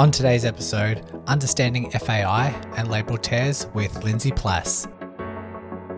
On 0.00 0.10
today's 0.10 0.46
episode, 0.46 1.04
understanding 1.26 1.90
FAI 1.90 2.58
and 2.78 2.88
labral 2.88 3.20
tears 3.20 3.66
with 3.74 4.02
Lindsey 4.02 4.30
Plass. 4.32 4.88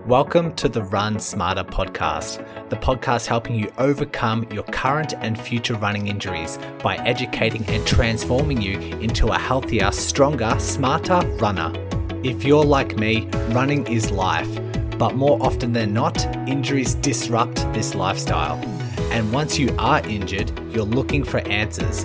Welcome 0.09 0.57
to 0.57 0.69
the 0.69 0.83
Run 0.83 1.21
Smarter 1.21 1.63
podcast, 1.63 2.45
the 2.69 2.75
podcast 2.75 3.29
helping 3.29 3.55
you 3.55 3.73
overcome 3.79 4.45
your 4.51 4.65
current 4.65 5.15
and 5.21 5.41
future 5.41 5.75
running 5.75 6.09
injuries 6.09 6.59
by 6.83 6.97
educating 6.97 7.65
and 7.67 7.87
transforming 7.87 8.61
you 8.61 8.77
into 8.99 9.29
a 9.29 9.39
healthier, 9.39 9.93
stronger, 9.93 10.59
smarter 10.59 11.21
runner. 11.37 11.73
If 12.25 12.43
you're 12.43 12.65
like 12.65 12.97
me, 12.97 13.29
running 13.51 13.87
is 13.87 14.11
life, 14.11 14.51
but 14.99 15.15
more 15.15 15.41
often 15.41 15.73
than 15.73 15.95
not, 15.95 16.27
injuries 16.49 16.97
disrupt 16.97 17.73
this 17.73 17.95
lifestyle. 17.95 18.57
And 19.13 19.33
once 19.33 19.61
you 19.61 19.73
are 19.79 20.05
injured, 20.09 20.51
you're 20.75 20.83
looking 20.83 21.23
for 21.23 21.39
answers 21.47 22.05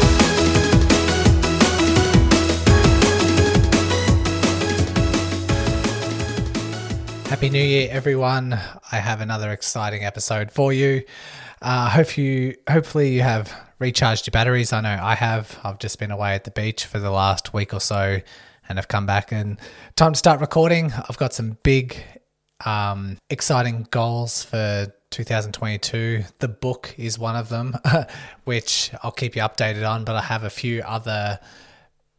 Happy 7.31 7.49
New 7.49 7.63
Year, 7.63 7.87
everyone! 7.89 8.51
I 8.91 8.97
have 8.97 9.21
another 9.21 9.51
exciting 9.51 10.03
episode 10.03 10.51
for 10.51 10.73
you. 10.73 11.03
Uh, 11.61 11.89
hope 11.89 12.17
you, 12.17 12.57
hopefully, 12.69 13.13
you 13.15 13.21
have 13.21 13.53
recharged 13.79 14.27
your 14.27 14.33
batteries. 14.33 14.73
I 14.73 14.81
know 14.81 14.99
I 15.01 15.15
have. 15.15 15.57
I've 15.63 15.79
just 15.79 15.97
been 15.97 16.11
away 16.11 16.35
at 16.35 16.43
the 16.43 16.51
beach 16.51 16.85
for 16.85 16.99
the 16.99 17.09
last 17.09 17.53
week 17.53 17.73
or 17.73 17.79
so, 17.79 18.19
and 18.67 18.77
have 18.77 18.89
come 18.89 19.05
back 19.05 19.31
and 19.31 19.57
time 19.95 20.11
to 20.11 20.19
start 20.19 20.41
recording. 20.41 20.91
I've 20.91 21.17
got 21.17 21.31
some 21.31 21.57
big, 21.63 21.95
um, 22.65 23.17
exciting 23.29 23.87
goals 23.91 24.43
for 24.43 24.87
2022. 25.11 26.25
The 26.39 26.49
book 26.49 26.93
is 26.97 27.17
one 27.17 27.37
of 27.37 27.47
them, 27.47 27.77
which 28.43 28.91
I'll 29.03 29.11
keep 29.11 29.37
you 29.37 29.41
updated 29.41 29.89
on. 29.89 30.03
But 30.03 30.17
I 30.17 30.21
have 30.23 30.43
a 30.43 30.49
few 30.49 30.81
other 30.81 31.39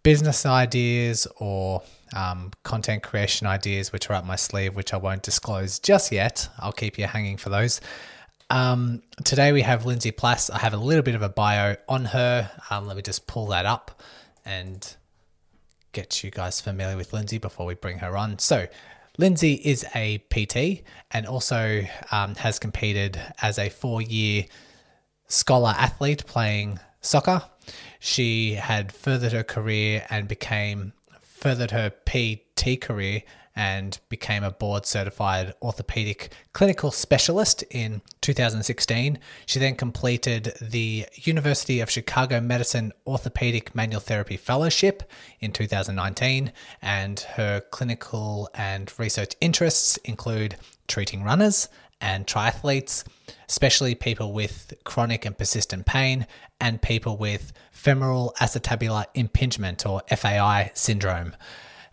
business 0.03 0.47
ideas 0.47 1.27
or 1.37 1.83
um, 2.15 2.51
content 2.63 3.03
creation 3.03 3.47
ideas 3.47 3.93
which 3.93 4.11
are 4.11 4.15
up 4.15 4.25
my 4.25 4.37
sleeve, 4.37 4.77
which 4.77 4.93
I 4.93 4.97
won't 4.97 5.23
disclose 5.23 5.79
just 5.79 6.13
yet. 6.13 6.49
I'll 6.59 6.73
keep 6.73 6.99
you 6.99 7.07
hanging 7.07 7.37
for 7.37 7.49
those. 7.49 7.81
Um, 8.51 9.03
today 9.25 9.53
we 9.53 9.63
have 9.63 9.87
Lindsey 9.87 10.11
Plass. 10.11 10.51
I 10.51 10.59
have 10.59 10.75
a 10.75 10.79
little 10.79 11.03
bit 11.03 11.15
of 11.15 11.23
a 11.23 11.29
bio 11.29 11.77
on 11.89 12.07
her. 12.07 12.51
Um, 12.71 12.87
let 12.87 12.97
me 12.97 13.03
just 13.03 13.27
pull 13.27 13.47
that 13.47 13.65
up 13.65 14.03
and 14.45 14.95
get 15.93 16.23
you 16.23 16.31
guys 16.31 16.61
familiar 16.61 16.97
with 16.97 17.13
Lindsey 17.13 17.39
before 17.39 17.67
we 17.67 17.75
bring 17.75 17.99
her 17.99 18.17
on. 18.17 18.39
So, 18.39 18.67
Lindsey 19.19 19.55
is 19.55 19.85
a 19.95 20.19
PT 20.31 20.83
and 21.11 21.27
also 21.27 21.85
um, 22.11 22.35
has 22.37 22.59
competed 22.59 23.21
as 23.43 23.59
a 23.59 23.69
four 23.69 24.01
year 24.01 24.47
scholar 25.29 25.75
athlete 25.77 26.27
playing 26.27 26.79
soccer. 27.01 27.43
She 28.01 28.55
had 28.55 28.93
furthered 28.93 29.33
her 29.33 29.45
career 29.45 30.07
and 30.11 30.27
became 30.29 30.93
furthered 31.43 31.73
her 31.73 31.91
PT 32.07 32.81
career 32.81 33.21
and 33.57 33.99
became 34.09 34.45
a 34.45 34.51
board 34.53 34.87
certified 34.87 35.53
orthopedic 35.61 36.33
clinical 36.53 36.93
specialist 36.93 37.65
in 37.69 38.01
2016. 38.21 39.19
She 39.45 39.59
then 39.59 39.75
completed 39.75 40.55
the 40.61 41.05
University 41.17 41.81
of 41.81 41.91
Chicago 41.91 42.41
Medicine 42.41 42.93
Orthopedic 43.09 43.75
Manual 43.75 44.01
Therapy 44.01 44.37
Fellowship 44.37 45.03
in 45.41 45.51
2019, 45.51 46.53
and 46.81 47.19
her 47.35 47.61
clinical 47.73 48.49
and 48.55 48.93
research 48.97 49.35
interests 49.41 49.97
include 50.05 50.55
treating 50.87 51.25
runners 51.25 51.69
and 52.01 52.25
triathletes, 52.25 53.03
especially 53.49 53.97
people 53.97 54.33
with 54.33 54.75
chronic 54.85 55.25
and 55.25 55.37
persistent 55.37 55.87
pain 55.87 56.29
and 56.61 56.81
people 56.81 57.17
with 57.17 57.53
femoral 57.83 58.33
acetabular 58.39 59.05
impingement 59.15 59.85
or 59.85 60.01
FAI 60.09 60.71
syndrome, 60.73 61.35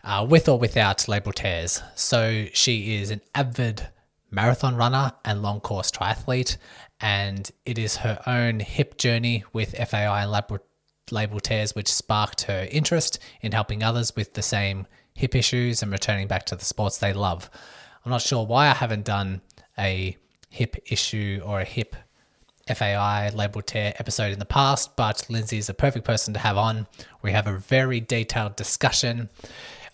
uh, 0.04 0.24
with 0.28 0.48
or 0.48 0.56
without 0.56 0.98
labral 0.98 1.34
tears. 1.34 1.82
So 1.96 2.46
she 2.52 2.94
is 2.94 3.10
an 3.10 3.20
avid 3.34 3.88
marathon 4.30 4.76
runner 4.76 5.12
and 5.24 5.42
long 5.42 5.58
course 5.58 5.90
triathlete, 5.90 6.58
and 7.00 7.50
it 7.66 7.76
is 7.76 7.96
her 7.96 8.20
own 8.24 8.60
hip 8.60 8.98
journey 8.98 9.42
with 9.52 9.74
FAI 9.74 10.22
and 10.22 10.32
labral, 10.32 10.60
labral 11.10 11.40
tears 11.40 11.74
which 11.74 11.92
sparked 11.92 12.42
her 12.42 12.68
interest 12.70 13.18
in 13.40 13.50
helping 13.50 13.82
others 13.82 14.14
with 14.14 14.34
the 14.34 14.42
same 14.42 14.86
hip 15.14 15.34
issues 15.34 15.82
and 15.82 15.90
returning 15.90 16.28
back 16.28 16.46
to 16.46 16.54
the 16.54 16.64
sports 16.64 16.98
they 16.98 17.12
love. 17.12 17.50
I'm 18.04 18.12
not 18.12 18.22
sure 18.22 18.46
why 18.46 18.68
I 18.68 18.74
haven't 18.74 19.06
done 19.06 19.40
a 19.76 20.16
hip 20.50 20.76
issue 20.86 21.42
or 21.44 21.60
a 21.60 21.64
hip 21.64 21.96
FAI 22.74 23.30
labral 23.34 23.64
tear 23.64 23.94
episode 23.98 24.32
in 24.32 24.38
the 24.38 24.44
past, 24.44 24.96
but 24.96 25.24
Lindsey 25.28 25.58
is 25.58 25.68
a 25.68 25.74
perfect 25.74 26.04
person 26.04 26.34
to 26.34 26.40
have 26.40 26.56
on. 26.56 26.86
We 27.22 27.32
have 27.32 27.46
a 27.46 27.56
very 27.56 28.00
detailed 28.00 28.56
discussion. 28.56 29.28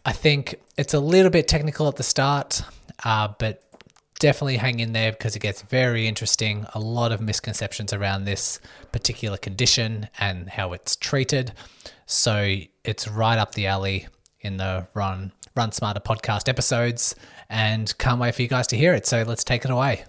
I 0.04 0.12
think 0.12 0.60
it's 0.76 0.94
a 0.94 1.00
little 1.00 1.30
bit 1.30 1.48
technical 1.48 1.88
at 1.88 1.96
the 1.96 2.02
start, 2.02 2.62
uh, 3.04 3.28
but 3.38 3.62
definitely 4.18 4.56
hang 4.56 4.80
in 4.80 4.92
there 4.92 5.12
because 5.12 5.36
it 5.36 5.40
gets 5.40 5.62
very 5.62 6.06
interesting. 6.06 6.66
A 6.74 6.80
lot 6.80 7.12
of 7.12 7.20
misconceptions 7.20 7.92
around 7.92 8.24
this 8.24 8.60
particular 8.92 9.36
condition 9.36 10.08
and 10.18 10.48
how 10.48 10.72
it's 10.72 10.96
treated. 10.96 11.52
So 12.06 12.58
it's 12.84 13.08
right 13.08 13.38
up 13.38 13.54
the 13.54 13.66
alley 13.66 14.06
in 14.40 14.56
the 14.58 14.86
Run 14.94 15.32
Run 15.56 15.72
Smarter 15.72 16.00
podcast 16.00 16.48
episodes, 16.48 17.14
and 17.48 17.96
can't 17.98 18.20
wait 18.20 18.34
for 18.34 18.42
you 18.42 18.48
guys 18.48 18.66
to 18.68 18.76
hear 18.76 18.92
it. 18.92 19.06
So 19.06 19.22
let's 19.22 19.42
take 19.42 19.64
it 19.64 19.70
away. 19.70 20.04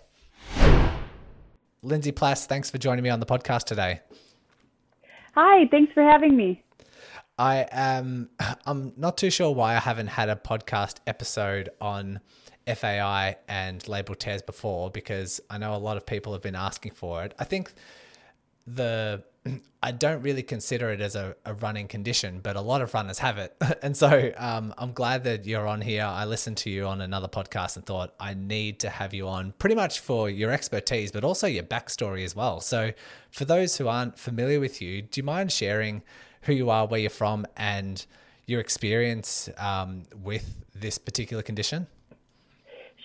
Lindsey 1.83 2.11
Plass, 2.11 2.45
thanks 2.45 2.69
for 2.69 2.77
joining 2.77 3.03
me 3.03 3.09
on 3.09 3.19
the 3.19 3.25
podcast 3.25 3.65
today. 3.65 4.01
Hi, 5.35 5.67
thanks 5.69 5.93
for 5.93 6.03
having 6.03 6.35
me. 6.35 6.63
I 7.37 7.67
am 7.71 8.29
I'm 8.65 8.93
not 8.97 9.17
too 9.17 9.29
sure 9.29 9.53
why 9.53 9.75
I 9.75 9.79
haven't 9.79 10.07
had 10.07 10.29
a 10.29 10.35
podcast 10.35 10.97
episode 11.05 11.69
on 11.79 12.19
FAI 12.67 13.37
and 13.47 13.81
labral 13.83 14.17
tears 14.17 14.41
before 14.41 14.89
because 14.89 15.39
I 15.49 15.57
know 15.57 15.75
a 15.75 15.77
lot 15.77 15.97
of 15.97 16.05
people 16.05 16.33
have 16.33 16.41
been 16.41 16.55
asking 16.55 16.93
for 16.93 17.23
it. 17.23 17.33
I 17.39 17.43
think 17.43 17.71
the 18.65 19.23
I 19.81 19.91
don't 19.91 20.21
really 20.21 20.43
consider 20.43 20.89
it 20.89 21.01
as 21.01 21.15
a, 21.15 21.35
a 21.45 21.53
running 21.53 21.87
condition, 21.87 22.39
but 22.41 22.55
a 22.55 22.61
lot 22.61 22.81
of 22.81 22.93
runners 22.93 23.19
have 23.19 23.37
it. 23.37 23.55
And 23.83 23.95
so 23.95 24.31
um, 24.37 24.73
I'm 24.77 24.91
glad 24.91 25.23
that 25.25 25.45
you're 25.45 25.67
on 25.67 25.81
here. 25.81 26.03
I 26.03 26.25
listened 26.25 26.57
to 26.57 26.69
you 26.69 26.87
on 26.87 26.99
another 26.99 27.27
podcast 27.27 27.75
and 27.75 27.85
thought 27.85 28.13
I 28.19 28.33
need 28.33 28.79
to 28.79 28.89
have 28.89 29.13
you 29.13 29.27
on 29.27 29.53
pretty 29.59 29.75
much 29.75 29.99
for 29.99 30.29
your 30.29 30.51
expertise, 30.51 31.11
but 31.11 31.23
also 31.23 31.47
your 31.47 31.63
backstory 31.63 32.25
as 32.25 32.35
well. 32.35 32.59
So 32.59 32.91
for 33.31 33.45
those 33.45 33.77
who 33.77 33.87
aren't 33.87 34.17
familiar 34.17 34.59
with 34.59 34.81
you, 34.81 35.03
do 35.03 35.19
you 35.21 35.23
mind 35.23 35.51
sharing 35.51 36.01
who 36.41 36.53
you 36.53 36.69
are, 36.69 36.87
where 36.87 36.99
you're 36.99 37.09
from, 37.09 37.45
and 37.55 38.05
your 38.45 38.59
experience 38.59 39.49
um, 39.57 40.03
with 40.23 40.65
this 40.73 40.97
particular 40.97 41.43
condition? 41.43 41.87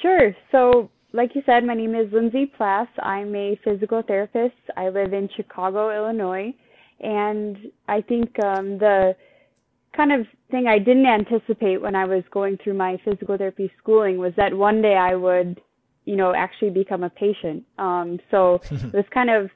Sure. 0.00 0.34
So 0.50 0.90
like 1.12 1.34
you 1.34 1.42
said, 1.44 1.64
my 1.64 1.74
name 1.74 1.94
is 1.94 2.12
Lindsey 2.12 2.46
Plass. 2.46 2.88
I'm 3.02 3.34
a 3.34 3.58
physical 3.64 4.02
therapist. 4.02 4.56
I 4.76 4.88
live 4.88 5.12
in 5.12 5.28
Chicago, 5.36 5.94
Illinois. 5.94 6.54
And 7.00 7.58
I 7.88 8.00
think 8.00 8.42
um, 8.42 8.78
the 8.78 9.14
kind 9.94 10.12
of 10.12 10.26
thing 10.50 10.66
I 10.66 10.78
didn't 10.78 11.06
anticipate 11.06 11.82
when 11.82 11.94
I 11.94 12.06
was 12.06 12.24
going 12.30 12.56
through 12.62 12.74
my 12.74 12.96
physical 13.04 13.36
therapy 13.36 13.70
schooling 13.78 14.16
was 14.16 14.32
that 14.36 14.54
one 14.54 14.80
day 14.80 14.94
I 14.94 15.14
would, 15.14 15.60
you 16.06 16.16
know, 16.16 16.34
actually 16.34 16.70
become 16.70 17.02
a 17.02 17.10
patient. 17.10 17.64
Um, 17.78 18.18
so 18.30 18.60
it 18.70 18.94
was 18.94 19.04
kind 19.12 19.28
of 19.28 19.50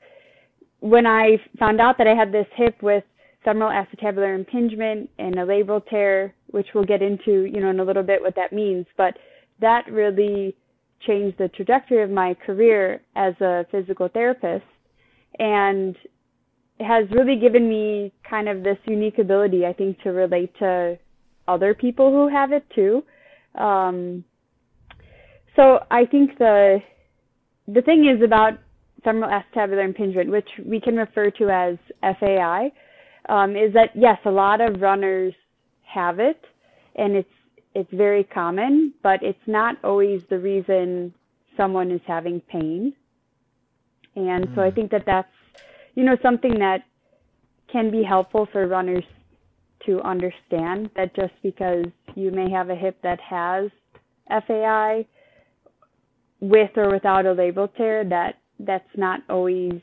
when 0.81 1.07
I 1.07 1.39
found 1.59 1.81
out 1.81 1.97
that 1.99 2.07
I 2.07 2.15
had 2.15 2.33
this 2.33 2.47
hip 2.55 2.83
with 2.83 3.05
femoral 3.45 3.71
acetabular 3.71 4.35
impingement 4.35 5.09
and 5.19 5.37
a 5.37 5.47
labral 5.47 5.81
tear, 5.89 6.35
which 6.49 6.67
we'll 6.75 6.85
get 6.85 7.01
into, 7.01 7.45
you 7.45 7.61
know, 7.61 7.71
in 7.71 7.81
a 7.81 7.85
little 7.85 8.03
bit 8.03 8.21
what 8.21 8.35
that 8.37 8.53
means. 8.53 8.85
But 8.99 9.17
that 9.61 9.91
really 9.91 10.55
changed 11.01 11.39
the 11.39 11.49
trajectory 11.49 12.03
of 12.03 12.11
my 12.11 12.35
career 12.35 13.01
as 13.15 13.35
a 13.41 13.67
physical 13.71 14.09
therapist 14.09 14.65
and 15.39 15.97
has 16.81 17.05
really 17.11 17.37
given 17.37 17.69
me 17.69 18.13
kind 18.29 18.49
of 18.49 18.63
this 18.63 18.79
unique 18.85 19.19
ability, 19.19 19.65
I 19.67 19.73
think, 19.73 20.01
to 20.03 20.11
relate 20.11 20.53
to 20.59 20.99
other 21.49 21.75
people 21.75 22.11
who 22.11 22.29
have 22.29 22.53
it 22.53 22.65
too. 22.75 23.03
Um, 23.55 24.25
so 25.55 25.81
I 25.91 26.05
think 26.05 26.39
the 26.39 26.83
the 27.69 27.83
thing 27.83 28.07
is 28.07 28.23
about 28.23 28.59
femoral 29.03 29.31
acetabular 29.31 29.85
impingement, 29.85 30.31
which 30.31 30.49
we 30.65 30.81
can 30.81 30.97
refer 30.97 31.31
to 31.31 31.49
as 31.51 31.77
FAI, 32.21 32.71
um, 33.29 33.57
is 33.57 33.73
that 33.73 33.91
yes, 33.95 34.19
a 34.25 34.31
lot 34.31 34.61
of 34.61 34.81
runners 34.81 35.35
have 35.83 36.19
it, 36.21 36.41
and 36.97 37.17
it's 37.17 37.29
it's 37.77 37.93
very 37.93 38.25
common, 38.25 38.95
but 39.03 39.23
it's 39.23 39.47
not 39.47 39.77
always 39.85 40.23
the 40.31 40.39
reason 40.39 41.13
someone 41.59 41.91
is 41.91 42.01
having 42.07 42.41
pain. 42.41 42.95
And 44.15 44.49
mm. 44.49 44.55
so 44.55 44.63
I 44.63 44.71
hmm. 44.71 44.77
think 44.77 44.91
that 44.93 45.05
that's 45.05 45.29
you 45.95 46.03
know 46.03 46.17
something 46.23 46.59
that 46.59 46.85
can 47.71 47.91
be 47.91 48.03
helpful 48.03 48.49
for 48.51 48.67
runners 48.67 49.05
to 49.85 50.01
understand 50.01 50.89
that 50.97 51.15
just 51.15 51.35
because 51.43 51.85
you 52.15 52.31
may 52.31 52.51
have 52.51 52.71
a 52.71 52.75
hip 52.75 52.97
that 53.03 53.21
has 53.21 53.71
FAI 54.29 55.05
with 56.41 56.71
or 56.77 56.91
without 56.91 57.27
a 57.27 57.35
labral 57.35 57.69
tear 57.77 58.05
that 58.05 58.37
that's 58.61 58.89
not 58.97 59.21
always 59.29 59.83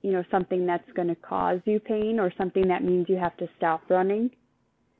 you 0.00 0.12
know 0.12 0.24
something 0.30 0.64
that's 0.64 0.90
going 0.94 1.08
to 1.08 1.14
cause 1.14 1.60
you 1.66 1.78
pain 1.78 2.18
or 2.18 2.32
something 2.38 2.68
that 2.68 2.82
means 2.82 3.06
you 3.08 3.16
have 3.16 3.36
to 3.36 3.46
stop 3.58 3.82
running 3.90 4.30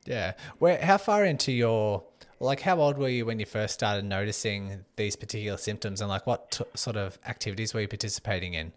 yeah. 0.05 0.33
Where 0.59 0.83
how 0.83 0.97
far 0.97 1.25
into 1.25 1.51
your 1.51 2.03
like 2.39 2.61
how 2.61 2.79
old 2.79 2.97
were 2.97 3.09
you 3.09 3.25
when 3.25 3.39
you 3.39 3.45
first 3.45 3.73
started 3.73 4.05
noticing 4.05 4.85
these 4.95 5.15
particular 5.15 5.57
symptoms 5.57 6.01
and 6.01 6.09
like 6.09 6.27
what 6.27 6.51
t- 6.51 6.65
sort 6.75 6.97
of 6.97 7.17
activities 7.25 7.73
were 7.73 7.81
you 7.81 7.87
participating 7.87 8.53
in? 8.53 8.73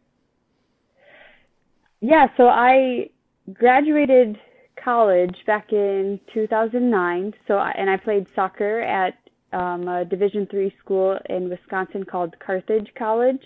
Yeah 2.01 2.29
so 2.37 2.47
i 2.49 3.09
graduated 3.53 4.39
college 4.85 5.37
back 5.47 5.73
in 5.73 6.21
2009 6.35 7.35
so 7.49 7.57
I, 7.57 7.71
and 7.71 7.89
i 7.89 7.97
played 7.97 8.27
soccer 8.35 8.81
at 8.81 9.15
um, 9.53 9.89
a 9.89 10.05
Division 10.05 10.47
three 10.47 10.75
school 10.79 11.19
in 11.29 11.49
Wisconsin 11.49 12.05
called 12.05 12.39
Carthage 12.39 12.91
College, 12.97 13.43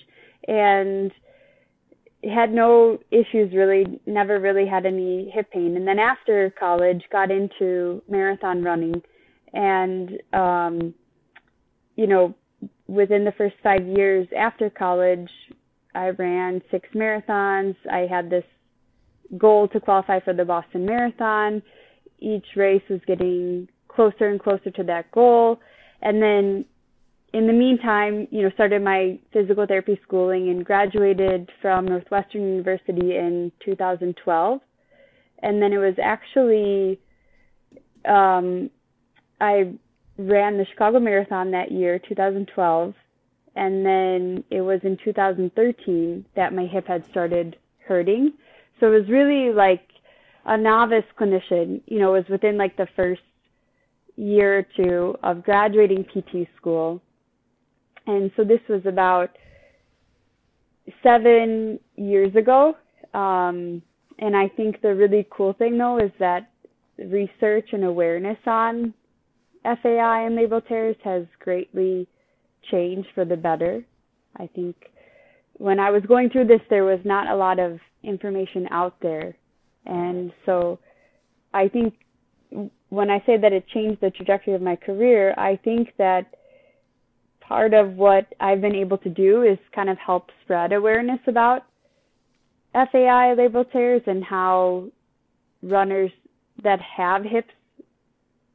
and 0.48 1.12
had 2.24 2.52
no 2.52 2.98
issues 3.10 3.54
really. 3.54 4.00
Never 4.06 4.40
really 4.40 4.66
had 4.66 4.86
any 4.86 5.30
hip 5.30 5.50
pain. 5.50 5.76
And 5.76 5.86
then 5.86 5.98
after 5.98 6.52
college, 6.58 7.02
got 7.10 7.30
into 7.30 8.02
marathon 8.08 8.62
running, 8.62 9.02
and 9.52 10.20
um, 10.32 10.94
you 11.96 12.06
know, 12.06 12.34
within 12.86 13.24
the 13.24 13.32
first 13.32 13.56
five 13.62 13.86
years 13.86 14.26
after 14.36 14.70
college, 14.70 15.30
I 15.94 16.10
ran 16.10 16.62
six 16.70 16.88
marathons. 16.94 17.76
I 17.90 18.06
had 18.10 18.30
this 18.30 18.44
goal 19.38 19.68
to 19.68 19.80
qualify 19.80 20.20
for 20.20 20.32
the 20.32 20.44
Boston 20.44 20.84
Marathon. 20.84 21.62
Each 22.18 22.46
race 22.56 22.82
was 22.90 23.00
getting 23.06 23.68
closer 23.88 24.28
and 24.28 24.40
closer 24.40 24.70
to 24.70 24.84
that 24.84 25.10
goal 25.12 25.60
and 26.02 26.22
then 26.22 26.64
in 27.32 27.46
the 27.46 27.52
meantime, 27.52 28.26
you 28.30 28.42
know, 28.42 28.50
started 28.50 28.82
my 28.82 29.18
physical 29.32 29.66
therapy 29.66 29.98
schooling 30.02 30.48
and 30.48 30.64
graduated 30.64 31.48
from 31.62 31.86
Northwestern 31.86 32.42
University 32.42 33.16
in 33.16 33.52
2012. 33.64 34.60
And 35.42 35.62
then 35.62 35.72
it 35.72 35.78
was 35.78 35.94
actually, 36.02 36.98
um, 38.04 38.68
I 39.40 39.72
ran 40.18 40.58
the 40.58 40.66
Chicago 40.70 40.98
Marathon 40.98 41.52
that 41.52 41.70
year, 41.70 42.00
2012. 42.00 42.94
And 43.54 43.86
then 43.86 44.44
it 44.50 44.60
was 44.60 44.80
in 44.82 44.98
2013 45.04 46.24
that 46.34 46.52
my 46.52 46.66
hip 46.66 46.86
had 46.86 47.04
started 47.10 47.56
hurting. 47.86 48.32
So 48.80 48.86
it 48.86 49.00
was 49.00 49.08
really 49.08 49.52
like 49.52 49.86
a 50.46 50.56
novice 50.56 51.04
clinician, 51.18 51.80
you 51.86 51.98
know, 51.98 52.14
it 52.14 52.18
was 52.18 52.28
within 52.30 52.56
like 52.56 52.76
the 52.76 52.88
first 52.96 53.20
year 54.16 54.58
or 54.58 54.66
two 54.76 55.16
of 55.22 55.44
graduating 55.44 56.04
PT 56.04 56.48
school. 56.56 57.00
And 58.10 58.32
so 58.36 58.42
this 58.42 58.60
was 58.68 58.82
about 58.86 59.30
seven 61.02 61.78
years 61.96 62.34
ago. 62.34 62.74
Um, 63.14 63.82
and 64.18 64.36
I 64.36 64.48
think 64.48 64.82
the 64.82 64.94
really 64.94 65.26
cool 65.30 65.52
thing 65.52 65.78
though 65.78 65.98
is 65.98 66.10
that 66.18 66.50
research 66.98 67.68
and 67.72 67.84
awareness 67.84 68.38
on 68.46 68.92
FAI 69.62 70.26
and 70.26 70.36
labral 70.36 70.66
tears 70.66 70.96
has 71.04 71.24
greatly 71.38 72.08
changed 72.70 73.08
for 73.14 73.24
the 73.24 73.36
better. 73.36 73.84
I 74.36 74.48
think 74.48 74.76
when 75.54 75.78
I 75.78 75.90
was 75.90 76.02
going 76.02 76.30
through 76.30 76.46
this, 76.46 76.60
there 76.68 76.84
was 76.84 77.00
not 77.04 77.28
a 77.28 77.36
lot 77.36 77.58
of 77.58 77.78
information 78.02 78.66
out 78.70 78.96
there. 79.00 79.36
And 79.86 80.32
so 80.46 80.78
I 81.54 81.68
think 81.68 81.94
when 82.88 83.08
I 83.08 83.22
say 83.24 83.36
that 83.36 83.52
it 83.52 83.68
changed 83.68 84.00
the 84.00 84.10
trajectory 84.10 84.54
of 84.54 84.62
my 84.62 84.76
career, 84.76 85.34
I 85.36 85.56
think 85.62 85.92
that 85.98 86.34
part 87.50 87.74
of 87.74 87.96
what 87.96 88.32
I've 88.38 88.60
been 88.60 88.76
able 88.76 88.96
to 88.98 89.08
do 89.08 89.42
is 89.42 89.58
kind 89.74 89.90
of 89.90 89.98
help 89.98 90.30
spread 90.44 90.72
awareness 90.72 91.18
about 91.26 91.66
FAI 92.72 93.34
labral 93.36 93.70
tears 93.72 94.02
and 94.06 94.22
how 94.22 94.84
runners 95.60 96.12
that 96.62 96.80
have 96.80 97.24
hips 97.24 97.50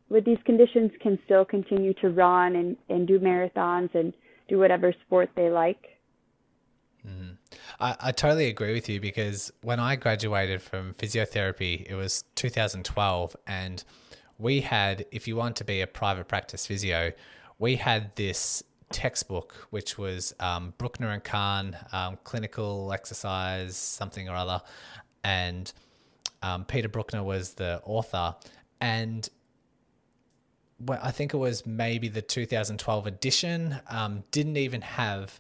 with 0.08 0.24
these 0.24 0.38
conditions 0.46 0.92
can 1.02 1.20
still 1.26 1.44
continue 1.44 1.94
to 1.96 2.10
run 2.10 2.56
and, 2.56 2.78
and 2.88 3.06
do 3.06 3.20
marathons 3.20 3.94
and 3.94 4.14
do 4.48 4.60
whatever 4.60 4.94
sport 5.06 5.30
they 5.36 5.50
like. 5.50 5.84
Mm. 7.06 7.36
I, 7.78 7.98
I 8.00 8.12
totally 8.14 8.48
agree 8.48 8.74
with 8.74 8.88
you 8.88 9.02
because 9.02 9.52
when 9.62 9.82
I 9.82 9.98
graduated 9.98 10.62
from 10.62 10.94
physiotherapy, 10.94 11.86
it 11.86 11.96
was 11.96 12.24
2012 12.36 13.36
and 13.46 13.84
we 14.38 14.62
had, 14.62 15.06
if 15.12 15.28
you 15.28 15.36
want 15.36 15.58
to 15.58 15.66
be 15.66 15.82
a 15.82 15.88
private 15.88 16.30
practice 16.30 16.66
physio, 16.66 17.12
we 17.60 17.76
had 17.76 18.16
this 18.16 18.64
textbook, 18.92 19.68
which 19.70 19.98
was 19.98 20.34
um, 20.40 20.74
Brukner 20.78 21.14
and 21.14 21.24
Khan, 21.24 21.76
um, 21.92 22.18
clinical 22.24 22.92
exercise, 22.94 23.78
something 23.78 24.30
or 24.30 24.36
other. 24.36 24.62
And 25.24 25.72
um, 26.42 26.66
Peter 26.66 26.90
Brukner 26.90 27.24
was 27.24 27.56
the 27.56 27.82
author. 27.86 28.36
And 28.80 29.28
well, 30.80 31.00
I 31.02 31.12
think 31.12 31.34
it 31.34 31.38
was 31.38 31.66
maybe 31.66 32.08
the 32.08 32.22
2012 32.22 33.08
edition, 33.08 33.80
um, 33.90 34.24
didn't 34.32 34.58
even 34.58 34.82
have 34.82 35.40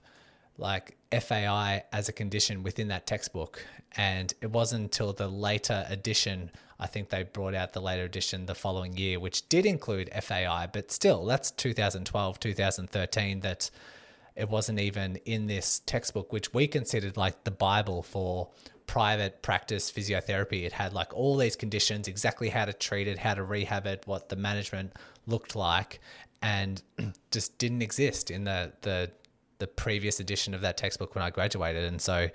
like 0.57 0.97
FAI 1.11 1.83
as 1.91 2.07
a 2.09 2.13
condition 2.13 2.63
within 2.63 2.87
that 2.87 3.05
textbook. 3.05 3.65
And 3.97 4.33
it 4.41 4.51
wasn't 4.51 4.83
until 4.83 5.13
the 5.13 5.27
later 5.27 5.85
edition 5.89 6.51
I 6.79 6.87
think 6.87 7.09
they 7.09 7.23
brought 7.23 7.55
out 7.55 7.73
the 7.73 7.81
later 7.81 8.03
edition 8.03 8.45
the 8.45 8.55
following 8.55 8.97
year, 8.97 9.19
which 9.19 9.47
did 9.47 9.65
include 9.65 10.09
FAI, 10.13 10.67
but 10.71 10.91
still, 10.91 11.25
that's 11.25 11.51
2012, 11.51 12.39
2013 12.39 13.39
that 13.41 13.69
it 14.35 14.49
wasn't 14.49 14.79
even 14.79 15.15
in 15.25 15.47
this 15.47 15.79
textbook, 15.85 16.33
which 16.33 16.53
we 16.53 16.67
considered 16.67 17.15
like 17.15 17.45
the 17.45 17.51
Bible 17.51 18.03
for 18.03 18.49
private 18.87 19.41
practice 19.41 19.91
physiotherapy. 19.91 20.63
It 20.63 20.73
had 20.73 20.93
like 20.93 21.13
all 21.13 21.37
these 21.37 21.55
conditions, 21.55 22.07
exactly 22.07 22.49
how 22.49 22.65
to 22.65 22.73
treat 22.73 23.07
it, 23.07 23.19
how 23.19 23.33
to 23.33 23.43
rehab 23.43 23.87
it, 23.87 24.03
what 24.05 24.29
the 24.29 24.35
management 24.35 24.93
looked 25.25 25.55
like, 25.55 26.01
and 26.41 26.81
just 27.31 27.57
didn't 27.57 27.81
exist 27.81 28.29
in 28.29 28.43
the 28.43 28.73
the 28.81 29.11
the 29.57 29.67
previous 29.67 30.19
edition 30.19 30.53
of 30.53 30.61
that 30.61 30.75
textbook 30.75 31.15
when 31.15 31.23
I 31.23 31.29
graduated. 31.29 31.85
And 31.85 32.01
so 32.01 32.29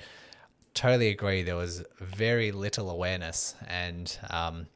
totally 0.74 1.08
agree. 1.08 1.42
There 1.42 1.56
was 1.56 1.84
very 1.98 2.52
little 2.52 2.90
awareness, 2.90 3.54
and 3.66 4.16
um, 4.30 4.66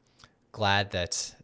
glad 0.53 0.91
that 0.93 1.35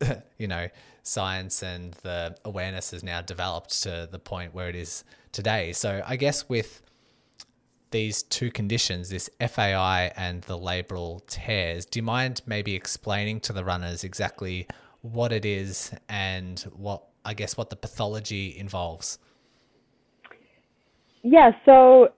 you 0.38 0.48
know 0.48 0.68
science 1.02 1.62
and 1.62 1.92
the 2.02 2.36
awareness 2.44 2.90
has 2.90 3.04
now 3.04 3.20
developed 3.20 3.82
to 3.82 4.08
the 4.10 4.18
point 4.18 4.52
where 4.52 4.68
it 4.68 4.74
is 4.74 5.04
today. 5.32 5.72
So 5.72 6.02
I 6.04 6.16
guess 6.16 6.48
with 6.48 6.82
these 7.92 8.24
two 8.24 8.50
conditions, 8.50 9.10
this 9.10 9.30
FAI 9.40 10.12
and 10.16 10.42
the 10.42 10.58
labral 10.58 11.24
tears, 11.26 11.86
do 11.86 12.00
you 12.00 12.02
mind 12.02 12.42
maybe 12.44 12.74
explaining 12.74 13.40
to 13.40 13.52
the 13.52 13.64
runners 13.64 14.02
exactly 14.02 14.66
what 15.02 15.32
it 15.32 15.44
is 15.44 15.92
and 16.08 16.60
what 16.74 17.04
I 17.24 17.34
guess 17.34 17.56
what 17.56 17.70
the 17.70 17.76
pathology 17.76 18.56
involves? 18.56 19.18
Yeah, 21.22 21.52
so 21.64 22.12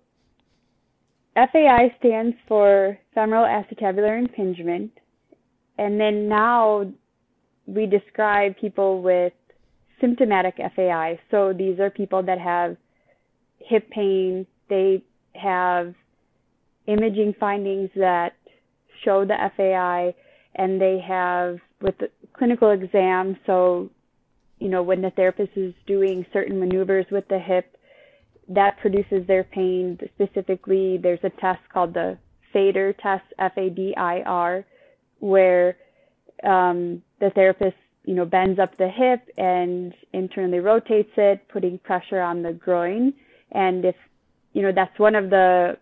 FAI 1.52 1.94
stands 1.98 2.36
for 2.46 2.98
femoral 3.14 3.44
acetabular 3.44 4.18
impingement. 4.18 4.90
And 5.78 6.00
then 6.00 6.28
now 6.28 6.90
we 7.66 7.86
describe 7.86 8.56
people 8.56 9.02
with 9.02 9.32
symptomatic 10.00 10.56
FAI. 10.74 11.20
So 11.30 11.52
these 11.52 11.78
are 11.78 11.90
people 11.90 12.22
that 12.24 12.40
have 12.40 12.76
hip 13.58 13.88
pain, 13.90 14.46
they 14.68 15.02
have 15.34 15.94
imaging 16.86 17.34
findings 17.38 17.90
that 17.94 18.32
show 19.04 19.24
the 19.24 19.36
FAI, 19.56 20.14
and 20.54 20.80
they 20.80 20.98
have 21.06 21.58
with 21.80 21.96
the 21.98 22.10
clinical 22.32 22.70
exam, 22.70 23.36
so 23.46 23.90
you 24.58 24.68
know, 24.68 24.82
when 24.82 25.02
the 25.02 25.10
therapist 25.10 25.52
is 25.54 25.72
doing 25.86 26.26
certain 26.32 26.58
maneuvers 26.58 27.06
with 27.12 27.28
the 27.28 27.38
hip, 27.38 27.76
that 28.48 28.78
produces 28.78 29.26
their 29.26 29.44
pain. 29.44 29.98
Specifically, 30.14 30.98
there's 31.02 31.18
a 31.22 31.30
test 31.40 31.60
called 31.72 31.94
the 31.94 32.18
FADIR 32.54 32.94
test, 33.02 33.24
F 33.38 33.52
A 33.56 33.68
D 33.70 33.94
I 33.96 34.22
R, 34.22 34.64
where 35.20 35.76
um, 36.44 37.02
the 37.20 37.30
therapist, 37.34 37.76
you 38.04 38.14
know, 38.14 38.24
bends 38.24 38.58
up 38.58 38.76
the 38.78 38.88
hip 38.88 39.28
and 39.36 39.92
internally 40.12 40.60
rotates 40.60 41.12
it, 41.16 41.46
putting 41.48 41.78
pressure 41.78 42.20
on 42.20 42.42
the 42.42 42.52
groin. 42.52 43.12
And 43.52 43.84
if, 43.84 43.96
you 44.54 44.62
know, 44.62 44.72
that's 44.74 44.98
one 44.98 45.14
of 45.14 45.30
the 45.30 45.76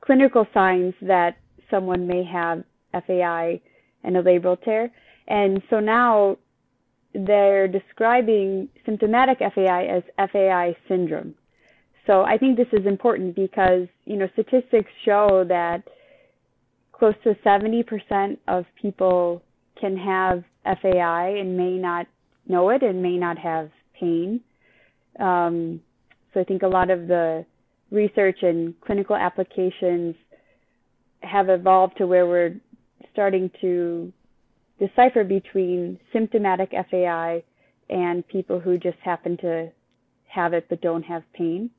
clinical 0.00 0.46
signs 0.54 0.94
that 1.02 1.36
someone 1.70 2.06
may 2.06 2.24
have 2.24 2.64
FAI 2.92 3.60
and 4.04 4.16
a 4.16 4.22
labral 4.22 4.62
tear. 4.62 4.90
And 5.28 5.60
so 5.68 5.80
now 5.80 6.38
they're 7.24 7.68
describing 7.68 8.68
symptomatic 8.84 9.38
FAI 9.38 9.84
as 9.84 10.02
FAI 10.30 10.76
syndrome. 10.88 11.34
So 12.06 12.22
I 12.22 12.38
think 12.38 12.56
this 12.56 12.68
is 12.72 12.86
important 12.86 13.34
because, 13.34 13.88
you 14.04 14.16
know, 14.16 14.28
statistics 14.34 14.90
show 15.04 15.44
that 15.48 15.82
close 16.92 17.14
to 17.24 17.34
70% 17.44 18.38
of 18.48 18.64
people 18.80 19.42
can 19.80 19.96
have 19.96 20.44
FAI 20.64 21.36
and 21.38 21.56
may 21.56 21.76
not 21.76 22.06
know 22.48 22.70
it 22.70 22.82
and 22.82 23.02
may 23.02 23.16
not 23.16 23.38
have 23.38 23.70
pain. 23.98 24.40
Um, 25.18 25.80
so 26.32 26.40
I 26.40 26.44
think 26.44 26.62
a 26.62 26.68
lot 26.68 26.90
of 26.90 27.08
the 27.08 27.44
research 27.90 28.38
and 28.42 28.78
clinical 28.80 29.16
applications 29.16 30.14
have 31.20 31.48
evolved 31.48 31.96
to 31.98 32.06
where 32.06 32.26
we're 32.26 32.56
starting 33.12 33.50
to 33.60 34.12
decipher 34.78 35.24
between 35.24 35.98
symptomatic 36.12 36.72
FAI 36.90 37.42
and 37.88 38.26
people 38.26 38.60
who 38.60 38.78
just 38.78 38.98
happen 38.98 39.36
to 39.38 39.70
have 40.28 40.52
it 40.52 40.66
but 40.68 40.80
don't 40.80 41.04
have 41.04 41.22
pain. 41.32 41.70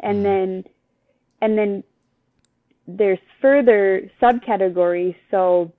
And 0.00 0.16
mm-hmm. 0.16 0.24
then 0.24 0.64
and 1.42 1.58
then 1.58 1.84
there's 2.86 3.18
further 3.40 4.10
subcategories 4.20 5.16
so 5.30 5.72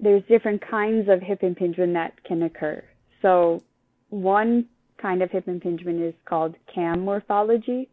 there's 0.00 0.22
different 0.28 0.62
kinds 0.68 1.08
of 1.08 1.20
hip 1.20 1.42
impingement 1.42 1.94
that 1.94 2.22
can 2.24 2.42
occur. 2.42 2.82
So 3.20 3.62
one 4.10 4.66
kind 5.00 5.22
of 5.22 5.30
hip 5.30 5.48
impingement 5.48 6.00
is 6.00 6.14
called 6.24 6.54
cam 6.72 7.00
morphology. 7.00 7.88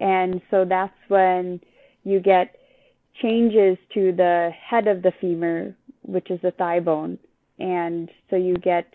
And 0.00 0.40
so 0.50 0.64
that's 0.64 0.94
when 1.08 1.60
you 2.04 2.20
get 2.20 2.56
changes 3.22 3.78
to 3.94 4.12
the 4.12 4.50
head 4.68 4.86
of 4.86 5.02
the 5.02 5.12
femur, 5.20 5.74
which 6.02 6.30
is 6.30 6.40
the 6.42 6.50
thigh 6.52 6.80
bone. 6.80 7.18
And 7.58 8.10
so 8.30 8.36
you 8.36 8.56
get 8.56 8.92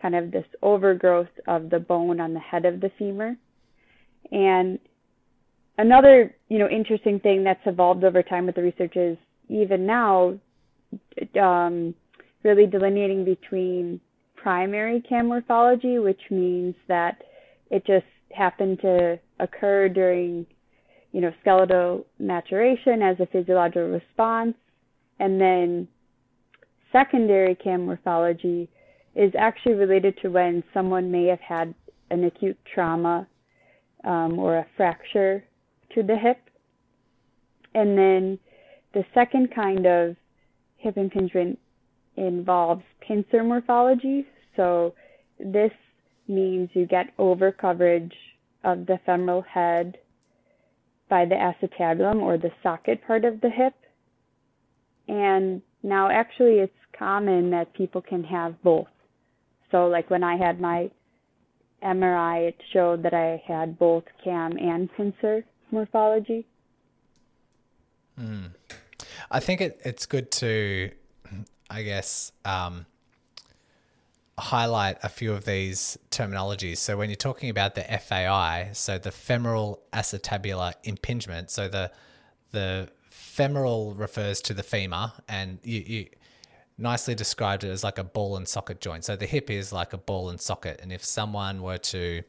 kind 0.00 0.14
of 0.14 0.30
this 0.30 0.46
overgrowth 0.62 1.28
of 1.46 1.70
the 1.70 1.78
bone 1.78 2.20
on 2.20 2.34
the 2.34 2.40
head 2.40 2.64
of 2.64 2.80
the 2.80 2.90
femur. 2.98 3.36
And 4.32 4.78
another, 5.78 6.34
you 6.48 6.58
know, 6.58 6.68
interesting 6.68 7.20
thing 7.20 7.44
that's 7.44 7.60
evolved 7.66 8.04
over 8.04 8.22
time 8.22 8.46
with 8.46 8.54
the 8.54 8.62
research 8.62 8.96
is 8.96 9.16
even 9.48 9.86
now 9.86 10.38
um, 11.40 11.94
really 12.42 12.66
delineating 12.66 13.24
between 13.24 14.00
primary 14.36 15.02
cam 15.02 15.28
morphology, 15.28 15.98
which 15.98 16.20
means 16.30 16.74
that 16.88 17.22
it 17.70 17.86
just 17.86 18.06
happened 18.32 18.80
to 18.80 19.18
occur 19.38 19.88
during 19.88 20.46
you 21.12 21.20
know, 21.20 21.32
skeletal 21.40 22.06
maturation 22.18 23.02
as 23.02 23.18
a 23.20 23.26
physiological 23.26 23.88
response. 23.88 24.54
And 25.18 25.40
then 25.40 25.88
secondary 26.92 27.54
cam 27.54 27.86
morphology 27.86 28.68
is 29.14 29.32
actually 29.38 29.74
related 29.74 30.16
to 30.22 30.28
when 30.28 30.62
someone 30.72 31.10
may 31.10 31.26
have 31.26 31.40
had 31.40 31.74
an 32.10 32.24
acute 32.24 32.58
trauma 32.72 33.26
um, 34.04 34.38
or 34.38 34.56
a 34.56 34.66
fracture 34.76 35.44
to 35.94 36.02
the 36.02 36.16
hip. 36.16 36.38
And 37.74 37.96
then 37.96 38.38
the 38.94 39.04
second 39.14 39.54
kind 39.54 39.86
of 39.86 40.16
hip 40.76 40.96
impingement 40.96 41.58
involves 42.16 42.82
pincer 43.00 43.42
morphology. 43.42 44.26
So 44.56 44.94
this 45.38 45.72
means 46.28 46.70
you 46.72 46.86
get 46.86 47.12
over 47.18 47.52
coverage 47.52 48.14
of 48.64 48.86
the 48.86 48.98
femoral 49.06 49.42
head 49.42 49.98
by 51.08 51.24
the 51.24 51.34
acetabulum 51.34 52.20
or 52.20 52.38
the 52.38 52.52
socket 52.62 53.04
part 53.06 53.24
of 53.24 53.40
the 53.40 53.50
hip. 53.50 53.74
And 55.08 55.62
now 55.82 56.08
actually 56.10 56.58
it's 56.60 56.72
common 56.98 57.50
that 57.50 57.72
people 57.74 58.00
can 58.02 58.24
have 58.24 58.60
both. 58.62 58.88
So 59.70 59.86
like 59.86 60.10
when 60.10 60.22
I 60.22 60.36
had 60.36 60.60
my 60.60 60.90
MRI, 61.82 62.48
it 62.48 62.56
showed 62.72 63.02
that 63.04 63.14
I 63.14 63.42
had 63.46 63.78
both 63.78 64.04
cam 64.22 64.56
and 64.58 64.88
pincer 64.96 65.44
morphology. 65.70 66.46
Mm. 68.20 68.50
I 69.30 69.40
think 69.40 69.60
it, 69.60 69.80
it's 69.84 70.06
good 70.06 70.30
to, 70.32 70.90
I 71.70 71.82
guess, 71.82 72.32
um, 72.44 72.86
highlight 74.38 74.98
a 75.02 75.08
few 75.08 75.32
of 75.32 75.44
these 75.44 75.98
terminologies. 76.10 76.78
So 76.78 76.96
when 76.96 77.08
you're 77.08 77.16
talking 77.16 77.50
about 77.50 77.74
the 77.74 77.82
FAI, 77.82 78.70
so 78.72 78.98
the 78.98 79.12
femoral 79.12 79.82
acetabular 79.92 80.74
impingement, 80.84 81.50
so 81.50 81.68
the 81.68 81.92
the 82.52 82.88
femoral 83.08 83.94
refers 83.94 84.40
to 84.42 84.54
the 84.54 84.64
femur, 84.64 85.12
and 85.28 85.60
you, 85.62 85.80
you 85.86 86.06
nicely 86.80 87.14
described 87.14 87.64
it 87.64 87.70
as 87.70 87.84
like 87.84 87.98
a 87.98 88.04
ball 88.04 88.36
and 88.36 88.48
socket 88.48 88.80
joint. 88.80 89.04
So 89.04 89.16
the 89.16 89.26
hip 89.26 89.50
is 89.50 89.72
like 89.72 89.92
a 89.92 89.98
ball 89.98 90.30
and 90.30 90.40
socket, 90.40 90.80
and 90.82 90.92
if 90.92 91.04
someone 91.04 91.62
were 91.62 91.78
to 91.78 92.22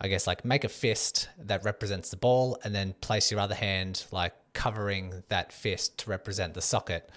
I 0.00 0.06
guess 0.06 0.28
like 0.28 0.44
make 0.44 0.62
a 0.62 0.68
fist 0.68 1.28
that 1.38 1.64
represents 1.64 2.10
the 2.10 2.16
ball 2.16 2.56
and 2.62 2.72
then 2.72 2.94
place 3.00 3.32
your 3.32 3.40
other 3.40 3.56
hand 3.56 4.04
like 4.12 4.32
covering 4.52 5.24
that 5.28 5.52
fist 5.52 5.98
to 5.98 6.10
represent 6.10 6.54
the 6.54 6.62
socket 6.62 7.10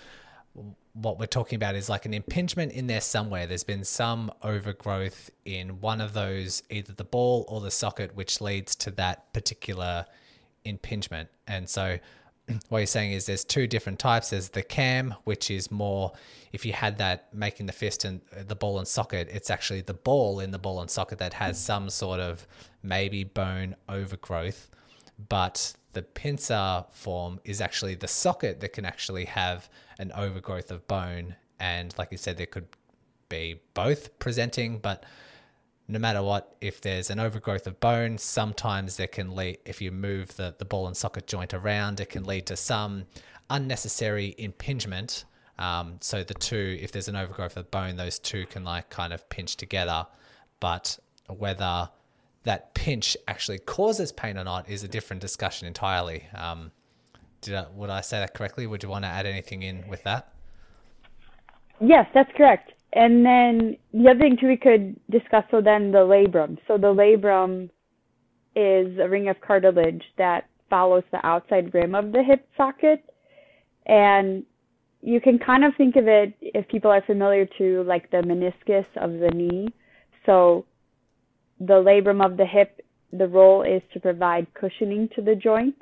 what 0.94 1.20
we're 1.20 1.26
talking 1.26 1.56
about 1.56 1.76
is 1.76 1.90
like 1.90 2.06
an 2.06 2.14
impingement 2.14 2.74
in 2.74 2.88
there 2.88 3.02
somewhere. 3.02 3.48
There's 3.48 3.64
been 3.64 3.84
some 3.84 4.32
overgrowth 4.44 5.30
in 5.46 5.80
one 5.80 6.02
of 6.02 6.14
those, 6.14 6.64
either 6.70 6.94
the 6.94 7.04
ball 7.04 7.46
or 7.48 7.62
the 7.62 7.72
socket, 7.72 8.16
which 8.16 8.42
leads 8.42 8.76
to 8.78 8.92
that 8.92 9.32
particular 9.34 10.06
impingement. 10.66 11.30
And 11.48 11.70
so, 11.70 12.00
what 12.70 12.80
you're 12.80 12.88
saying 12.88 13.12
is 13.12 13.26
there's 13.26 13.44
two 13.44 13.68
different 13.68 14.00
types. 14.00 14.32
There's 14.32 14.50
the 14.50 14.64
cam, 14.64 15.16
which 15.24 15.52
is 15.52 15.72
more 15.72 16.14
if 16.52 16.66
you 16.66 16.74
had 16.74 16.98
that 16.98 17.34
making 17.34 17.66
the 17.66 17.74
fist 17.74 18.04
and 18.04 18.22
the 18.32 18.56
ball 18.56 18.78
and 18.78 18.88
socket, 18.88 19.30
it's 19.32 19.50
actually 19.50 19.82
the 19.82 19.94
ball 19.94 20.40
in 20.40 20.52
the 20.52 20.60
ball 20.60 20.82
and 20.82 20.90
socket 20.90 21.18
that 21.20 21.34
has 21.34 21.58
mm. 21.58 21.62
some 21.62 21.90
sort 21.90 22.20
of 22.20 22.46
maybe 22.84 23.24
bone 23.24 23.76
overgrowth. 23.88 24.70
But 25.30 25.74
the 25.94 26.02
pincer 26.02 26.86
form 26.92 27.40
is 27.44 27.62
actually 27.62 27.96
the 27.96 28.08
socket 28.08 28.60
that 28.62 28.74
can 28.74 28.86
actually 28.86 29.26
have 29.26 29.70
an 30.00 30.12
overgrowth 30.14 30.72
of 30.72 30.88
bone. 30.88 31.36
And 31.60 31.94
like 31.98 32.12
you 32.12 32.18
said, 32.18 32.38
there 32.38 32.46
could 32.46 32.68
be 33.30 33.62
both 33.74 34.18
presenting, 34.20 34.80
but 34.80 35.06
no 35.92 36.00
matter 36.00 36.24
what, 36.24 36.56
if 36.62 36.80
there's 36.80 37.10
an 37.10 37.20
overgrowth 37.20 37.68
of 37.68 37.82
bone, 37.82 38.18
sometimes 38.18 38.98
it 38.98 39.12
can 39.12 39.36
lead, 39.36 39.58
if 39.66 39.82
you 39.82 39.92
move 39.92 40.38
the, 40.38 40.56
the 40.58 40.64
ball 40.64 40.88
and 40.88 40.96
socket 40.96 41.28
joint 41.28 41.54
around, 41.54 42.00
it 42.00 42.10
can 42.10 42.24
lead 42.24 42.46
to 42.46 42.56
some 42.56 43.04
unnecessary 43.50 44.34
impingement. 44.38 45.26
Um, 45.60 45.98
so 46.00 46.24
the 46.24 46.34
two, 46.34 46.80
if 46.82 46.94
there's 46.94 47.10
an 47.10 47.18
overgrowth 47.18 47.58
of 47.58 47.70
bone, 47.72 47.98
those 47.98 48.20
two 48.20 48.46
can 48.46 48.64
like 48.64 48.90
kind 48.90 49.12
of 49.12 49.28
pinch 49.28 49.58
together. 49.58 50.08
But 50.62 50.98
whether 51.28 51.90
that 52.44 52.74
pinch 52.74 53.18
actually 53.28 53.60
causes 53.60 54.14
pain 54.14 54.38
or 54.38 54.46
not 54.46 54.70
is 54.70 54.84
a 54.84 54.88
different 54.88 55.22
discussion 55.22 55.68
entirely. 55.68 56.26
Um, 56.34 56.72
did 57.42 57.56
I, 57.56 57.66
would 57.76 57.90
I 57.90 58.00
say 58.00 58.20
that 58.20 58.34
correctly? 58.34 58.66
Would 58.66 58.82
you 58.82 58.88
want 58.88 59.04
to 59.04 59.10
add 59.10 59.26
anything 59.26 59.62
in 59.62 59.90
with 59.90 60.04
that? 60.04 60.34
Yes, 61.82 62.08
that's 62.14 62.32
correct. 62.38 62.72
And 62.94 63.26
then 63.26 63.78
the 63.94 64.10
other 64.10 64.20
thing 64.20 64.38
too 64.40 64.48
we 64.48 64.58
could 64.58 65.00
discuss 65.10 65.44
so 65.50 65.62
then 65.62 65.92
the 65.92 66.00
labrum. 66.00 66.58
So 66.68 66.78
the 66.78 66.94
labrum 66.94 67.70
is 68.56 68.98
a 69.00 69.08
ring 69.08 69.30
of 69.30 69.40
cartilage 69.40 70.04
that 70.18 70.50
follows 70.70 71.04
the 71.12 71.26
outside 71.26 71.74
rim 71.74 71.96
of 71.96 72.12
the 72.12 72.24
hip 72.24 72.48
socket. 72.58 73.04
And 73.86 74.44
you 75.02 75.22
can 75.22 75.40
kind 75.40 75.64
of 75.64 75.74
think 75.78 75.96
of 75.96 76.08
it 76.08 76.34
if 76.42 76.68
people 76.68 76.92
are 76.92 77.02
familiar 77.02 77.48
to 77.58 77.84
like 77.84 78.12
the 78.12 78.18
meniscus 78.18 78.86
of 78.98 79.12
the 79.20 79.32
knee. 79.34 79.70
So 80.26 80.66
the 81.60 81.74
labrum 81.74 82.24
of 82.24 82.38
the 82.38 82.46
hip, 82.46 82.82
the 83.14 83.28
role 83.28 83.62
is 83.62 83.82
to 83.94 84.00
provide 84.00 84.48
cushioning 84.54 85.10
to 85.16 85.22
the 85.22 85.36
joint 85.36 85.76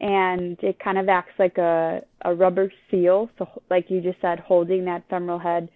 and 0.00 0.58
it 0.62 0.78
kind 0.78 0.98
of 0.98 1.08
acts 1.08 1.32
like 1.38 1.58
a, 1.58 2.02
a 2.24 2.34
rubber 2.34 2.70
seal. 2.90 3.30
So, 3.38 3.48
like 3.70 3.90
you 3.90 4.00
just 4.00 4.20
said, 4.20 4.40
holding 4.40 4.84
that 4.84 5.04
femoral 5.08 5.38
head 5.38 5.68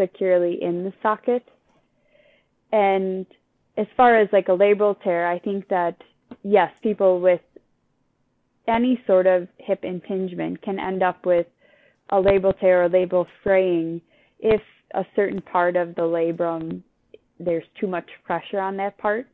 securely 0.00 0.62
in 0.62 0.84
the 0.84 0.92
socket. 1.02 1.46
And 2.72 3.26
as 3.76 3.86
far 3.96 4.16
as 4.16 4.28
like 4.32 4.48
a 4.48 4.52
labral 4.52 5.00
tear, 5.02 5.26
I 5.26 5.38
think 5.38 5.68
that 5.68 5.96
yes, 6.42 6.70
people 6.82 7.20
with 7.20 7.40
any 8.68 9.02
sort 9.06 9.26
of 9.26 9.48
hip 9.58 9.84
impingement 9.84 10.62
can 10.62 10.78
end 10.78 11.02
up 11.02 11.26
with 11.26 11.46
a 12.10 12.16
labral 12.16 12.58
tear 12.58 12.84
or 12.84 12.88
labral 12.88 13.26
fraying 13.42 14.00
if 14.38 14.60
a 14.94 15.04
certain 15.14 15.40
part 15.40 15.76
of 15.76 15.94
the 15.94 16.02
labrum 16.02 16.82
there's 17.38 17.64
too 17.80 17.86
much 17.86 18.08
pressure 18.24 18.60
on 18.60 18.76
that 18.76 18.98
part 18.98 19.26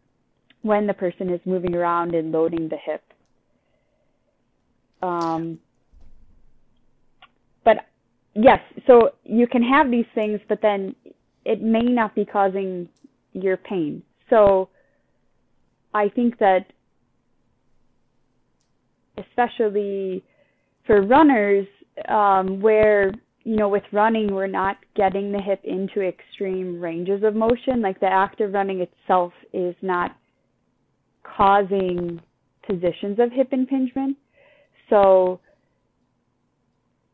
when 0.63 0.87
the 0.87 0.95
person 0.95 1.29
is 1.31 1.41
moving 1.45 1.75
around 1.75 2.15
and 2.15 2.33
loading 2.33 2.69
the 2.69 2.77
hip. 2.77 3.03
Um, 5.03 5.59
yes, 8.37 8.61
so 8.87 9.11
you 9.25 9.47
can 9.47 9.63
have 9.63 9.91
these 9.91 10.07
things, 10.15 10.41
but 10.49 10.61
then 10.63 10.95
it 11.45 11.63
may 11.63 11.83
not 11.83 12.15
be 12.15 12.25
causing 12.25 12.89
your 13.33 13.57
pain. 13.57 14.03
So 14.31 14.69
I 15.95 16.09
think 16.09 16.39
that 16.39 16.67
especially 19.19 20.23
for 20.87 21.03
runners, 21.03 21.67
um, 22.09 22.61
where 22.61 23.13
you 23.45 23.57
know 23.57 23.69
with 23.69 23.85
running 23.93 24.35
we're 24.35 24.47
not 24.47 24.77
getting 24.95 25.33
the 25.33 25.41
hip 25.41 25.61
into 25.65 26.03
extreme 26.03 26.81
ranges 26.81 27.23
of 27.23 27.35
motion, 27.35 27.81
like 27.81 27.99
the 28.01 28.13
act 28.13 28.41
of 28.41 28.53
running 28.53 28.81
itself 28.81 29.33
is 29.53 29.75
not 29.83 30.17
causing 31.23 32.21
positions 32.69 33.19
of 33.19 33.33
hip 33.33 33.53
impingement. 33.53 34.17
So, 34.91 35.41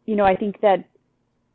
you 0.06 0.16
know, 0.16 0.24
I 0.24 0.36
think 0.36 0.60
that 0.60 0.84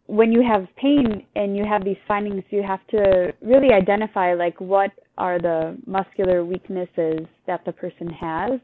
when 0.07 0.31
you 0.31 0.41
have 0.41 0.67
pain 0.77 1.25
and 1.35 1.55
you 1.55 1.65
have 1.65 1.83
these 1.83 1.97
findings, 2.07 2.43
you 2.49 2.63
have 2.63 2.85
to 2.87 3.33
really 3.41 3.73
identify 3.73 4.33
like 4.33 4.59
what 4.59 4.91
are 5.17 5.37
the 5.37 5.77
muscular 5.85 6.45
weaknesses 6.45 7.27
that 7.45 7.63
the 7.65 7.73
person 7.73 8.09
has, 8.09 8.59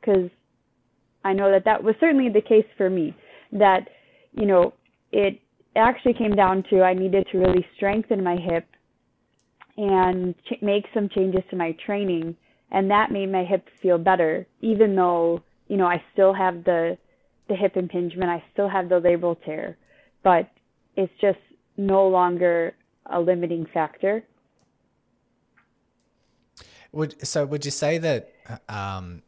because 0.00 0.30
I 1.24 1.32
know 1.32 1.50
that 1.50 1.64
that 1.64 1.82
was 1.82 1.94
certainly 1.98 2.28
the 2.28 2.42
case 2.42 2.66
for 2.76 2.90
me. 2.90 3.16
That 3.52 3.88
you 4.32 4.46
know, 4.46 4.74
it 5.12 5.40
actually 5.76 6.14
came 6.14 6.32
down 6.32 6.64
to 6.70 6.82
I 6.82 6.94
needed 6.94 7.26
to 7.32 7.38
really 7.38 7.66
strengthen 7.76 8.22
my 8.22 8.36
hip 8.36 8.66
and 9.78 10.34
ch- 10.44 10.60
make 10.60 10.84
some 10.92 11.08
changes 11.08 11.42
to 11.50 11.56
my 11.56 11.74
training, 11.86 12.36
and 12.70 12.90
that 12.90 13.10
made 13.10 13.32
my 13.32 13.44
hip 13.44 13.66
feel 13.80 13.96
better, 13.96 14.46
even 14.60 14.94
though 14.94 15.40
you 15.68 15.78
know 15.78 15.86
I 15.86 16.02
still 16.12 16.34
have 16.34 16.64
the 16.64 16.98
the 17.48 17.54
hip 17.54 17.76
impingement, 17.76 18.30
I 18.30 18.42
still 18.52 18.68
have 18.68 18.90
the 18.90 19.00
labral 19.00 19.36
tear, 19.42 19.78
but 20.22 20.50
it's 20.96 21.12
just 21.20 21.38
no 21.76 22.06
longer 22.08 22.74
a 23.06 23.20
limiting 23.20 23.66
factor. 23.66 24.24
Would 26.92 27.26
so? 27.26 27.46
Would 27.46 27.64
you 27.64 27.70
say 27.70 27.98
that 27.98 28.32
um, 28.68 29.22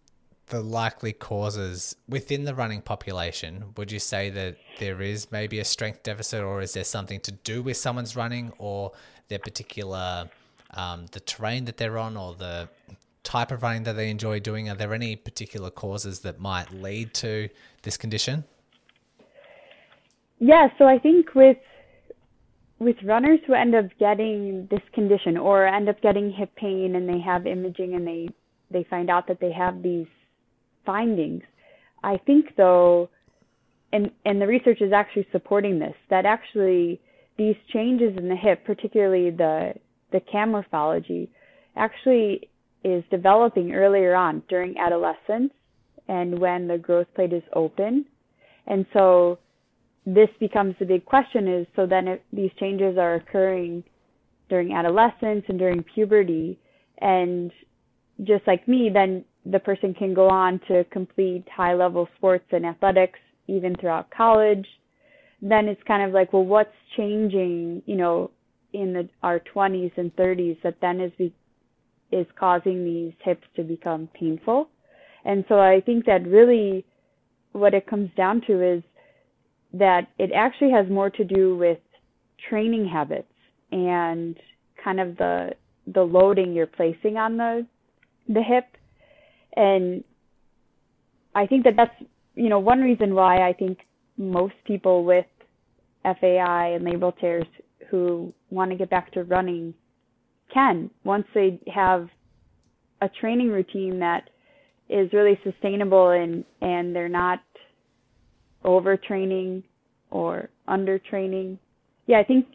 the 0.49 0.61
likely 0.61 1.13
causes 1.13 1.97
within 2.09 2.45
the 2.45 2.55
running 2.55 2.83
population? 2.83 3.73
Would 3.77 3.91
you 3.91 3.99
say 3.99 4.29
that 4.31 4.57
there 4.79 5.01
is 5.01 5.33
maybe 5.33 5.59
a 5.59 5.65
strength 5.65 6.03
deficit, 6.03 6.43
or 6.43 6.61
is 6.61 6.75
there 6.75 6.85
something 6.85 7.21
to 7.21 7.33
do 7.33 7.63
with 7.63 7.79
someone's 7.79 8.15
running, 8.17 8.53
or 8.59 8.93
their 9.29 9.39
particular 9.39 10.29
um, 10.73 11.07
the 11.13 11.21
terrain 11.21 11.65
that 11.65 11.79
they're 11.79 11.97
on, 11.97 12.17
or 12.19 12.35
the 12.35 12.69
type 13.23 13.51
of 13.51 13.63
running 13.63 13.85
that 13.85 13.95
they 13.95 14.11
enjoy 14.11 14.41
doing? 14.41 14.69
Are 14.69 14.75
there 14.75 14.93
any 14.93 15.17
particular 15.17 15.71
causes 15.71 16.21
that 16.21 16.39
might 16.39 16.71
lead 16.71 17.15
to 17.15 17.49
this 17.83 17.97
condition? 17.97 18.45
Yeah, 20.39 20.69
so 20.79 20.87
I 20.87 20.99
think 20.99 21.35
with 21.35 21.57
with 22.81 22.97
runners 23.05 23.39
who 23.47 23.55
end 23.55 23.75
up 23.75 23.87
getting 23.99 24.67
this 24.71 24.81
condition 24.93 25.37
or 25.37 25.67
end 25.67 25.89
up 25.89 26.01
getting 26.03 26.31
hip 26.33 26.55
pain 26.57 26.97
and 26.97 27.09
they 27.09 27.21
have 27.21 27.47
imaging 27.47 27.95
and 27.95 28.07
they 28.07 28.29
they 28.71 28.85
find 28.91 29.11
out 29.11 29.29
that 29.29 29.41
they 29.41 29.53
have 29.53 29.83
these 29.83 30.07
findings, 30.85 31.43
I 32.03 32.19
think 32.27 32.57
though 32.57 33.09
and 33.93 34.11
and 34.25 34.41
the 34.41 34.47
research 34.47 34.81
is 34.81 34.93
actually 34.93 35.27
supporting 35.33 35.79
this 35.79 35.95
that 36.11 36.27
actually 36.27 37.01
these 37.39 37.57
changes 37.73 38.17
in 38.17 38.29
the 38.29 38.37
hip, 38.37 38.65
particularly 38.65 39.31
the 39.31 39.75
the 40.13 40.21
cam 40.21 40.51
morphology, 40.51 41.31
actually 41.77 42.49
is 42.85 43.03
developing 43.11 43.73
earlier 43.73 44.15
on 44.15 44.43
during 44.49 44.77
adolescence 44.79 45.53
and 46.09 46.39
when 46.39 46.69
the 46.69 46.77
growth 46.77 47.07
plate 47.15 47.33
is 47.33 47.43
open. 47.55 48.05
And 48.67 48.85
so 48.93 49.39
this 50.07 50.29
becomes 50.39 50.75
the 50.79 50.85
big 50.85 51.05
question 51.05 51.49
is 51.49 51.67
so 51.75 51.87
then 51.87 52.09
if 52.09 52.21
these 52.33 52.51
changes 52.59 52.99
are 52.99 53.15
occurring 53.15 53.83
during 54.49 54.75
adolescence 54.75 55.45
and 55.49 55.59
during 55.59 55.83
puberty. 55.83 56.59
And 56.99 57.51
just 58.23 58.47
like 58.47 58.67
me 58.69 58.91
then 58.93 59.25
the 59.47 59.59
person 59.59 59.95
can 59.95 60.15
go 60.15 60.29
on 60.29 60.61
to 60.69 60.85
complete 60.85 61.45
high 61.55 61.75
level 61.75 62.09
sports 62.17 62.47
and 62.51 62.65
athletics 62.65 63.19
even 63.49 63.75
throughout 63.77 64.11
college. 64.11 64.67
Then 65.43 65.69
it's 65.69 65.83
kind 65.87 66.03
of 66.03 66.13
like 66.13 66.33
well 66.33 66.45
what's 66.45 66.75
changing 66.97 67.83
you 67.87 67.97
know 67.97 68.31
in 68.73 68.93
the 68.93 69.09
our 69.23 69.41
20s 69.55 69.93
and 69.97 70.15
30s 70.17 70.61
that 70.63 70.77
then 70.81 71.01
is 71.01 71.13
be, 71.17 71.33
is 72.11 72.27
causing 72.39 72.85
these 72.85 73.13
hips 73.23 73.47
to 73.57 73.63
become 73.63 74.09
painful? 74.15 74.69
And 75.25 75.45
so 75.49 75.59
i 75.59 75.81
think 75.81 76.05
that 76.07 76.27
really 76.27 76.85
what 77.53 77.73
it 77.73 77.87
comes 77.87 78.11
down 78.17 78.43
to 78.47 78.63
is 78.63 78.83
that 79.79 80.09
it 80.19 80.31
actually 80.35 80.71
has 80.71 80.89
more 80.89 81.11
to 81.11 81.25
do 81.25 81.57
with 81.57 81.79
training 82.49 82.87
habits 82.87 83.29
and 83.73 84.37
kind 84.83 85.01
of 85.01 85.17
the 85.17 85.51
the 85.87 86.03
loading 86.03 86.53
you're 86.53 86.67
placing 86.67 87.17
on 87.17 87.37
the 87.37 87.67
the 88.29 88.43
hip. 88.43 88.65
And 89.57 90.05
I 91.35 91.47
think 91.47 91.65
that 91.65 91.75
that's 91.77 91.95
you 92.35 92.49
know 92.49 92.61
one 92.61 92.81
reason 92.81 93.15
why 93.15 93.47
I 93.47 93.53
think 93.53 93.79
most 94.17 94.55
people 94.65 95.05
with 95.05 95.27
FAI 96.05 96.69
and 96.75 96.85
labral 96.85 97.19
tears 97.19 97.47
who 97.91 98.33
want 98.51 98.71
to 98.71 98.77
get 98.77 98.91
back 98.91 99.13
to 99.13 99.25
running 99.25 99.75
can 100.53 100.91
once 101.05 101.27
they 101.35 101.59
have 101.73 102.09
a 103.01 103.09
training 103.09 103.49
routine 103.49 103.99
that 103.99 104.31
is 104.89 105.13
really 105.13 105.39
sustainable 105.43 106.11
and 106.11 106.45
and 106.61 106.95
they're 106.95 107.09
not 107.09 107.41
overtraining 108.65 109.63
or 110.11 110.49
undertraining. 110.69 111.59
Yeah, 112.07 112.19
I 112.19 112.25
think 112.25 112.47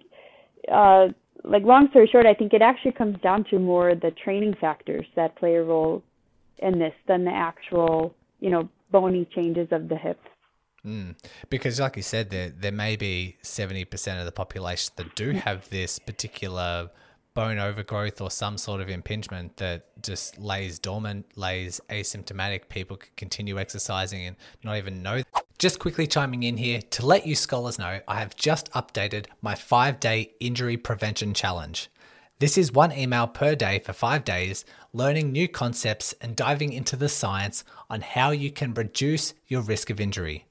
uh, 0.72 1.08
like 1.44 1.64
long 1.64 1.90
story 1.90 2.08
short, 2.12 2.26
I 2.26 2.34
think 2.34 2.54
it 2.54 2.62
actually 2.62 2.94
comes 2.94 3.20
down 3.22 3.46
to 3.46 3.60
more 3.60 3.96
the 3.96 4.12
training 4.12 4.56
factors 4.60 5.06
that 5.16 5.36
play 5.36 5.56
a 5.56 5.64
role 5.64 6.04
in 6.60 6.80
this 6.80 6.94
than 7.08 7.26
the 7.26 7.32
actual, 7.32 8.14
you 8.40 8.50
know, 8.50 8.70
bony 8.92 9.28
changes 9.34 9.68
of 9.72 9.88
the 9.90 9.96
hip. 9.96 10.20
Mm. 10.86 11.16
Because, 11.50 11.80
like 11.80 11.98
you 11.98 12.02
said, 12.02 12.30
there 12.30 12.50
there 12.50 12.72
may 12.72 12.96
be 12.96 13.38
seventy 13.42 13.86
percent 13.86 14.20
of 14.20 14.26
the 14.26 14.32
population 14.32 14.94
that 14.96 15.16
do 15.16 15.32
have 15.32 15.70
this 15.70 16.00
particular 16.00 16.90
bone 17.34 17.60
overgrowth 17.60 18.22
or 18.22 18.32
some 18.32 18.58
sort 18.58 18.82
of 18.82 18.90
impingement 18.90 19.58
that 19.58 19.88
just 20.02 20.38
lays 20.38 20.80
dormant, 20.80 21.26
lays 21.36 21.80
asymptomatic. 21.90 22.70
People 22.70 22.98
could 22.98 23.16
continue 23.16 23.60
exercising 23.60 24.26
and 24.26 24.36
not 24.64 24.78
even 24.78 25.02
know. 25.02 25.24
Just 25.58 25.80
quickly 25.80 26.08
chiming 26.08 26.44
in 26.44 26.58
here 26.58 26.82
to 26.82 27.06
let 27.06 27.28
you 27.28 27.36
scholars 27.36 27.78
know, 27.78 28.00
I 28.08 28.20
have 28.20 28.36
just 28.36 28.72
updated 28.72 29.26
my 29.42 29.56
five 29.56 30.00
day 30.00 30.34
injury 30.40 30.78
prevention 30.78 31.34
challenge. 31.34 31.90
This 32.40 32.58
is 32.58 32.72
one 32.72 32.94
email 32.94 33.28
per 33.28 33.54
day 33.54 33.80
for 33.80 33.92
five 33.92 34.24
days, 34.24 34.64
learning 34.94 35.34
new 35.34 35.50
concepts 35.50 36.14
and 36.22 36.38
diving 36.38 36.72
into 36.72 36.96
the 36.96 37.10
science 37.10 37.66
on 37.90 38.00
how 38.00 38.32
you 38.32 38.50
can 38.50 38.74
reduce 38.74 39.34
your 39.48 39.62
risk 39.62 39.90
of 39.90 40.00
injury. 40.00 40.46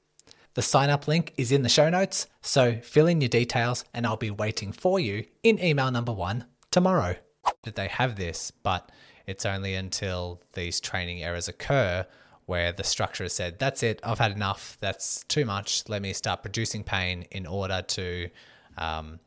The 0.53 0.61
sign 0.61 0.91
up 0.91 1.07
link 1.07 1.33
is 1.37 1.51
in 1.51 1.63
the 1.63 1.69
show 1.69 1.89
notes, 1.89 2.27
so 2.41 2.75
fill 2.83 3.07
in 3.07 3.21
your 3.21 3.29
details 3.29 3.85
and 3.93 4.05
I'll 4.05 4.17
be 4.17 4.29
waiting 4.29 4.71
for 4.71 4.99
you 4.99 5.25
in 5.41 5.63
email 5.63 5.89
number 5.89 6.11
one 6.11 6.45
tomorrow. 6.71 7.15
That 7.63 7.75
they 7.75 7.87
have 7.87 8.15
this, 8.15 8.51
but 8.51 8.91
it's 9.25 9.45
only 9.45 9.73
until 9.73 10.41
these 10.53 10.79
training 10.79 11.23
errors 11.23 11.47
occur 11.47 12.05
where 12.45 12.71
the 12.71 12.83
structure 12.83 13.23
has 13.23 13.33
said, 13.33 13.59
That's 13.59 13.83
it, 13.83 13.99
I've 14.03 14.19
had 14.19 14.31
enough, 14.31 14.77
that's 14.79 15.23
too 15.25 15.45
much, 15.45 15.83
let 15.87 16.01
me 16.01 16.13
start 16.13 16.41
producing 16.41 16.83
pain 16.83 17.25
in 17.31 17.45
order 17.45 17.83
to 17.83 18.29
um, 18.77 19.19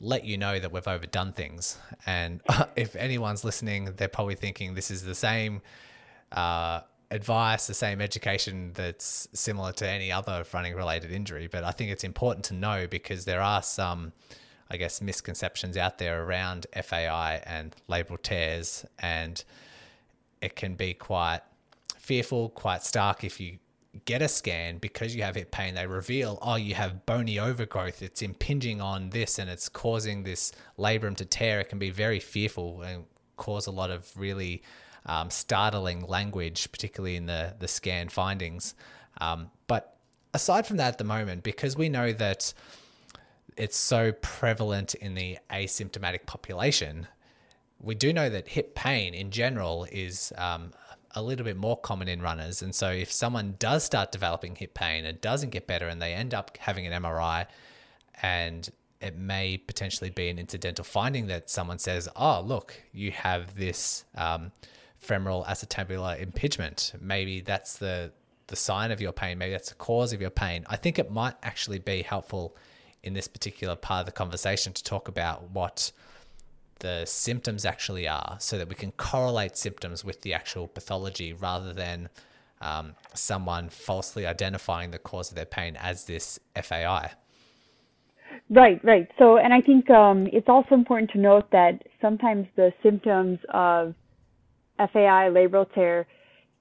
let 0.00 0.24
you 0.24 0.38
know 0.38 0.58
that 0.58 0.70
we've 0.70 0.86
overdone 0.86 1.32
things. 1.32 1.78
And 2.06 2.40
if 2.76 2.94
anyone's 2.96 3.44
listening, 3.44 3.94
they're 3.96 4.08
probably 4.08 4.36
thinking 4.36 4.74
this 4.74 4.90
is 4.90 5.02
the 5.02 5.14
same 5.14 5.60
uh, 6.32 6.80
advice, 7.10 7.66
the 7.66 7.74
same 7.74 8.00
education 8.00 8.72
that's 8.74 9.28
similar 9.32 9.72
to 9.72 9.88
any 9.88 10.12
other 10.12 10.44
running 10.52 10.74
related 10.74 11.10
injury. 11.10 11.48
But 11.48 11.64
I 11.64 11.70
think 11.72 11.90
it's 11.90 12.04
important 12.04 12.44
to 12.46 12.54
know 12.54 12.86
because 12.86 13.24
there 13.24 13.40
are 13.40 13.62
some, 13.62 14.12
I 14.70 14.76
guess, 14.76 15.00
misconceptions 15.00 15.76
out 15.76 15.98
there 15.98 16.24
around 16.24 16.66
FAI 16.74 17.42
and 17.46 17.74
labral 17.88 18.20
tears. 18.20 18.84
And 18.98 19.42
it 20.40 20.56
can 20.56 20.74
be 20.74 20.94
quite 20.94 21.40
fearful, 21.98 22.48
quite 22.50 22.82
stark 22.82 23.24
if 23.24 23.40
you 23.40 23.58
get 24.04 24.22
a 24.22 24.28
scan 24.28 24.78
because 24.78 25.16
you 25.16 25.22
have 25.22 25.36
hip 25.36 25.50
pain, 25.50 25.74
they 25.74 25.86
reveal, 25.86 26.38
oh, 26.42 26.56
you 26.56 26.74
have 26.74 27.06
bony 27.06 27.38
overgrowth. 27.38 28.02
It's 28.02 28.22
impinging 28.22 28.80
on 28.80 29.10
this 29.10 29.38
and 29.38 29.48
it's 29.48 29.68
causing 29.68 30.22
this 30.22 30.52
labrum 30.78 31.16
to 31.16 31.24
tear. 31.24 31.60
It 31.60 31.68
can 31.68 31.78
be 31.78 31.90
very 31.90 32.20
fearful 32.20 32.82
and 32.82 33.04
cause 33.36 33.66
a 33.66 33.70
lot 33.70 33.90
of 33.90 34.10
really 34.16 34.62
um, 35.06 35.30
startling 35.30 36.06
language, 36.06 36.70
particularly 36.70 37.16
in 37.16 37.26
the, 37.26 37.54
the 37.58 37.68
scan 37.68 38.08
findings. 38.08 38.74
Um, 39.20 39.50
but 39.66 39.96
aside 40.34 40.66
from 40.66 40.76
that, 40.76 40.88
at 40.88 40.98
the 40.98 41.04
moment, 41.04 41.42
because 41.42 41.76
we 41.76 41.88
know 41.88 42.12
that 42.12 42.52
it's 43.56 43.76
so 43.76 44.12
prevalent 44.12 44.94
in 44.94 45.14
the 45.14 45.38
asymptomatic 45.50 46.26
population, 46.26 47.06
we 47.80 47.94
do 47.94 48.12
know 48.12 48.28
that 48.28 48.48
hip 48.48 48.74
pain 48.74 49.14
in 49.14 49.30
general 49.30 49.86
is 49.90 50.32
um, 50.36 50.72
a 51.14 51.22
little 51.22 51.44
bit 51.44 51.56
more 51.56 51.76
common 51.76 52.08
in 52.08 52.20
runners. 52.20 52.62
And 52.62 52.74
so 52.74 52.90
if 52.90 53.10
someone 53.10 53.56
does 53.58 53.84
start 53.84 54.12
developing 54.12 54.56
hip 54.56 54.74
pain 54.74 55.04
and 55.04 55.20
doesn't 55.20 55.50
get 55.50 55.66
better 55.66 55.88
and 55.88 56.00
they 56.00 56.12
end 56.12 56.34
up 56.34 56.56
having 56.58 56.86
an 56.86 57.02
MRI 57.02 57.46
and 58.22 58.68
it 59.00 59.16
may 59.16 59.58
potentially 59.58 60.10
be 60.10 60.28
an 60.28 60.38
incidental 60.38 60.84
finding 60.84 61.26
that 61.26 61.50
someone 61.50 61.78
says, 61.78 62.08
"Oh, 62.16 62.40
look, 62.40 62.82
you 62.92 63.10
have 63.10 63.54
this 63.54 64.04
um, 64.14 64.52
femoral 64.96 65.44
acetabular 65.44 66.20
impingement. 66.20 66.94
Maybe 67.00 67.40
that's 67.40 67.76
the 67.76 68.12
the 68.46 68.56
sign 68.56 68.90
of 68.90 69.00
your 69.00 69.12
pain. 69.12 69.38
Maybe 69.38 69.52
that's 69.52 69.68
the 69.68 69.74
cause 69.74 70.12
of 70.12 70.20
your 70.20 70.30
pain." 70.30 70.64
I 70.68 70.76
think 70.76 70.98
it 70.98 71.10
might 71.10 71.34
actually 71.42 71.78
be 71.78 72.02
helpful 72.02 72.56
in 73.06 73.14
this 73.14 73.28
particular 73.28 73.76
part 73.76 74.00
of 74.00 74.06
the 74.06 74.12
conversation 74.12 74.72
to 74.72 74.82
talk 74.82 75.08
about 75.08 75.50
what 75.50 75.92
the 76.80 77.04
symptoms 77.06 77.64
actually 77.64 78.06
are, 78.06 78.36
so 78.38 78.58
that 78.58 78.68
we 78.68 78.74
can 78.74 78.92
correlate 78.92 79.56
symptoms 79.56 80.04
with 80.04 80.20
the 80.22 80.34
actual 80.34 80.68
pathology 80.68 81.32
rather 81.32 81.72
than 81.72 82.08
um, 82.60 82.94
someone 83.14 83.68
falsely 83.68 84.26
identifying 84.26 84.90
the 84.90 84.98
cause 84.98 85.30
of 85.30 85.36
their 85.36 85.46
pain 85.46 85.76
as 85.76 86.04
this 86.04 86.38
FAI. 86.54 87.12
Right, 88.50 88.82
right. 88.84 89.10
So, 89.18 89.38
and 89.38 89.52
I 89.52 89.60
think 89.60 89.90
um, 89.90 90.28
it's 90.32 90.48
also 90.48 90.74
important 90.74 91.10
to 91.12 91.18
note 91.18 91.50
that 91.50 91.82
sometimes 92.00 92.46
the 92.56 92.72
symptoms 92.82 93.38
of 93.50 93.94
FAI 94.78 95.30
labral 95.30 95.72
tear 95.74 96.06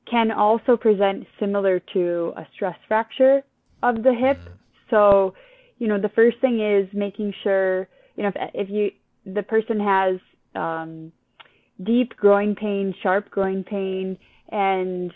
can 0.09 0.31
also 0.31 0.77
present 0.77 1.27
similar 1.39 1.79
to 1.93 2.33
a 2.37 2.47
stress 2.53 2.77
fracture 2.87 3.43
of 3.83 4.03
the 4.03 4.13
hip. 4.13 4.37
Mm. 4.37 4.51
So, 4.89 5.33
you 5.77 5.87
know, 5.87 5.99
the 5.99 6.09
first 6.09 6.37
thing 6.39 6.59
is 6.61 6.87
making 6.93 7.33
sure, 7.43 7.87
you 8.15 8.23
know, 8.23 8.29
if, 8.29 8.35
if 8.53 8.69
you 8.69 8.91
the 9.25 9.43
person 9.43 9.79
has 9.79 10.19
um, 10.55 11.11
deep 11.83 12.15
groin 12.15 12.55
pain, 12.55 12.93
sharp 13.01 13.29
groin 13.29 13.63
pain, 13.63 14.17
and 14.49 15.11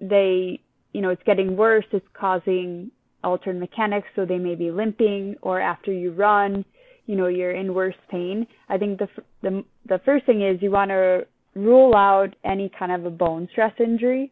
they, 0.00 0.60
you 0.92 1.00
know, 1.00 1.08
it's 1.08 1.22
getting 1.24 1.56
worse, 1.56 1.86
it's 1.92 2.06
causing 2.12 2.90
altered 3.24 3.58
mechanics, 3.58 4.06
so 4.14 4.24
they 4.24 4.38
may 4.38 4.54
be 4.54 4.70
limping, 4.70 5.36
or 5.42 5.60
after 5.60 5.92
you 5.92 6.12
run, 6.12 6.64
you 7.06 7.16
know, 7.16 7.26
you're 7.26 7.52
in 7.52 7.74
worse 7.74 7.96
pain. 8.10 8.46
I 8.68 8.78
think 8.78 8.98
the 8.98 9.08
the 9.42 9.64
the 9.88 10.00
first 10.04 10.26
thing 10.26 10.42
is 10.42 10.60
you 10.62 10.70
want 10.70 10.90
to 10.90 11.26
rule 11.54 11.94
out 11.94 12.36
any 12.44 12.70
kind 12.78 12.92
of 12.92 13.06
a 13.06 13.10
bone 13.10 13.48
stress 13.50 13.72
injury 13.80 14.30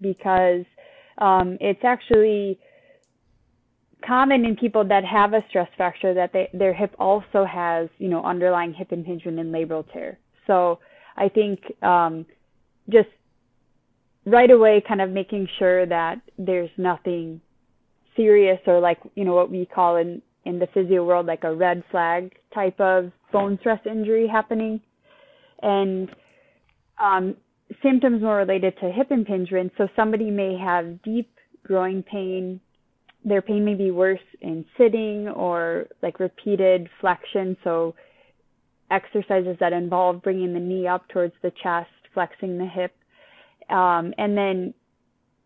because 0.00 0.64
um, 1.18 1.56
it's 1.60 1.84
actually 1.84 2.58
common 4.06 4.44
in 4.44 4.56
people 4.56 4.84
that 4.84 5.04
have 5.04 5.34
a 5.34 5.44
stress 5.48 5.68
fracture 5.76 6.14
that 6.14 6.32
they, 6.32 6.48
their 6.52 6.72
hip 6.72 6.94
also 6.98 7.44
has, 7.44 7.88
you 7.98 8.08
know, 8.08 8.22
underlying 8.24 8.72
hip 8.72 8.92
impingement 8.92 9.38
and 9.38 9.52
labral 9.52 9.84
tear. 9.92 10.18
So 10.46 10.78
I 11.16 11.28
think 11.28 11.60
um, 11.82 12.24
just 12.88 13.08
right 14.24 14.50
away, 14.50 14.82
kind 14.86 15.00
of 15.00 15.10
making 15.10 15.48
sure 15.58 15.86
that 15.86 16.20
there's 16.38 16.70
nothing 16.76 17.40
serious 18.16 18.60
or 18.66 18.80
like, 18.80 18.98
you 19.14 19.24
know, 19.24 19.34
what 19.34 19.50
we 19.50 19.66
call 19.66 19.96
in, 19.96 20.22
in 20.44 20.58
the 20.58 20.68
physio 20.72 21.04
world, 21.04 21.26
like 21.26 21.44
a 21.44 21.54
red 21.54 21.82
flag 21.90 22.32
type 22.54 22.78
of 22.80 23.12
bone 23.32 23.58
stress 23.60 23.80
injury 23.84 24.26
happening. 24.26 24.80
And 25.62 26.08
um, 26.98 27.36
symptoms 27.82 28.22
more 28.22 28.36
related 28.36 28.74
to 28.80 28.90
hip 28.90 29.10
impingement. 29.10 29.72
So 29.76 29.88
somebody 29.96 30.30
may 30.30 30.56
have 30.58 31.02
deep 31.02 31.30
groin 31.64 32.02
pain, 32.02 32.60
their 33.24 33.42
pain 33.42 33.64
may 33.64 33.74
be 33.74 33.90
worse 33.90 34.20
in 34.40 34.64
sitting 34.76 35.28
or 35.28 35.86
like 36.02 36.20
repeated 36.20 36.88
flexion. 37.00 37.56
So 37.64 37.94
exercises 38.90 39.56
that 39.60 39.72
involve 39.72 40.22
bringing 40.22 40.54
the 40.54 40.60
knee 40.60 40.86
up 40.86 41.08
towards 41.08 41.34
the 41.42 41.52
chest, 41.62 41.90
flexing 42.14 42.58
the 42.58 42.66
hip. 42.66 42.94
Um, 43.70 44.14
and 44.16 44.36
then, 44.36 44.72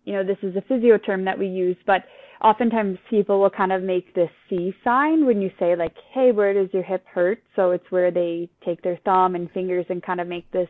you 0.05 0.13
know, 0.13 0.25
this 0.25 0.39
is 0.43 0.55
a 0.57 0.63
physio 0.63 0.99
term 0.99 1.25
that 1.25 1.39
we 1.39 1.47
use, 1.49 1.77
but 1.87 2.05
oftentimes 2.43 2.99
people 3.09 3.41
will 3.41 3.51
kind 3.51 3.73
of 3.73 3.83
make 3.83 4.15
this 4.15 4.31
C 4.49 4.75
sign 4.85 5.27
when 5.27 5.41
you 5.41 5.51
say 5.59 5.75
like, 5.77 5.95
hey, 6.13 6.33
where 6.33 6.53
does 6.55 6.73
your 6.73 6.83
hip 6.83 7.05
hurt? 7.07 7.43
So 7.57 7.71
it's 7.71 7.91
where 7.91 8.11
they 8.11 8.49
take 8.65 8.83
their 8.83 8.99
thumb 9.05 9.35
and 9.35 9.51
fingers 9.51 9.87
and 9.89 10.03
kind 10.03 10.21
of 10.21 10.29
make 10.29 10.51
this 10.53 10.69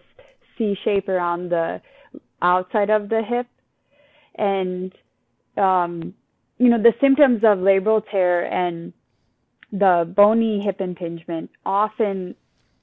C 0.57 0.77
shape 0.85 1.09
around 1.09 1.51
the 1.51 1.81
outside 2.41 2.91
of 2.91 3.09
the 3.09 3.23
hip. 3.27 3.47
And 4.37 4.93
um, 5.57 6.15
you 6.63 6.69
know, 6.69 6.81
the 6.81 6.95
symptoms 7.01 7.39
of 7.39 7.59
labral 7.59 8.01
tear 8.09 8.45
and 8.45 8.93
the 9.73 10.09
bony 10.15 10.63
hip 10.65 10.81
impingement 10.81 11.51
often 11.67 12.37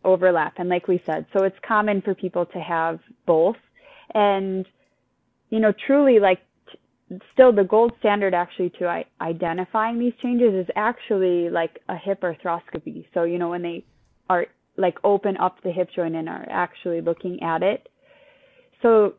overlap. 0.03 0.55
And 0.57 0.67
like 0.67 0.89
we 0.89 1.01
said, 1.05 1.25
so 1.31 1.45
it's 1.45 1.55
common 1.65 2.01
for 2.01 2.13
people 2.13 2.45
to 2.47 2.59
have 2.59 2.99
both. 3.25 3.55
And, 4.13 4.65
you 5.49 5.61
know, 5.61 5.71
truly 5.87 6.19
like 6.19 6.39
still 7.31 7.53
the 7.53 7.63
gold 7.63 7.93
standard 7.99 8.33
actually 8.33 8.71
to 8.79 9.03
identifying 9.21 9.97
these 9.97 10.13
changes 10.21 10.53
is 10.53 10.67
actually 10.75 11.49
like 11.49 11.79
a 11.87 11.95
hip 11.95 12.19
arthroscopy. 12.19 13.05
So, 13.13 13.23
you 13.23 13.39
know, 13.39 13.49
when 13.49 13.61
they 13.61 13.85
are 14.29 14.47
like 14.75 14.97
open 15.05 15.37
up 15.37 15.63
the 15.63 15.71
hip 15.71 15.87
joint 15.95 16.17
and 16.17 16.27
are 16.27 16.45
actually 16.49 16.99
looking 16.99 17.41
at 17.43 17.63
it. 17.63 17.87
So 18.81 19.13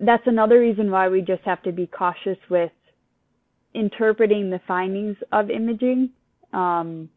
that's 0.00 0.26
another 0.26 0.58
reason 0.58 0.90
why 0.90 1.10
we 1.10 1.20
just 1.20 1.42
have 1.42 1.62
to 1.64 1.72
be 1.72 1.86
cautious 1.86 2.38
with 2.48 2.72
interpreting 3.76 4.50
the 4.50 4.60
findings 4.66 5.16
of 5.32 5.50
imaging. 5.50 6.10
Um, 6.52 7.10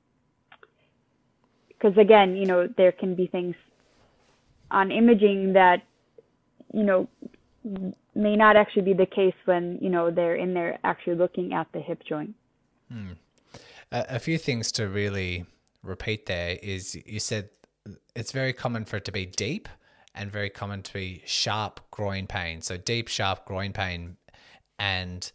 because 1.70 1.98
again, 1.98 2.36
you 2.36 2.46
know, 2.46 2.68
there 2.78 2.92
can 2.92 3.16
be 3.16 3.28
things 3.28 3.56
on 4.70 4.92
imaging 4.92 5.54
that, 5.54 5.82
you 6.74 6.84
know, 6.84 7.08
may 8.14 8.36
not 8.36 8.58
actually 8.58 8.82
be 8.82 8.94
the 8.94 9.06
case 9.06 9.34
when, 9.46 9.80
you 9.82 9.90
know, 9.90 10.12
they're 10.12 10.36
in 10.36 10.54
there 10.54 10.78
actually 10.84 11.16
looking 11.16 11.54
at 11.54 11.72
the 11.72 11.80
hip 11.80 12.04
joint. 12.08 12.36
Hmm. 12.92 13.14
A, 13.92 14.06
a 14.10 14.20
few 14.20 14.38
things 14.38 14.74
to 14.74 14.90
really 14.90 15.46
repeat 15.82 16.26
there 16.26 16.58
is 16.62 16.98
you 17.06 17.22
said 17.22 17.50
it's 18.14 18.34
very 18.34 18.52
common 18.52 18.84
for 18.84 18.98
it 18.98 19.06
to 19.06 19.12
be 19.14 19.26
deep 19.26 19.70
and 20.14 20.30
very 20.30 20.50
common 20.50 20.82
to 20.84 20.94
be 20.94 21.24
sharp 21.26 21.80
groin 21.92 22.28
pain. 22.28 22.62
So 22.62 22.76
deep, 22.76 23.08
sharp 23.08 23.46
groin 23.46 23.72
pain 23.72 24.18
and 24.78 25.32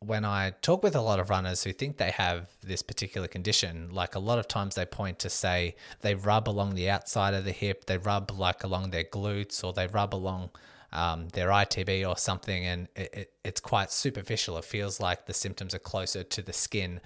when 0.00 0.24
I 0.24 0.50
talk 0.62 0.82
with 0.82 0.94
a 0.94 1.00
lot 1.00 1.18
of 1.18 1.30
runners 1.30 1.64
who 1.64 1.72
think 1.72 1.96
they 1.96 2.10
have 2.10 2.50
this 2.62 2.82
particular 2.82 3.28
condition, 3.28 3.90
like 3.90 4.14
a 4.14 4.18
lot 4.18 4.38
of 4.38 4.46
times 4.46 4.74
they 4.74 4.84
point 4.84 5.18
to 5.20 5.30
say 5.30 5.74
they 6.02 6.14
rub 6.14 6.48
along 6.48 6.74
the 6.74 6.90
outside 6.90 7.34
of 7.34 7.44
the 7.44 7.52
hip, 7.52 7.86
they 7.86 7.96
rub 7.96 8.30
like 8.30 8.62
along 8.62 8.90
their 8.90 9.04
glutes, 9.04 9.64
or 9.64 9.72
they 9.72 9.86
rub 9.86 10.14
along 10.14 10.50
um, 10.92 11.28
their 11.28 11.48
ITB 11.48 12.08
or 12.08 12.16
something, 12.16 12.64
and 12.64 12.88
it, 12.94 13.10
it, 13.12 13.32
it's 13.44 13.60
quite 13.60 13.90
superficial. 13.90 14.58
It 14.58 14.64
feels 14.64 15.00
like 15.00 15.26
the 15.26 15.34
symptoms 15.34 15.74
are 15.74 15.80
closer 15.80 16.22
to 16.22 16.42
the 16.42 16.52
skin, 16.52 17.00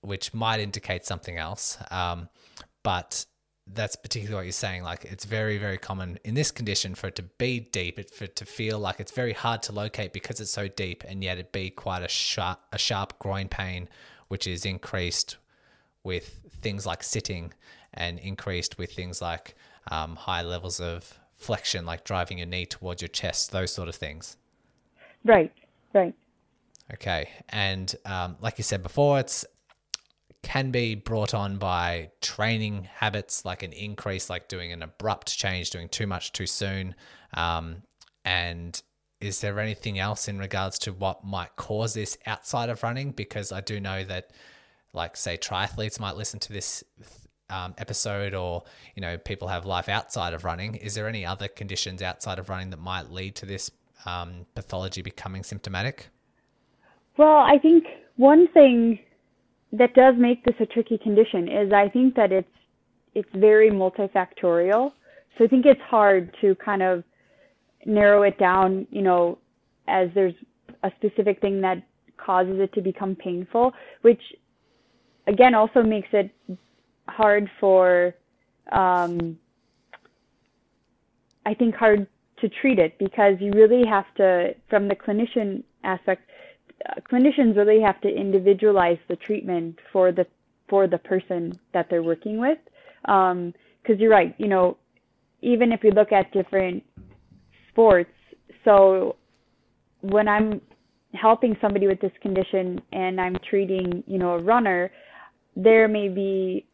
which 0.00 0.32
might 0.32 0.60
indicate 0.60 1.04
something 1.04 1.36
else. 1.36 1.78
Um, 1.90 2.28
but 2.82 3.26
that's 3.74 3.96
particularly 3.96 4.36
what 4.36 4.44
you're 4.44 4.52
saying. 4.52 4.82
Like 4.82 5.04
it's 5.04 5.24
very, 5.24 5.58
very 5.58 5.78
common 5.78 6.18
in 6.24 6.34
this 6.34 6.50
condition 6.50 6.94
for 6.94 7.08
it 7.08 7.16
to 7.16 7.22
be 7.22 7.60
deep, 7.60 7.98
it, 7.98 8.10
for 8.10 8.24
it 8.24 8.36
to 8.36 8.44
feel 8.44 8.78
like 8.78 9.00
it's 9.00 9.12
very 9.12 9.32
hard 9.32 9.62
to 9.64 9.72
locate 9.72 10.12
because 10.12 10.40
it's 10.40 10.50
so 10.50 10.68
deep, 10.68 11.04
and 11.06 11.22
yet 11.22 11.38
it 11.38 11.52
be 11.52 11.70
quite 11.70 12.02
a 12.02 12.08
sharp, 12.08 12.60
a 12.72 12.78
sharp 12.78 13.18
groin 13.18 13.48
pain, 13.48 13.88
which 14.28 14.46
is 14.46 14.64
increased 14.64 15.36
with 16.02 16.40
things 16.60 16.86
like 16.86 17.02
sitting, 17.02 17.52
and 17.92 18.18
increased 18.18 18.78
with 18.78 18.92
things 18.92 19.20
like 19.20 19.54
um, 19.90 20.16
high 20.16 20.42
levels 20.42 20.80
of 20.80 21.18
flexion, 21.34 21.84
like 21.84 22.04
driving 22.04 22.38
your 22.38 22.46
knee 22.46 22.66
towards 22.66 23.02
your 23.02 23.08
chest, 23.08 23.52
those 23.52 23.72
sort 23.72 23.88
of 23.88 23.94
things. 23.94 24.36
Right. 25.24 25.52
Right. 25.92 26.14
Okay, 26.92 27.30
and 27.48 27.94
um, 28.04 28.36
like 28.40 28.58
you 28.58 28.64
said 28.64 28.82
before, 28.82 29.20
it's 29.20 29.44
can 30.42 30.70
be 30.70 30.94
brought 30.94 31.34
on 31.34 31.58
by 31.58 32.10
training 32.20 32.88
habits, 32.94 33.44
like 33.44 33.62
an 33.62 33.72
increase, 33.72 34.30
like 34.30 34.48
doing 34.48 34.72
an 34.72 34.82
abrupt 34.82 35.36
change, 35.36 35.70
doing 35.70 35.88
too 35.88 36.06
much 36.06 36.32
too 36.32 36.46
soon. 36.46 36.94
Um, 37.34 37.82
and 38.24 38.80
is 39.20 39.40
there 39.40 39.60
anything 39.60 39.98
else 39.98 40.28
in 40.28 40.38
regards 40.38 40.78
to 40.80 40.92
what 40.92 41.24
might 41.24 41.54
cause 41.56 41.94
this 41.94 42.16
outside 42.26 42.70
of 42.70 42.82
running? 42.82 43.12
Because 43.12 43.52
I 43.52 43.60
do 43.60 43.80
know 43.80 44.02
that, 44.04 44.30
like, 44.92 45.16
say, 45.16 45.36
triathletes 45.36 46.00
might 46.00 46.16
listen 46.16 46.40
to 46.40 46.52
this 46.52 46.82
um, 47.50 47.74
episode, 47.76 48.34
or 48.34 48.62
you 48.94 49.02
know, 49.02 49.18
people 49.18 49.48
have 49.48 49.66
life 49.66 49.88
outside 49.88 50.32
of 50.32 50.44
running. 50.44 50.76
Is 50.76 50.94
there 50.94 51.08
any 51.08 51.26
other 51.26 51.48
conditions 51.48 52.00
outside 52.00 52.38
of 52.38 52.48
running 52.48 52.70
that 52.70 52.80
might 52.80 53.10
lead 53.10 53.34
to 53.36 53.46
this 53.46 53.70
um, 54.06 54.46
pathology 54.54 55.02
becoming 55.02 55.42
symptomatic? 55.42 56.08
Well, 57.16 57.38
I 57.38 57.58
think 57.58 57.84
one 58.16 58.48
thing 58.48 59.00
that 59.72 59.94
does 59.94 60.14
make 60.18 60.44
this 60.44 60.54
a 60.60 60.66
tricky 60.66 60.98
condition 60.98 61.48
is 61.48 61.72
I 61.72 61.88
think 61.88 62.14
that 62.16 62.32
it's 62.32 62.48
it's 63.14 63.28
very 63.34 63.70
multifactorial. 63.70 64.92
So 65.36 65.44
I 65.44 65.48
think 65.48 65.66
it's 65.66 65.80
hard 65.82 66.34
to 66.40 66.54
kind 66.56 66.82
of 66.82 67.02
narrow 67.84 68.22
it 68.22 68.38
down, 68.38 68.86
you 68.90 69.02
know, 69.02 69.38
as 69.88 70.08
there's 70.14 70.34
a 70.82 70.92
specific 70.96 71.40
thing 71.40 71.60
that 71.62 71.82
causes 72.16 72.60
it 72.60 72.72
to 72.74 72.80
become 72.80 73.16
painful, 73.16 73.72
which 74.02 74.20
again 75.26 75.54
also 75.54 75.82
makes 75.82 76.08
it 76.12 76.30
hard 77.08 77.50
for 77.58 78.14
um, 78.72 79.38
I 81.46 81.54
think 81.54 81.74
hard 81.74 82.06
to 82.40 82.48
treat 82.48 82.78
it 82.78 82.98
because 82.98 83.34
you 83.40 83.52
really 83.52 83.84
have 83.86 84.06
to 84.16 84.54
from 84.68 84.88
the 84.88 84.94
clinician 84.94 85.62
aspect 85.84 86.29
clinicians 87.10 87.56
really 87.56 87.80
have 87.80 88.00
to 88.02 88.08
individualize 88.08 88.98
the 89.08 89.16
treatment 89.16 89.78
for 89.92 90.12
the 90.12 90.26
for 90.68 90.86
the 90.86 90.98
person 90.98 91.52
that 91.74 91.88
they're 91.90 92.02
working 92.02 92.38
with. 92.38 92.58
Because 93.02 93.32
um, 93.32 93.54
you're 93.98 94.10
right, 94.10 94.34
you 94.38 94.46
know, 94.46 94.76
even 95.42 95.72
if 95.72 95.80
we 95.82 95.90
look 95.90 96.12
at 96.12 96.32
different 96.32 96.82
sports, 97.70 98.10
so 98.64 99.16
when 100.02 100.28
I'm 100.28 100.60
helping 101.12 101.56
somebody 101.60 101.86
with 101.86 102.00
this 102.00 102.12
condition 102.22 102.80
and 102.92 103.20
I'm 103.20 103.36
treating, 103.48 104.04
you 104.06 104.18
know, 104.18 104.32
a 104.32 104.42
runner, 104.42 104.90
there 105.56 105.88
may 105.88 106.08
be 106.08 106.66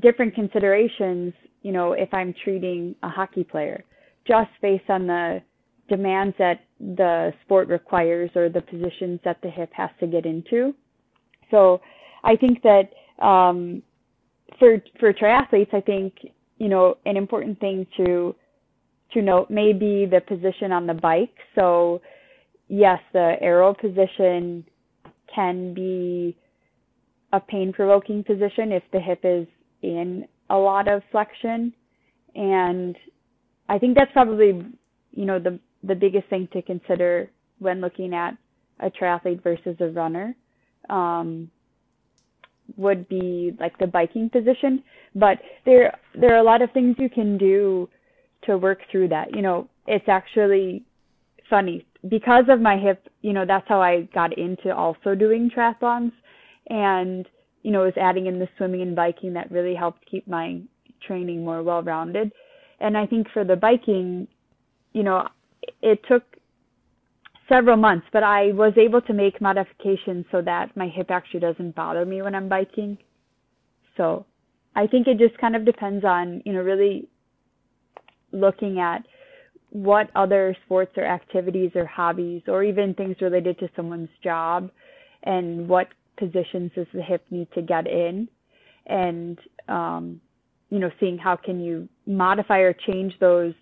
different 0.00 0.34
considerations, 0.34 1.34
you 1.62 1.72
know, 1.72 1.92
if 1.92 2.12
I'm 2.12 2.34
treating 2.44 2.94
a 3.02 3.08
hockey 3.08 3.44
player, 3.44 3.84
just 4.26 4.50
based 4.62 4.88
on 4.88 5.06
the 5.06 5.42
demands 5.88 6.36
that 6.38 6.60
the 6.80 7.32
sport 7.44 7.68
requires 7.68 8.30
or 8.34 8.48
the 8.48 8.60
positions 8.60 9.20
that 9.24 9.38
the 9.42 9.50
hip 9.50 9.70
has 9.72 9.90
to 10.00 10.06
get 10.06 10.26
into. 10.26 10.74
So 11.50 11.80
I 12.24 12.36
think 12.36 12.62
that 12.62 12.90
um, 13.24 13.82
for 14.58 14.82
for 14.98 15.12
triathletes, 15.12 15.72
I 15.72 15.80
think 15.80 16.14
you 16.58 16.68
know 16.68 16.96
an 17.06 17.16
important 17.16 17.60
thing 17.60 17.86
to 17.98 18.34
to 19.12 19.22
note 19.22 19.50
may 19.50 19.72
be 19.72 20.06
the 20.06 20.20
position 20.20 20.72
on 20.72 20.86
the 20.86 20.94
bike. 20.94 21.34
So 21.54 22.02
yes, 22.68 22.98
the 23.12 23.36
aero 23.40 23.74
position 23.74 24.64
can 25.34 25.74
be 25.74 26.36
a 27.32 27.40
pain 27.40 27.72
provoking 27.72 28.24
position 28.24 28.72
if 28.72 28.82
the 28.92 29.00
hip 29.00 29.20
is 29.24 29.46
in 29.82 30.26
a 30.48 30.56
lot 30.56 30.88
of 30.88 31.02
flexion 31.10 31.72
and 32.36 32.96
I 33.68 33.78
think 33.78 33.96
that's 33.96 34.12
probably 34.12 34.64
you 35.12 35.24
know 35.24 35.38
the 35.38 35.58
the 35.82 35.94
biggest 35.94 36.28
thing 36.28 36.48
to 36.52 36.62
consider 36.62 37.30
when 37.58 37.80
looking 37.80 38.14
at 38.14 38.36
a 38.80 38.90
triathlete 38.90 39.42
versus 39.42 39.76
a 39.80 39.88
runner 39.88 40.34
um, 40.90 41.50
would 42.76 43.08
be 43.08 43.52
like 43.58 43.78
the 43.78 43.86
biking 43.86 44.28
position. 44.28 44.82
But 45.14 45.38
there 45.64 45.96
there 46.14 46.34
are 46.34 46.38
a 46.38 46.42
lot 46.42 46.62
of 46.62 46.70
things 46.72 46.96
you 46.98 47.08
can 47.08 47.38
do 47.38 47.88
to 48.42 48.58
work 48.58 48.80
through 48.90 49.08
that. 49.08 49.34
You 49.34 49.42
know, 49.42 49.68
it's 49.86 50.08
actually 50.08 50.84
funny 51.48 51.86
because 52.08 52.44
of 52.48 52.60
my 52.60 52.76
hip. 52.76 53.08
You 53.22 53.32
know, 53.32 53.46
that's 53.46 53.68
how 53.68 53.80
I 53.80 54.02
got 54.14 54.36
into 54.36 54.74
also 54.74 55.14
doing 55.14 55.50
triathlons, 55.50 56.12
and 56.68 57.26
you 57.62 57.72
know, 57.72 57.80
was 57.80 57.94
adding 57.96 58.26
in 58.26 58.38
the 58.38 58.48
swimming 58.56 58.82
and 58.82 58.94
biking 58.94 59.32
that 59.32 59.50
really 59.50 59.74
helped 59.74 60.08
keep 60.08 60.28
my 60.28 60.60
training 61.06 61.44
more 61.44 61.62
well 61.62 61.82
rounded. 61.82 62.32
And 62.78 62.96
I 62.96 63.06
think 63.06 63.28
for 63.32 63.42
the 63.42 63.56
biking, 63.56 64.28
you 64.92 65.02
know, 65.02 65.26
it 65.82 66.00
took 66.08 66.22
several 67.48 67.76
months, 67.76 68.06
but 68.12 68.22
I 68.22 68.52
was 68.52 68.72
able 68.76 69.00
to 69.02 69.12
make 69.12 69.40
modifications 69.40 70.26
so 70.32 70.42
that 70.42 70.76
my 70.76 70.88
hip 70.88 71.10
actually 71.10 71.40
doesn't 71.40 71.74
bother 71.74 72.04
me 72.04 72.22
when 72.22 72.34
I'm 72.34 72.48
biking. 72.48 72.98
So 73.96 74.26
I 74.74 74.86
think 74.86 75.06
it 75.06 75.18
just 75.18 75.38
kind 75.38 75.54
of 75.54 75.64
depends 75.64 76.04
on, 76.04 76.42
you 76.44 76.52
know, 76.52 76.60
really 76.60 77.08
looking 78.32 78.80
at 78.80 79.06
what 79.70 80.10
other 80.14 80.56
sports 80.64 80.92
or 80.96 81.04
activities 81.04 81.70
or 81.74 81.86
hobbies 81.86 82.42
or 82.48 82.62
even 82.62 82.94
things 82.94 83.16
related 83.20 83.58
to 83.58 83.68
someone's 83.76 84.08
job 84.22 84.70
and 85.24 85.68
what 85.68 85.88
positions 86.18 86.70
does 86.74 86.86
the 86.94 87.02
hip 87.02 87.24
need 87.30 87.48
to 87.52 87.62
get 87.62 87.86
in 87.86 88.28
and 88.86 89.38
um, 89.68 90.20
you 90.70 90.78
know 90.78 90.90
seeing 90.98 91.18
how 91.18 91.36
can 91.36 91.60
you 91.60 91.88
modify 92.06 92.58
or 92.58 92.72
change 92.72 93.12
those 93.20 93.54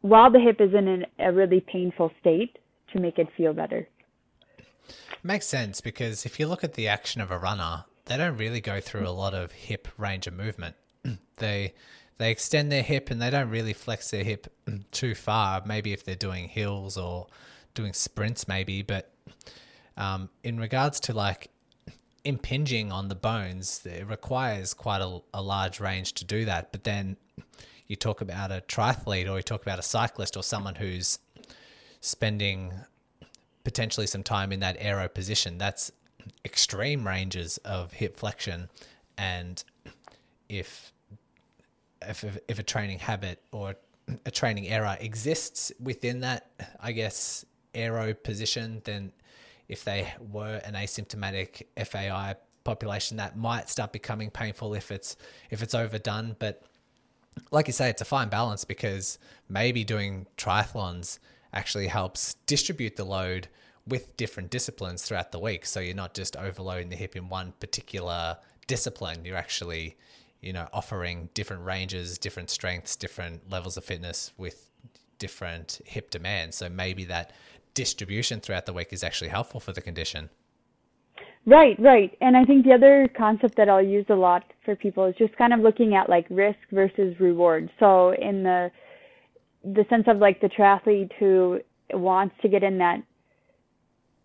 while 0.00 0.30
the 0.30 0.40
hip 0.40 0.60
is 0.60 0.74
in 0.74 1.06
a 1.18 1.32
really 1.32 1.60
painful 1.60 2.10
state 2.20 2.58
to 2.92 3.00
make 3.00 3.18
it 3.18 3.28
feel 3.36 3.52
better. 3.52 3.88
Makes 5.22 5.46
sense 5.46 5.80
because 5.80 6.24
if 6.24 6.40
you 6.40 6.46
look 6.46 6.64
at 6.64 6.74
the 6.74 6.88
action 6.88 7.20
of 7.20 7.30
a 7.30 7.38
runner, 7.38 7.84
they 8.06 8.16
don't 8.16 8.36
really 8.36 8.60
go 8.60 8.80
through 8.80 9.06
a 9.06 9.10
lot 9.10 9.34
of 9.34 9.52
hip 9.52 9.88
range 9.98 10.26
of 10.26 10.34
movement. 10.34 10.76
they 11.36 11.74
they 12.18 12.30
extend 12.30 12.70
their 12.70 12.82
hip 12.82 13.10
and 13.10 13.20
they 13.20 13.30
don't 13.30 13.50
really 13.50 13.72
flex 13.72 14.10
their 14.10 14.24
hip 14.24 14.46
too 14.90 15.14
far. 15.14 15.62
Maybe 15.64 15.92
if 15.92 16.04
they're 16.04 16.14
doing 16.14 16.48
hills 16.48 16.96
or 16.96 17.28
doing 17.74 17.92
sprints, 17.92 18.48
maybe. 18.48 18.82
But 18.82 19.12
um, 19.96 20.30
in 20.42 20.58
regards 20.58 21.00
to 21.00 21.14
like 21.14 21.50
impinging 22.24 22.92
on 22.92 23.08
the 23.08 23.14
bones, 23.14 23.84
it 23.84 24.06
requires 24.06 24.74
quite 24.74 25.00
a, 25.00 25.20
a 25.32 25.42
large 25.42 25.80
range 25.80 26.14
to 26.14 26.24
do 26.24 26.44
that. 26.46 26.72
But 26.72 26.84
then 26.84 27.16
you 27.90 27.96
talk 27.96 28.20
about 28.20 28.52
a 28.52 28.62
triathlete 28.68 29.28
or 29.28 29.36
you 29.36 29.42
talk 29.42 29.62
about 29.62 29.80
a 29.80 29.82
cyclist 29.82 30.36
or 30.36 30.44
someone 30.44 30.76
who's 30.76 31.18
spending 32.00 32.72
potentially 33.64 34.06
some 34.06 34.22
time 34.22 34.52
in 34.52 34.60
that 34.60 34.76
aero 34.78 35.08
position, 35.08 35.58
that's 35.58 35.90
extreme 36.44 37.04
ranges 37.04 37.56
of 37.58 37.94
hip 37.94 38.16
flexion. 38.16 38.68
And 39.18 39.62
if 40.48 40.92
if 42.00 42.38
if 42.46 42.60
a 42.60 42.62
training 42.62 43.00
habit 43.00 43.42
or 43.50 43.74
a 44.24 44.30
training 44.30 44.68
error 44.68 44.96
exists 45.00 45.72
within 45.80 46.20
that, 46.20 46.46
I 46.80 46.92
guess 46.92 47.44
aero 47.74 48.14
position, 48.14 48.82
then 48.84 49.10
if 49.68 49.82
they 49.82 50.14
were 50.30 50.60
an 50.64 50.74
asymptomatic 50.74 51.64
FAI 51.84 52.36
population, 52.62 53.16
that 53.16 53.36
might 53.36 53.68
start 53.68 53.92
becoming 53.92 54.30
painful 54.30 54.74
if 54.74 54.92
it's 54.92 55.16
if 55.50 55.60
it's 55.60 55.74
overdone. 55.74 56.36
But 56.38 56.62
like 57.50 57.66
you 57.66 57.72
say, 57.72 57.90
it's 57.90 58.02
a 58.02 58.06
fine 58.06 58.28
balance 58.28 58.64
because 58.64 59.18
maybe 59.48 59.84
doing 59.84 60.26
triathlons 60.36 61.18
actually 61.52 61.88
helps 61.88 62.34
distribute 62.46 62.96
the 62.96 63.04
load 63.04 63.48
with 63.86 64.16
different 64.16 64.50
disciplines 64.50 65.02
throughout 65.02 65.32
the 65.32 65.38
week. 65.38 65.66
So 65.66 65.80
you're 65.80 65.94
not 65.94 66.14
just 66.14 66.36
overloading 66.36 66.90
the 66.90 66.96
hip 66.96 67.16
in 67.16 67.28
one 67.28 67.52
particular 67.60 68.38
discipline. 68.66 69.24
You're 69.24 69.36
actually, 69.36 69.96
you 70.40 70.52
know, 70.52 70.68
offering 70.72 71.28
different 71.34 71.64
ranges, 71.64 72.18
different 72.18 72.50
strengths, 72.50 72.94
different 72.94 73.50
levels 73.50 73.76
of 73.76 73.84
fitness 73.84 74.32
with 74.36 74.70
different 75.18 75.80
hip 75.84 76.10
demands. 76.10 76.56
So 76.56 76.68
maybe 76.68 77.04
that 77.04 77.32
distribution 77.74 78.40
throughout 78.40 78.66
the 78.66 78.72
week 78.72 78.92
is 78.92 79.02
actually 79.02 79.28
helpful 79.28 79.60
for 79.60 79.72
the 79.72 79.80
condition. 79.80 80.30
Right, 81.46 81.78
right. 81.80 82.16
And 82.20 82.36
I 82.36 82.44
think 82.44 82.64
the 82.64 82.72
other 82.74 83.08
concept 83.16 83.56
that 83.56 83.68
I'll 83.68 83.82
use 83.82 84.06
a 84.10 84.14
lot 84.14 84.44
for 84.64 84.76
people 84.76 85.06
is 85.06 85.14
just 85.18 85.36
kind 85.36 85.52
of 85.54 85.60
looking 85.60 85.94
at 85.94 86.08
like 86.08 86.26
risk 86.30 86.58
versus 86.70 87.18
reward. 87.20 87.70
So 87.80 88.12
in 88.14 88.42
the 88.42 88.70
the 89.64 89.84
sense 89.90 90.04
of 90.08 90.18
like 90.18 90.40
the 90.40 90.48
triathlete 90.48 91.12
who 91.18 91.60
wants 91.92 92.34
to 92.42 92.48
get 92.48 92.62
in 92.62 92.78
that 92.78 93.02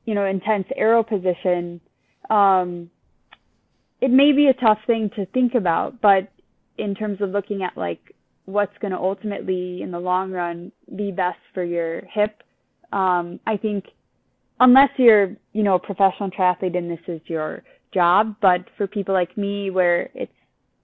you 0.06 0.14
know 0.16 0.26
intense 0.26 0.68
aero 0.76 1.04
position 1.04 1.82
um 2.30 2.90
it 4.02 4.12
may 4.12 4.32
be 4.32 4.48
a 4.48 4.54
tough 4.54 4.80
thing 4.88 5.10
to 5.16 5.26
think 5.28 5.56
about 5.56 6.00
but 6.02 6.30
in 6.78 6.96
terms 6.96 7.22
of 7.22 7.32
looking 7.32 7.64
at 7.64 7.76
like 7.78 8.00
what's 8.46 8.78
going 8.80 8.92
to 8.92 8.98
ultimately 9.00 9.82
in 9.82 9.92
the 9.92 10.00
long 10.00 10.32
run 10.32 10.72
be 10.96 11.12
best 11.12 11.40
for 11.54 11.64
your 11.64 12.02
hip 12.14 12.44
um 12.94 13.40
i 13.48 13.58
think 13.58 13.86
unless 14.60 14.90
you're, 14.98 15.36
you 15.54 15.64
know, 15.64 15.76
a 15.76 15.80
professional 15.80 16.30
triathlete 16.30 16.78
and 16.78 16.90
this 16.90 17.00
is 17.08 17.22
your 17.26 17.64
job, 17.94 18.36
but 18.42 18.66
for 18.78 18.88
people 18.88 19.14
like 19.14 19.38
me 19.38 19.70
where 19.70 20.10
it's 20.14 20.32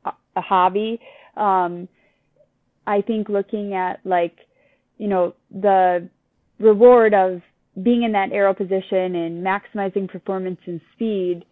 a 0.05 0.41
hobby, 0.41 0.99
um, 1.37 1.87
I 2.87 3.01
think 3.01 3.29
looking 3.29 3.73
at 3.73 3.99
like, 4.05 4.35
you 4.97 5.07
know, 5.07 5.33
the 5.51 6.09
reward 6.59 7.13
of 7.13 7.41
being 7.83 8.03
in 8.03 8.11
that 8.11 8.31
aero 8.31 8.53
position 8.53 9.15
and 9.15 9.45
maximizing 9.45 10.09
performance 10.09 10.59
and 10.65 10.81
speed, 10.93 11.45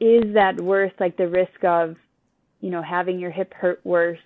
is 0.00 0.34
that 0.34 0.60
worth 0.60 0.92
like 1.00 1.16
the 1.16 1.28
risk 1.28 1.64
of, 1.64 1.96
you 2.60 2.70
know, 2.70 2.82
having 2.82 3.18
your 3.18 3.30
hip 3.30 3.52
hurt 3.54 3.80
worse 3.84 4.18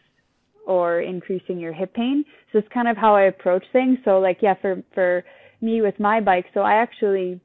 or 0.66 1.00
increasing 1.00 1.58
your 1.58 1.72
hip 1.72 1.94
pain? 1.94 2.24
So 2.50 2.58
it's 2.58 2.68
kind 2.74 2.88
of 2.88 2.96
how 2.96 3.14
I 3.14 3.22
approach 3.22 3.64
things. 3.72 3.98
So 4.04 4.18
like, 4.18 4.38
yeah, 4.42 4.54
for, 4.60 4.82
for, 4.94 5.24
me 5.62 5.80
with 5.80 5.98
my 6.00 6.20
bike. 6.20 6.46
So 6.54 6.60
I 6.60 6.74
actually 6.74 7.40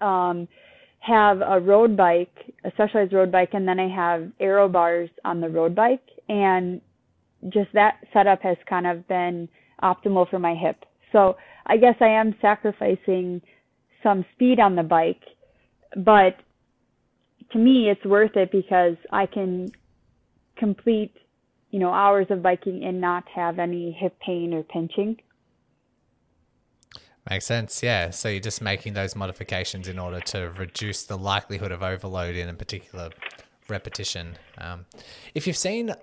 um, 0.00 0.48
have 1.00 1.40
a 1.40 1.60
road 1.60 1.96
bike, 1.96 2.54
a 2.64 2.70
specialized 2.72 3.12
road 3.12 3.32
bike, 3.32 3.50
and 3.52 3.66
then 3.66 3.80
I 3.80 3.88
have 3.88 4.30
aero 4.40 4.68
bars 4.68 5.10
on 5.24 5.40
the 5.40 5.48
road 5.48 5.74
bike. 5.74 6.08
And 6.28 6.80
just 7.48 7.72
that 7.74 7.96
setup 8.12 8.42
has 8.42 8.56
kind 8.68 8.86
of 8.86 9.06
been 9.08 9.48
optimal 9.82 10.30
for 10.30 10.38
my 10.38 10.54
hip. 10.54 10.84
So 11.10 11.36
I 11.66 11.76
guess 11.76 11.96
I 12.00 12.08
am 12.08 12.34
sacrificing 12.40 13.42
some 14.02 14.24
speed 14.34 14.58
on 14.60 14.76
the 14.76 14.82
bike, 14.82 15.22
but 15.96 16.36
to 17.52 17.58
me 17.58 17.90
it's 17.90 18.04
worth 18.04 18.36
it 18.36 18.50
because 18.50 18.96
I 19.10 19.26
can 19.26 19.70
complete, 20.56 21.14
you 21.70 21.78
know, 21.78 21.92
hours 21.92 22.26
of 22.30 22.42
biking 22.42 22.84
and 22.84 23.00
not 23.00 23.24
have 23.34 23.58
any 23.58 23.92
hip 23.92 24.16
pain 24.24 24.54
or 24.54 24.62
pinching. 24.62 25.18
Makes 27.30 27.46
sense, 27.46 27.82
yeah. 27.82 28.10
So 28.10 28.28
you're 28.28 28.40
just 28.40 28.60
making 28.60 28.94
those 28.94 29.14
modifications 29.14 29.86
in 29.88 29.98
order 29.98 30.20
to 30.20 30.50
reduce 30.56 31.04
the 31.04 31.16
likelihood 31.16 31.70
of 31.70 31.82
overload 31.82 32.34
in 32.34 32.48
a 32.48 32.54
particular 32.54 33.10
repetition. 33.68 34.36
Um, 34.58 34.86
if 35.34 35.46
you've 35.46 35.56
seen 35.56 35.94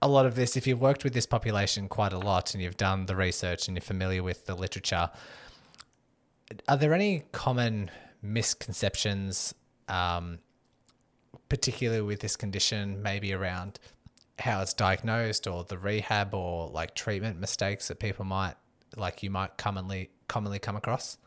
a 0.00 0.08
lot 0.08 0.24
of 0.24 0.34
this, 0.34 0.56
if 0.56 0.66
you've 0.66 0.80
worked 0.80 1.04
with 1.04 1.12
this 1.12 1.26
population 1.26 1.88
quite 1.88 2.12
a 2.12 2.18
lot 2.18 2.54
and 2.54 2.62
you've 2.62 2.76
done 2.76 3.06
the 3.06 3.16
research 3.16 3.68
and 3.68 3.76
you're 3.76 3.82
familiar 3.82 4.22
with 4.22 4.46
the 4.46 4.54
literature, 4.54 5.10
are 6.68 6.76
there 6.76 6.94
any 6.94 7.24
common 7.32 7.90
misconceptions 8.22 9.54
um, 9.88 10.38
particularly 11.48 12.02
with 12.02 12.20
this 12.20 12.36
condition, 12.36 13.02
maybe 13.02 13.32
around 13.32 13.78
how 14.38 14.60
it's 14.60 14.74
diagnosed 14.74 15.46
or 15.46 15.64
the 15.64 15.78
rehab 15.78 16.34
or 16.34 16.68
like 16.68 16.94
treatment 16.94 17.40
mistakes 17.40 17.88
that 17.88 17.98
people 17.98 18.24
might 18.24 18.54
like 18.96 19.22
you 19.22 19.30
might 19.30 19.56
commonly 19.56 20.10
commonly 20.28 20.58
come 20.58 20.76
across? 20.76 21.18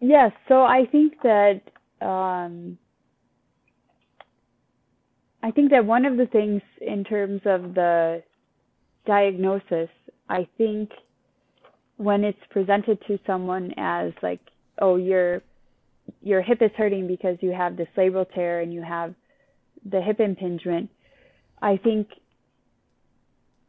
Yes, 0.00 0.32
so 0.48 0.62
I 0.62 0.86
think 0.90 1.14
that 1.22 1.60
um, 2.00 2.78
I 5.42 5.50
think 5.50 5.70
that 5.70 5.84
one 5.84 6.04
of 6.04 6.16
the 6.16 6.26
things 6.26 6.62
in 6.80 7.04
terms 7.04 7.42
of 7.44 7.74
the 7.74 8.22
diagnosis, 9.06 9.90
I 10.28 10.46
think 10.58 10.90
when 11.96 12.24
it's 12.24 12.38
presented 12.50 12.98
to 13.06 13.18
someone 13.26 13.72
as 13.76 14.12
like, 14.22 14.40
oh, 14.78 14.96
your 14.96 15.42
your 16.22 16.42
hip 16.42 16.60
is 16.60 16.70
hurting 16.76 17.06
because 17.06 17.38
you 17.40 17.52
have 17.52 17.76
this 17.76 17.88
labral 17.96 18.26
tear 18.34 18.60
and 18.60 18.72
you 18.72 18.82
have 18.82 19.14
the 19.84 20.00
hip 20.02 20.20
impingement, 20.20 20.90
I 21.62 21.76
think 21.76 22.08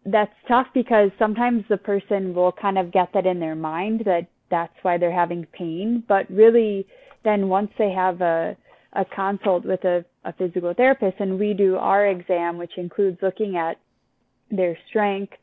that's 0.05 0.33
tough 0.47 0.67
because 0.73 1.09
sometimes 1.17 1.63
the 1.69 1.77
person 1.77 2.33
will 2.33 2.51
kind 2.51 2.77
of 2.77 2.91
get 2.91 3.09
that 3.13 3.25
in 3.25 3.39
their 3.39 3.55
mind 3.55 4.01
that 4.05 4.27
that's 4.51 4.73
why 4.83 4.97
they're 4.97 5.11
having 5.11 5.45
pain, 5.53 6.03
but 6.07 6.29
really 6.29 6.85
then 7.23 7.49
once 7.49 7.71
they 7.77 7.91
have 7.91 8.21
a 8.21 8.55
a 8.95 9.05
consult 9.05 9.65
with 9.65 9.83
a, 9.83 10.03
a 10.23 10.33
physical 10.33 10.73
therapist 10.73 11.17
and 11.19 11.37
we 11.37 11.53
do 11.53 11.75
our 11.75 12.07
exam, 12.07 12.57
which 12.57 12.71
includes 12.77 13.17
looking 13.21 13.57
at 13.57 13.77
their 14.49 14.77
strength, 14.87 15.33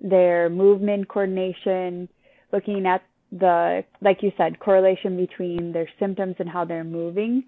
their 0.00 0.48
movement 0.48 1.06
coordination, 1.08 2.08
looking 2.52 2.86
at 2.86 3.02
the, 3.30 3.84
like 4.00 4.22
you 4.22 4.32
said, 4.36 4.58
correlation 4.58 5.16
between 5.16 5.72
their 5.72 5.88
symptoms 5.98 6.36
and 6.38 6.48
how 6.48 6.64
they're 6.64 6.84
moving. 6.84 7.44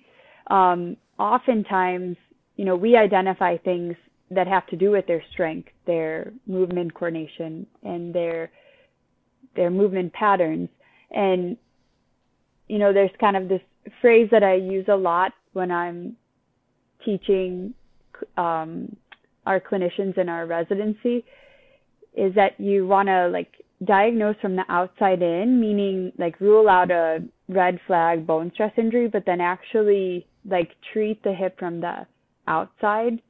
Um, 0.49 0.97
oftentimes, 1.19 2.17
you 2.57 2.65
know, 2.65 2.77
we 2.77 2.97
identify 2.97 3.57
things 3.57 3.95
that 4.31 4.47
have 4.47 4.67
to 4.69 4.77
do 4.77 4.91
with 4.91 5.07
their 5.07 5.23
strength, 5.33 5.69
their 5.87 6.33
movement 6.47 6.95
coordination, 6.95 7.67
and 7.83 8.15
their 8.15 8.51
their 9.55 9.71
movement 9.71 10.13
patterns. 10.13 10.69
And 11.11 11.57
you 12.69 12.79
know, 12.79 12.93
there's 12.93 13.11
kind 13.21 13.37
of 13.37 13.49
this 13.49 13.63
phrase 14.01 14.29
that 14.33 14.43
I 14.43 14.55
use 14.55 14.87
a 14.89 14.97
lot 14.97 15.33
when 15.53 15.71
I'm 15.71 16.17
teaching 17.05 17.73
um, 18.37 18.97
our 19.47 19.61
clinicians 19.61 20.19
in 20.19 20.29
our 20.29 20.47
residency 20.47 21.25
is 22.17 22.35
that 22.35 22.59
you 22.59 22.87
want 22.87 23.09
to 23.09 23.29
like 23.29 23.53
diagnose 23.85 24.37
from 24.41 24.57
the 24.57 24.65
outside 24.69 25.23
in, 25.23 25.61
meaning 25.61 26.13
like 26.19 26.41
rule 26.41 26.69
out 26.69 26.91
a 26.91 27.23
red 27.49 27.79
flag 27.87 28.27
bone 28.27 28.51
stress 28.55 28.73
injury, 28.77 29.07
but 29.07 29.25
then 29.27 29.41
actually 29.41 30.27
like 30.49 30.71
treat 30.93 31.23
the 31.23 31.33
hip 31.33 31.59
from 31.59 31.81
the 31.81 32.07
outside 32.49 33.21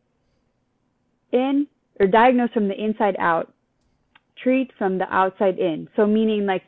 in 1.32 1.66
or 2.00 2.06
diagnose 2.06 2.50
from 2.52 2.68
the 2.68 2.74
inside 2.74 3.16
out, 3.18 3.52
treat 4.42 4.70
from 4.78 4.98
the 4.98 5.12
outside 5.12 5.58
in. 5.58 5.88
So 5.96 6.06
meaning 6.06 6.46
like, 6.46 6.64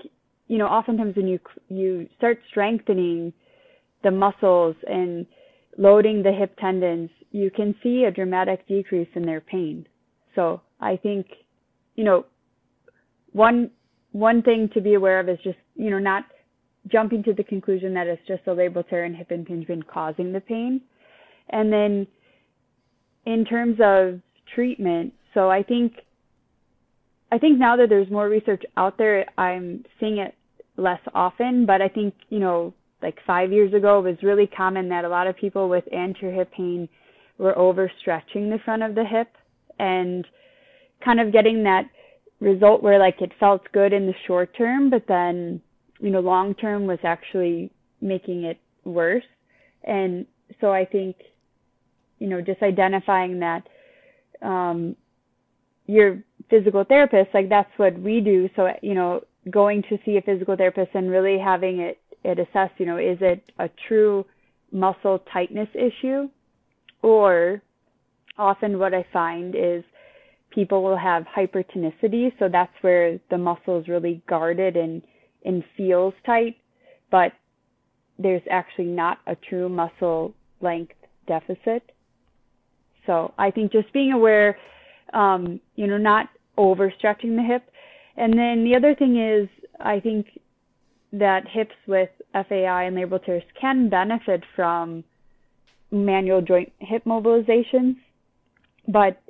you 0.46 0.58
know, 0.58 0.66
oftentimes 0.66 1.16
when 1.16 1.28
you 1.28 1.38
you 1.68 2.08
start 2.16 2.40
strengthening 2.48 3.32
the 4.02 4.10
muscles 4.10 4.76
and 4.86 5.26
loading 5.76 6.22
the 6.22 6.32
hip 6.32 6.56
tendons, 6.58 7.10
you 7.30 7.50
can 7.50 7.74
see 7.82 8.04
a 8.04 8.10
dramatic 8.10 8.66
decrease 8.66 9.08
in 9.14 9.22
their 9.22 9.40
pain. 9.40 9.86
So 10.34 10.60
I 10.80 10.96
think, 10.96 11.26
you 11.94 12.04
know, 12.04 12.26
one 13.32 13.70
one 14.12 14.42
thing 14.42 14.70
to 14.74 14.80
be 14.80 14.94
aware 14.94 15.20
of 15.20 15.28
is 15.28 15.38
just, 15.44 15.58
you 15.74 15.90
know, 15.90 15.98
not 15.98 16.24
jumping 16.86 17.22
to 17.24 17.34
the 17.34 17.44
conclusion 17.44 17.92
that 17.94 18.06
it's 18.06 18.26
just 18.26 18.42
a 18.46 18.50
labral 18.50 18.88
tear 18.88 19.04
and 19.04 19.14
hip 19.14 19.30
impingement 19.30 19.86
causing 19.86 20.32
the 20.32 20.40
pain. 20.40 20.80
And 21.50 21.72
then 21.72 22.06
in 23.26 23.44
terms 23.44 23.78
of 23.82 24.20
treatment. 24.54 25.12
So 25.34 25.50
I 25.50 25.62
think 25.62 25.94
I 27.30 27.38
think 27.38 27.58
now 27.58 27.76
that 27.76 27.88
there's 27.88 28.10
more 28.10 28.28
research 28.28 28.62
out 28.76 28.96
there, 28.96 29.26
I'm 29.36 29.84
seeing 30.00 30.18
it 30.18 30.34
less 30.76 31.00
often, 31.14 31.66
but 31.66 31.82
I 31.82 31.88
think, 31.88 32.14
you 32.30 32.38
know, 32.38 32.72
like 33.02 33.18
5 33.26 33.52
years 33.52 33.74
ago 33.74 33.98
it 33.98 34.10
was 34.10 34.22
really 34.22 34.46
common 34.46 34.88
that 34.88 35.04
a 35.04 35.08
lot 35.08 35.26
of 35.26 35.36
people 35.36 35.68
with 35.68 35.84
anterior 35.92 36.34
hip 36.34 36.50
pain 36.52 36.88
were 37.36 37.54
overstretching 37.54 38.50
the 38.50 38.58
front 38.64 38.82
of 38.82 38.94
the 38.94 39.04
hip 39.04 39.28
and 39.78 40.26
kind 41.04 41.20
of 41.20 41.32
getting 41.32 41.62
that 41.64 41.84
result 42.40 42.82
where 42.82 42.98
like 42.98 43.20
it 43.20 43.32
felt 43.38 43.62
good 43.72 43.92
in 43.92 44.06
the 44.06 44.14
short 44.26 44.56
term, 44.56 44.90
but 44.90 45.04
then, 45.06 45.60
you 46.00 46.10
know, 46.10 46.20
long 46.20 46.54
term 46.54 46.86
was 46.86 46.98
actually 47.04 47.70
making 48.00 48.44
it 48.44 48.58
worse. 48.84 49.24
And 49.84 50.26
so 50.60 50.72
I 50.72 50.84
think, 50.84 51.16
you 52.18 52.28
know, 52.28 52.40
just 52.40 52.62
identifying 52.62 53.40
that 53.40 53.68
um, 54.42 54.96
your 55.86 56.22
physical 56.50 56.84
therapist, 56.84 57.30
like 57.34 57.48
that's 57.48 57.70
what 57.76 57.98
we 57.98 58.20
do. 58.20 58.48
So, 58.56 58.68
you 58.82 58.94
know, 58.94 59.22
going 59.50 59.82
to 59.88 59.98
see 60.04 60.16
a 60.16 60.22
physical 60.22 60.56
therapist 60.56 60.90
and 60.94 61.10
really 61.10 61.38
having 61.38 61.80
it, 61.80 61.98
it 62.24 62.38
assessed, 62.38 62.74
you 62.78 62.86
know, 62.86 62.98
is 62.98 63.18
it 63.20 63.42
a 63.58 63.68
true 63.86 64.24
muscle 64.72 65.20
tightness 65.32 65.68
issue? 65.74 66.28
Or 67.02 67.62
often 68.36 68.78
what 68.78 68.94
I 68.94 69.06
find 69.12 69.54
is 69.54 69.82
people 70.50 70.82
will 70.82 70.96
have 70.96 71.24
hypertonicity. 71.36 72.32
So 72.38 72.48
that's 72.50 72.72
where 72.80 73.18
the 73.30 73.38
muscle 73.38 73.80
is 73.80 73.88
really 73.88 74.22
guarded 74.28 74.76
and, 74.76 75.02
and 75.44 75.64
feels 75.76 76.14
tight, 76.26 76.56
but 77.10 77.32
there's 78.18 78.42
actually 78.50 78.86
not 78.86 79.18
a 79.26 79.36
true 79.36 79.68
muscle 79.68 80.34
length 80.60 80.94
deficit. 81.26 81.92
So 83.08 83.32
I 83.38 83.50
think 83.50 83.72
just 83.72 83.90
being 83.94 84.12
aware, 84.12 84.58
um, 85.14 85.60
you 85.76 85.86
know, 85.86 85.96
not 85.96 86.28
overstretching 86.58 87.36
the 87.36 87.42
hip. 87.42 87.64
And 88.18 88.38
then 88.38 88.64
the 88.64 88.76
other 88.76 88.94
thing 88.94 89.16
is, 89.18 89.48
I 89.80 89.98
think 89.98 90.26
that 91.14 91.48
hips 91.48 91.74
with 91.86 92.10
FAI 92.34 92.84
and 92.84 92.96
labral 92.96 93.24
tears 93.24 93.42
can 93.58 93.88
benefit 93.88 94.42
from 94.54 95.02
manual 95.90 96.42
joint 96.42 96.70
hip 96.80 97.04
mobilizations, 97.04 97.96
but 98.86 99.22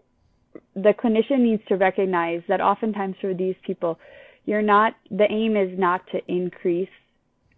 the 0.74 0.92
clinician 0.92 1.40
needs 1.40 1.62
to 1.68 1.76
recognize 1.76 2.42
that 2.48 2.60
oftentimes 2.60 3.14
for 3.20 3.32
these 3.32 3.54
people, 3.64 3.96
you're 4.44 4.60
not, 4.60 4.94
the 5.12 5.30
aim 5.30 5.56
is 5.56 5.78
not 5.78 6.04
to 6.10 6.18
increase 6.26 6.88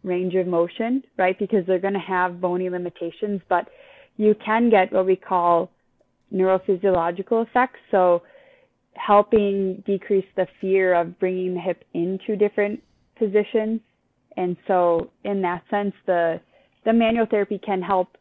range 0.04 0.35
of 0.35 0.46
motion, 0.46 1.02
right? 1.16 1.38
Because 1.38 1.64
they're 1.66 1.78
going 1.78 1.94
to 1.94 2.00
have 2.00 2.42
bony 2.42 2.68
limitations, 2.68 3.40
but 3.48 3.68
you 4.18 4.35
can 4.44 4.68
get 4.68 4.92
what 4.92 5.06
we 5.06 5.16
call 5.16 5.70
neurophysiological 6.32 7.46
effects. 7.46 7.80
So 7.90 8.22
helping 8.94 9.82
decrease 9.86 10.26
the 10.36 10.46
fear 10.60 10.94
of 10.94 11.18
bringing 11.18 11.54
the 11.54 11.60
hip 11.60 11.84
into 11.94 12.36
different 12.36 12.82
positions. 13.18 13.80
And 14.36 14.56
so 14.66 15.10
in 15.24 15.42
that 15.42 15.62
sense, 15.70 15.94
the, 16.06 16.40
the 16.84 16.92
manual 16.92 17.26
therapy 17.26 17.58
can 17.64 17.82
help 17.82 18.16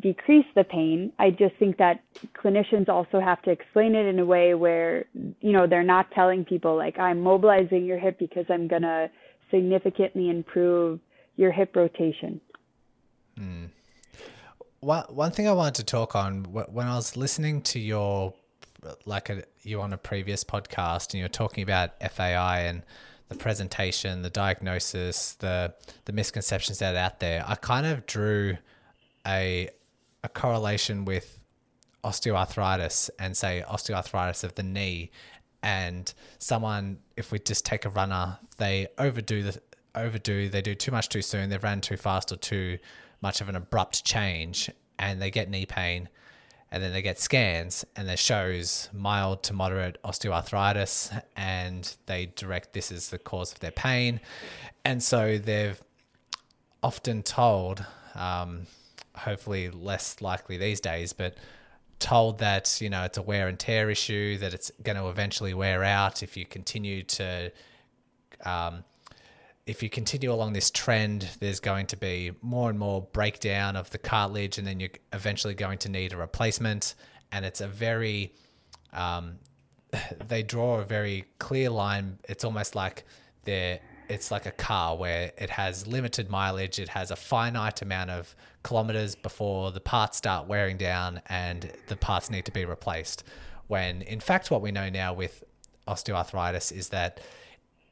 decrease 0.00 0.46
the 0.54 0.64
pain. 0.64 1.12
I 1.18 1.30
just 1.30 1.56
think 1.58 1.76
that 1.78 2.02
clinicians 2.42 2.88
also 2.88 3.20
have 3.20 3.42
to 3.42 3.50
explain 3.50 3.94
it 3.94 4.06
in 4.06 4.18
a 4.18 4.24
way 4.24 4.54
where, 4.54 5.06
you 5.40 5.52
know, 5.52 5.66
they're 5.66 5.82
not 5.82 6.10
telling 6.12 6.44
people 6.44 6.76
like, 6.76 6.98
I'm 6.98 7.20
mobilizing 7.20 7.84
your 7.84 7.98
hip 7.98 8.18
because 8.18 8.46
I'm 8.48 8.68
going 8.68 8.82
to 8.82 9.10
significantly 9.50 10.30
improve 10.30 11.00
your 11.36 11.50
hip 11.50 11.74
rotation. 11.74 12.40
Mm 13.38 13.70
one 14.80 15.04
one 15.08 15.30
thing 15.30 15.48
I 15.48 15.52
wanted 15.52 15.74
to 15.76 15.84
talk 15.84 16.14
on 16.14 16.44
when 16.44 16.86
I 16.86 16.94
was 16.94 17.16
listening 17.16 17.62
to 17.62 17.78
your 17.78 18.34
like 19.04 19.28
a, 19.28 19.42
you 19.62 19.80
on 19.80 19.92
a 19.92 19.98
previous 19.98 20.44
podcast 20.44 21.12
and 21.12 21.20
you're 21.20 21.28
talking 21.28 21.62
about 21.62 21.90
FAI 22.00 22.60
and 22.60 22.82
the 23.28 23.34
presentation, 23.34 24.22
the 24.22 24.30
diagnosis, 24.30 25.34
the 25.34 25.74
the 26.04 26.12
misconceptions 26.12 26.78
that 26.78 26.94
are 26.94 26.98
out 26.98 27.20
there. 27.20 27.44
I 27.46 27.54
kind 27.56 27.86
of 27.86 28.06
drew 28.06 28.56
a 29.26 29.70
a 30.22 30.28
correlation 30.28 31.04
with 31.04 31.38
osteoarthritis 32.04 33.10
and 33.18 33.36
say 33.36 33.64
osteoarthritis 33.68 34.44
of 34.44 34.54
the 34.54 34.62
knee 34.62 35.10
and 35.62 36.14
someone 36.38 36.98
if 37.16 37.32
we 37.32 37.38
just 37.40 37.66
take 37.66 37.84
a 37.84 37.88
runner 37.88 38.38
they 38.56 38.86
overdo 38.98 39.42
the 39.42 39.60
overdo 39.96 40.48
they 40.48 40.62
do 40.62 40.76
too 40.76 40.92
much 40.92 41.08
too 41.08 41.20
soon 41.20 41.50
they've 41.50 41.64
ran 41.64 41.80
too 41.80 41.96
fast 41.96 42.30
or 42.30 42.36
too 42.36 42.78
much 43.20 43.40
of 43.40 43.48
an 43.48 43.56
abrupt 43.56 44.04
change 44.04 44.70
and 44.98 45.20
they 45.20 45.30
get 45.30 45.48
knee 45.48 45.66
pain 45.66 46.08
and 46.70 46.82
then 46.82 46.92
they 46.92 47.02
get 47.02 47.18
scans 47.18 47.84
and 47.96 48.08
it 48.08 48.18
shows 48.18 48.90
mild 48.92 49.42
to 49.42 49.52
moderate 49.52 50.00
osteoarthritis 50.02 51.22
and 51.36 51.96
they 52.06 52.26
direct 52.26 52.72
this 52.74 52.92
is 52.92 53.08
the 53.08 53.18
cause 53.18 53.52
of 53.52 53.60
their 53.60 53.70
pain. 53.70 54.20
And 54.84 55.02
so 55.02 55.38
they're 55.38 55.76
often 56.82 57.22
told 57.22 57.84
um, 58.14 58.66
hopefully 59.16 59.70
less 59.70 60.20
likely 60.20 60.56
these 60.56 60.80
days 60.80 61.12
but 61.12 61.36
told 61.98 62.38
that 62.38 62.80
you 62.80 62.88
know 62.88 63.02
it's 63.02 63.18
a 63.18 63.22
wear 63.22 63.48
and 63.48 63.58
tear 63.58 63.90
issue 63.90 64.38
that 64.38 64.54
it's 64.54 64.70
going 64.84 64.96
to 64.96 65.08
eventually 65.08 65.52
wear 65.52 65.82
out 65.82 66.22
if 66.22 66.36
you 66.36 66.46
continue 66.46 67.02
to 67.02 67.50
um, 68.44 68.84
if 69.68 69.82
you 69.82 69.90
continue 69.90 70.32
along 70.32 70.54
this 70.54 70.70
trend, 70.70 71.28
there's 71.40 71.60
going 71.60 71.86
to 71.88 71.96
be 71.96 72.32
more 72.40 72.70
and 72.70 72.78
more 72.78 73.02
breakdown 73.12 73.76
of 73.76 73.90
the 73.90 73.98
cartilage, 73.98 74.56
and 74.56 74.66
then 74.66 74.80
you're 74.80 74.88
eventually 75.12 75.52
going 75.52 75.76
to 75.76 75.90
need 75.90 76.14
a 76.14 76.16
replacement. 76.16 76.94
And 77.30 77.44
it's 77.44 77.60
a 77.60 77.68
very, 77.68 78.32
um, 78.94 79.34
they 80.26 80.42
draw 80.42 80.80
a 80.80 80.84
very 80.84 81.26
clear 81.38 81.68
line. 81.68 82.18
It's 82.30 82.44
almost 82.44 82.74
like 82.74 83.04
they're, 83.44 83.78
it's 84.08 84.30
like 84.30 84.46
a 84.46 84.52
car 84.52 84.96
where 84.96 85.32
it 85.36 85.50
has 85.50 85.86
limited 85.86 86.30
mileage, 86.30 86.78
it 86.78 86.88
has 86.88 87.10
a 87.10 87.16
finite 87.16 87.82
amount 87.82 88.08
of 88.08 88.34
kilometers 88.62 89.14
before 89.16 89.70
the 89.70 89.80
parts 89.80 90.16
start 90.16 90.46
wearing 90.46 90.78
down 90.78 91.20
and 91.26 91.70
the 91.88 91.96
parts 91.96 92.30
need 92.30 92.46
to 92.46 92.52
be 92.52 92.64
replaced. 92.64 93.22
When 93.66 94.00
in 94.00 94.20
fact, 94.20 94.50
what 94.50 94.62
we 94.62 94.72
know 94.72 94.88
now 94.88 95.12
with 95.12 95.44
osteoarthritis 95.86 96.72
is 96.72 96.88
that 96.88 97.20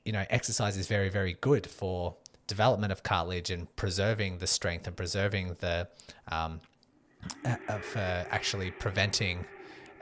you 0.07 0.13
know, 0.13 0.25
exercise 0.31 0.77
is 0.77 0.87
very, 0.87 1.09
very 1.09 1.37
good 1.41 1.67
for 1.67 2.15
development 2.47 2.93
of 2.93 3.03
cartilage 3.03 3.51
and 3.51 3.75
preserving 3.75 4.39
the 4.39 4.47
strength 4.47 4.87
and 4.87 4.97
preserving 4.97 5.57
the, 5.59 5.89
um, 6.29 6.61
uh, 7.45 7.57
uh, 7.69 7.79
for 7.79 8.27
actually 8.31 8.71
preventing 8.71 9.45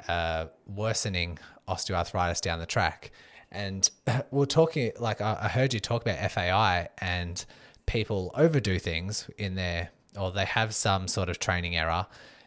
uh, 0.09 0.47
worsening 0.67 1.39
osteoarthritis 1.67 2.43
down 2.43 2.59
the 2.59 2.67
track. 2.67 3.13
And 3.51 3.89
we're 4.31 4.45
talking, 4.45 4.93
like, 4.99 5.23
I 5.23 5.49
heard 5.49 5.73
you 5.73 5.81
talk 5.81 6.03
about 6.03 6.31
FAI 6.31 6.89
and 6.99 7.43
people 7.87 8.31
overdo 8.35 8.79
things 8.79 9.31
in 9.39 9.55
their, 9.55 9.91
or 10.19 10.31
they 10.31 10.45
have 10.45 10.75
some 10.75 11.09
sort 11.09 11.31
of 11.31 11.39
training 11.39 11.77
error. 11.77 12.07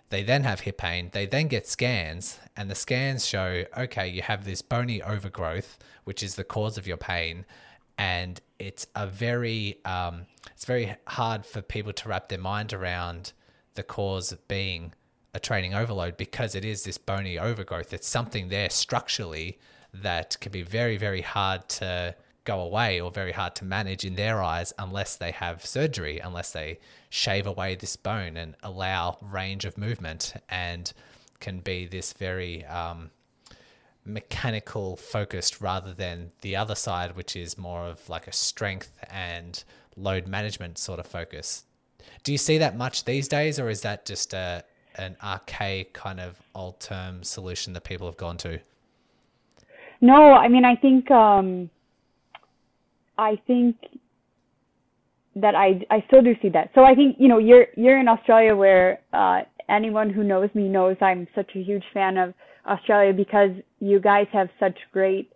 They 0.09 0.23
then 0.23 0.43
have 0.43 0.61
hip 0.61 0.77
pain. 0.77 1.09
They 1.11 1.25
then 1.25 1.47
get 1.47 1.67
scans, 1.67 2.39
and 2.55 2.71
the 2.71 2.75
scans 2.75 3.25
show 3.25 3.65
okay, 3.77 4.07
you 4.07 4.21
have 4.21 4.45
this 4.45 4.61
bony 4.61 5.01
overgrowth, 5.01 5.77
which 6.05 6.23
is 6.23 6.35
the 6.35 6.43
cause 6.43 6.77
of 6.77 6.87
your 6.87 6.97
pain. 6.97 7.45
And 7.97 8.39
it's 8.59 8.87
a 8.95 9.07
very, 9.07 9.79
um, 9.83 10.27
it's 10.51 10.65
very 10.65 10.95
hard 11.07 11.45
for 11.45 11.61
people 11.61 11.93
to 11.93 12.09
wrap 12.09 12.29
their 12.29 12.39
mind 12.39 12.73
around 12.73 13.33
the 13.73 13.83
cause 13.83 14.33
being 14.47 14.93
a 15.33 15.39
training 15.39 15.73
overload 15.73 16.17
because 16.17 16.55
it 16.55 16.63
is 16.63 16.83
this 16.83 16.97
bony 16.97 17.37
overgrowth. 17.37 17.93
It's 17.93 18.07
something 18.07 18.49
there 18.49 18.69
structurally 18.69 19.59
that 19.93 20.37
can 20.39 20.51
be 20.51 20.61
very, 20.61 20.97
very 20.97 21.21
hard 21.21 21.67
to 21.69 22.15
go 22.47 22.61
away 22.61 23.01
or 23.01 23.11
very 23.11 23.33
hard 23.33 23.53
to 23.53 23.65
manage 23.65 24.05
in 24.05 24.15
their 24.15 24.41
eyes 24.41 24.73
unless 24.79 25.17
they 25.17 25.31
have 25.31 25.65
surgery, 25.65 26.17
unless 26.19 26.53
they 26.53 26.79
shave 27.09 27.45
away 27.45 27.75
this 27.75 27.97
bone 27.97 28.37
and 28.37 28.55
allow 28.63 29.17
range 29.21 29.65
of 29.65 29.77
movement 29.77 30.33
and 30.47 30.93
can 31.41 31.59
be 31.59 31.85
this 31.85 32.13
very 32.13 32.63
um, 32.65 33.11
mechanical 34.05 34.95
focused 34.95 35.59
rather 35.59 35.93
than 35.93 36.31
the 36.39 36.55
other 36.55 36.73
side, 36.73 37.17
which 37.17 37.35
is 37.35 37.57
more 37.57 37.85
of 37.85 38.07
like 38.07 38.27
a 38.27 38.31
strength 38.31 38.97
and 39.09 39.65
load 39.97 40.25
management 40.25 40.77
sort 40.77 41.01
of 41.01 41.05
focus. 41.05 41.65
Do 42.23 42.31
you 42.31 42.37
see 42.37 42.57
that 42.59 42.77
much 42.77 43.03
these 43.03 43.27
days, 43.27 43.59
or 43.59 43.69
is 43.69 43.81
that 43.81 44.05
just 44.05 44.33
a 44.33 44.63
an 44.95 45.15
archaic 45.21 45.93
kind 45.93 46.19
of 46.19 46.41
old 46.55 46.79
term 46.79 47.23
solution 47.23 47.73
that 47.73 47.83
people 47.83 48.07
have 48.07 48.17
gone 48.17 48.37
to? 48.37 48.59
No, 49.99 50.33
I 50.33 50.47
mean 50.47 50.63
I 50.63 50.75
think 50.75 51.11
um, 51.11 51.69
I 53.17 53.39
think 53.47 53.75
that 55.35 55.55
I 55.55 55.81
I 55.89 56.03
still 56.07 56.21
do 56.21 56.35
see 56.41 56.49
that. 56.49 56.71
So 56.75 56.83
I 56.83 56.95
think 56.95 57.17
you 57.19 57.27
know 57.27 57.37
you're 57.37 57.67
you're 57.75 57.99
in 57.99 58.07
Australia 58.07 58.55
where 58.55 58.99
uh, 59.13 59.41
anyone 59.69 60.09
who 60.09 60.23
knows 60.23 60.49
me 60.53 60.67
knows 60.67 60.97
I'm 61.01 61.27
such 61.35 61.51
a 61.55 61.61
huge 61.61 61.83
fan 61.93 62.17
of 62.17 62.33
Australia 62.65 63.13
because 63.13 63.51
you 63.79 63.99
guys 63.99 64.27
have 64.33 64.49
such 64.59 64.77
great 64.91 65.31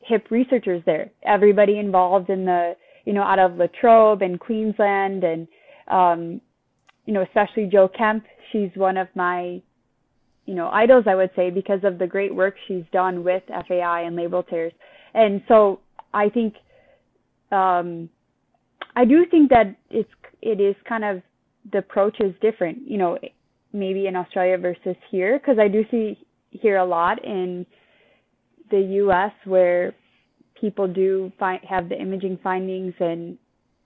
hip 0.00 0.30
researchers 0.30 0.82
there. 0.86 1.10
Everybody 1.22 1.78
involved 1.78 2.30
in 2.30 2.44
the, 2.44 2.76
you 3.04 3.12
know, 3.12 3.22
out 3.22 3.38
of 3.38 3.56
La 3.56 3.66
Trobe 3.80 4.22
and 4.22 4.38
Queensland 4.38 5.24
and, 5.24 5.48
um, 5.88 6.40
you 7.06 7.12
know, 7.12 7.22
especially 7.22 7.66
Jo 7.66 7.88
Kemp. 7.88 8.24
She's 8.52 8.70
one 8.76 8.96
of 8.96 9.08
my, 9.14 9.60
you 10.46 10.54
know, 10.54 10.68
idols, 10.68 11.04
I 11.06 11.14
would 11.14 11.30
say, 11.34 11.50
because 11.50 11.80
of 11.84 11.98
the 11.98 12.06
great 12.06 12.34
work 12.34 12.54
she's 12.68 12.84
done 12.92 13.24
with 13.24 13.42
FAI 13.48 14.02
and 14.02 14.16
labral 14.16 14.48
tears. 14.48 14.72
And 15.14 15.42
so 15.48 15.80
I 16.12 16.28
think, 16.28 16.54
um, 17.54 18.08
I 18.96 19.04
do 19.04 19.24
think 19.30 19.50
that 19.50 19.76
it's, 19.90 20.10
it 20.42 20.60
is 20.60 20.74
kind 20.88 21.04
of, 21.04 21.22
the 21.72 21.78
approach 21.78 22.16
is 22.20 22.34
different, 22.42 22.78
you 22.86 22.98
know, 22.98 23.18
maybe 23.72 24.06
in 24.06 24.16
Australia 24.16 24.58
versus 24.58 24.96
here, 25.10 25.38
because 25.38 25.58
I 25.58 25.68
do 25.68 25.84
see 25.90 26.18
here 26.50 26.76
a 26.76 26.84
lot 26.84 27.24
in 27.24 27.66
the 28.70 28.80
U.S. 28.80 29.32
where 29.44 29.94
people 30.60 30.88
do 30.88 31.32
find 31.38 31.60
have 31.68 31.88
the 31.88 32.00
imaging 32.00 32.38
findings 32.42 32.94
and 33.00 33.38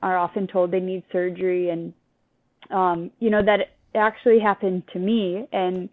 are 0.02 0.16
often 0.16 0.46
told 0.46 0.70
they 0.70 0.80
need 0.80 1.02
surgery 1.10 1.70
and 1.70 1.92
um, 2.70 3.10
you 3.18 3.30
know 3.30 3.42
that 3.42 3.70
actually 3.94 4.38
happened 4.38 4.82
to 4.92 4.98
me 4.98 5.48
and 5.52 5.88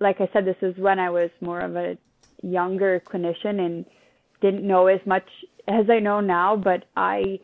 like 0.00 0.20
I 0.20 0.28
said 0.32 0.44
this 0.44 0.56
is 0.60 0.76
when 0.76 0.98
I 0.98 1.08
was 1.10 1.30
more 1.40 1.60
of 1.60 1.76
a 1.76 1.96
younger 2.42 3.00
clinician 3.06 3.60
and 3.64 3.86
didn't 4.40 4.66
know 4.66 4.88
as 4.88 5.00
much 5.06 5.26
as 5.68 5.86
I 5.90 5.98
know 5.98 6.20
now 6.20 6.56
but 6.56 6.84
I 6.96 7.38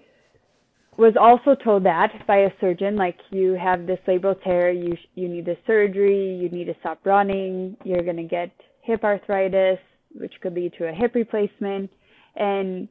was 0.97 1.15
also 1.21 1.55
told 1.55 1.85
that 1.85 2.11
by 2.27 2.39
a 2.39 2.51
surgeon 2.61 2.97
like 2.97 3.19
you 3.31 3.53
have 3.53 3.87
this 3.87 4.01
labral 4.07 4.41
tear 4.43 4.71
you 4.71 4.97
you 5.15 5.29
need 5.29 5.49
a 5.49 5.57
surgery 5.67 6.37
you 6.37 6.49
need 6.49 6.65
to 6.65 6.75
stop 6.81 7.01
running 7.05 7.77
you're 7.85 8.03
to 8.03 8.23
get 8.25 8.51
hip 8.83 9.05
arthritis 9.05 9.79
which 10.15 10.35
could 10.41 10.55
lead 10.55 10.73
to 10.79 10.89
a 10.89 10.93
hip 10.93 11.15
replacement. 11.15 11.91
And 12.37 12.89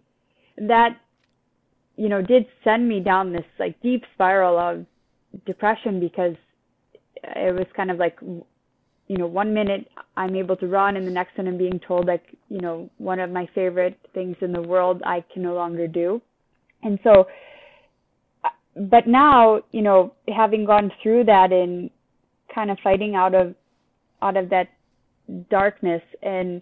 that 0.58 0.98
you 1.96 2.10
know 2.10 2.22
did 2.22 2.46
send 2.64 2.88
me 2.88 3.00
down 3.00 3.32
this 3.32 3.46
like 3.60 3.80
deep 3.82 4.04
spiral 4.14 4.58
of 4.58 4.86
depression 5.46 6.00
because 6.00 6.36
it 7.24 7.54
was 7.54 7.66
kind 7.76 7.92
of 7.92 7.98
like 7.98 8.18
you 9.08 9.18
know 9.18 9.28
one 9.28 9.53
minute 9.53 9.89
i'm 10.16 10.36
able 10.36 10.55
to 10.55 10.68
run 10.68 10.97
and 10.97 11.08
the 11.08 11.12
next 11.12 11.38
one 11.38 11.47
i'm 11.47 11.58
being 11.58 11.80
told 11.88 12.08
like 12.08 12.24
you 12.49 12.60
know 12.60 12.89
one 12.97 13.20
of 13.20 13.30
my 13.30 13.47
favorite 13.55 13.97
things 14.14 14.36
in 14.41 14.51
the 14.51 14.62
world 14.62 15.01
i 15.05 15.24
can 15.34 15.43
no 15.43 15.53
longer 15.53 15.88
do 15.88 16.22
and 16.84 16.99
so 17.03 17.28
but 18.78 19.08
now, 19.08 19.62
you 19.72 19.82
know, 19.82 20.14
having 20.28 20.66
gone 20.66 20.91
through 21.01 21.26
that 21.26 21.51
and 21.51 21.89
kind 22.53 22.70
of 22.70 22.78
fighting 22.84 23.16
out 23.16 23.34
of 23.34 23.55
out 24.22 24.38
of 24.38 24.49
that 24.49 24.70
darkness 25.49 26.01
and 26.24 26.62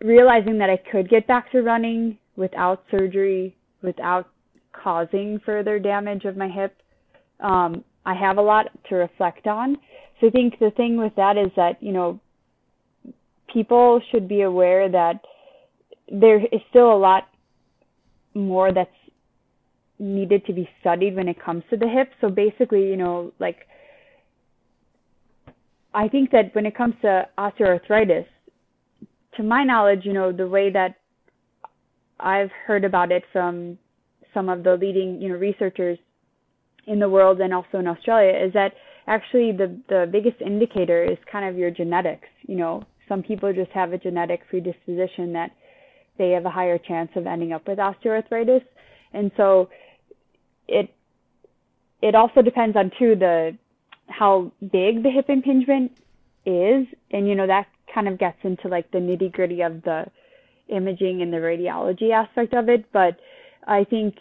realizing 0.00 0.58
that 0.58 0.70
I 0.70 0.76
could 0.76 1.08
get 1.08 1.26
back 1.26 1.50
to 1.52 1.62
running 1.62 2.18
without 2.36 2.84
surgery, 2.90 3.56
without 3.82 4.28
causing 4.72 5.40
further 5.44 5.78
damage 5.78 6.24
of 6.24 6.36
my 6.36 6.48
hip, 6.48 6.76
um, 7.40 7.84
I 8.06 8.14
have 8.14 8.38
a 8.38 8.42
lot 8.42 8.66
to 8.88 8.96
reflect 8.96 9.46
on. 9.46 9.78
So 10.24 10.28
I 10.28 10.30
think 10.30 10.58
the 10.58 10.70
thing 10.70 10.96
with 10.96 11.14
that 11.16 11.36
is 11.36 11.50
that, 11.56 11.82
you 11.82 11.92
know, 11.92 12.18
people 13.52 14.00
should 14.10 14.26
be 14.26 14.40
aware 14.40 14.88
that 14.90 15.20
there 16.10 16.40
is 16.40 16.60
still 16.70 16.94
a 16.94 16.96
lot 16.96 17.28
more 18.32 18.72
that's 18.72 18.88
needed 19.98 20.46
to 20.46 20.54
be 20.54 20.66
studied 20.80 21.14
when 21.14 21.28
it 21.28 21.36
comes 21.44 21.62
to 21.68 21.76
the 21.76 21.86
hip. 21.86 22.10
So 22.22 22.30
basically, 22.30 22.86
you 22.86 22.96
know, 22.96 23.32
like 23.38 23.66
I 25.92 26.08
think 26.08 26.30
that 26.30 26.54
when 26.54 26.64
it 26.64 26.74
comes 26.74 26.94
to 27.02 27.28
osteoarthritis, 27.36 28.24
to 29.36 29.42
my 29.42 29.62
knowledge, 29.62 30.06
you 30.06 30.14
know, 30.14 30.32
the 30.32 30.48
way 30.48 30.70
that 30.70 30.94
I've 32.18 32.50
heard 32.66 32.84
about 32.84 33.12
it 33.12 33.24
from 33.30 33.76
some 34.32 34.48
of 34.48 34.62
the 34.62 34.76
leading, 34.76 35.20
you 35.20 35.28
know, 35.28 35.36
researchers 35.36 35.98
in 36.86 36.98
the 36.98 37.10
world 37.10 37.42
and 37.42 37.52
also 37.52 37.78
in 37.78 37.86
Australia 37.86 38.32
is 38.42 38.54
that 38.54 38.72
actually 39.06 39.52
the 39.52 39.78
the 39.88 40.08
biggest 40.10 40.40
indicator 40.40 41.04
is 41.04 41.18
kind 41.30 41.48
of 41.48 41.56
your 41.56 41.70
genetics. 41.70 42.28
You 42.46 42.56
know, 42.56 42.84
some 43.08 43.22
people 43.22 43.52
just 43.52 43.70
have 43.72 43.92
a 43.92 43.98
genetic 43.98 44.48
predisposition 44.48 45.32
that 45.34 45.50
they 46.18 46.30
have 46.30 46.46
a 46.46 46.50
higher 46.50 46.78
chance 46.78 47.10
of 47.16 47.26
ending 47.26 47.52
up 47.52 47.66
with 47.66 47.78
osteoarthritis. 47.78 48.62
And 49.12 49.30
so 49.36 49.68
it 50.68 50.94
it 52.02 52.14
also 52.14 52.42
depends 52.42 52.76
on 52.76 52.90
too 52.98 53.16
the 53.16 53.56
how 54.08 54.52
big 54.60 55.02
the 55.02 55.10
hip 55.10 55.28
impingement 55.28 55.92
is 56.44 56.86
and 57.10 57.26
you 57.26 57.34
know 57.34 57.46
that 57.46 57.66
kind 57.92 58.08
of 58.08 58.18
gets 58.18 58.36
into 58.42 58.68
like 58.68 58.90
the 58.90 58.98
nitty 58.98 59.32
gritty 59.32 59.62
of 59.62 59.82
the 59.82 60.04
imaging 60.68 61.22
and 61.22 61.32
the 61.32 61.38
radiology 61.38 62.12
aspect 62.12 62.52
of 62.54 62.68
it 62.68 62.84
but 62.92 63.18
i 63.66 63.84
think 63.84 64.14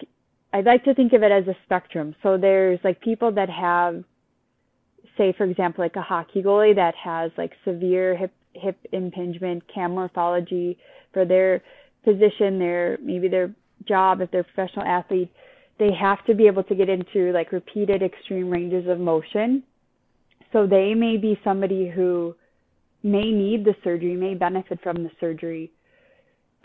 i'd 0.53 0.65
like 0.65 0.83
to 0.83 0.93
think 0.93 1.11
of 1.13 1.23
it 1.23 1.31
as 1.31 1.47
a 1.47 1.55
spectrum 1.65 2.15
so 2.23 2.37
there's 2.37 2.79
like 2.83 3.01
people 3.01 3.31
that 3.31 3.49
have 3.49 4.03
say 5.17 5.33
for 5.37 5.45
example 5.45 5.83
like 5.83 5.95
a 5.95 6.01
hockey 6.01 6.41
goalie 6.41 6.75
that 6.75 6.95
has 6.95 7.31
like 7.37 7.51
severe 7.65 8.15
hip 8.15 8.33
hip 8.53 8.77
impingement 8.91 9.63
cam 9.73 9.91
morphology 9.91 10.77
for 11.11 11.25
their 11.25 11.61
position 12.03 12.59
their 12.59 12.97
maybe 13.01 13.27
their 13.27 13.53
job 13.87 14.21
if 14.21 14.29
they're 14.31 14.41
a 14.41 14.43
professional 14.43 14.85
athlete 14.85 15.31
they 15.79 15.89
have 15.99 16.23
to 16.25 16.35
be 16.35 16.47
able 16.47 16.63
to 16.63 16.75
get 16.75 16.89
into 16.89 17.31
like 17.31 17.51
repeated 17.51 18.03
extreme 18.03 18.49
ranges 18.49 18.87
of 18.87 18.99
motion. 18.99 19.63
So 20.51 20.67
they 20.67 20.93
may 20.93 21.17
be 21.17 21.39
somebody 21.43 21.89
who 21.89 22.35
may 23.01 23.31
need 23.31 23.65
the 23.65 23.75
surgery, 23.83 24.15
may 24.15 24.35
benefit 24.35 24.79
from 24.81 25.03
the 25.03 25.09
surgery 25.19 25.71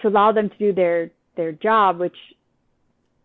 to 0.00 0.08
allow 0.08 0.32
them 0.32 0.50
to 0.50 0.58
do 0.58 0.72
their 0.72 1.10
their 1.36 1.52
job, 1.52 1.98
which 1.98 2.16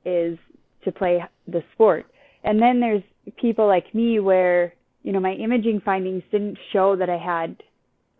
is 0.05 0.37
to 0.85 0.91
play 0.91 1.23
the 1.47 1.63
sport. 1.73 2.05
And 2.43 2.61
then 2.61 2.79
there's 2.79 3.03
people 3.37 3.67
like 3.67 3.93
me 3.93 4.19
where, 4.19 4.73
you 5.03 5.11
know, 5.11 5.19
my 5.19 5.33
imaging 5.33 5.81
findings 5.81 6.23
didn't 6.31 6.57
show 6.71 6.95
that 6.95 7.09
I 7.09 7.17
had 7.17 7.61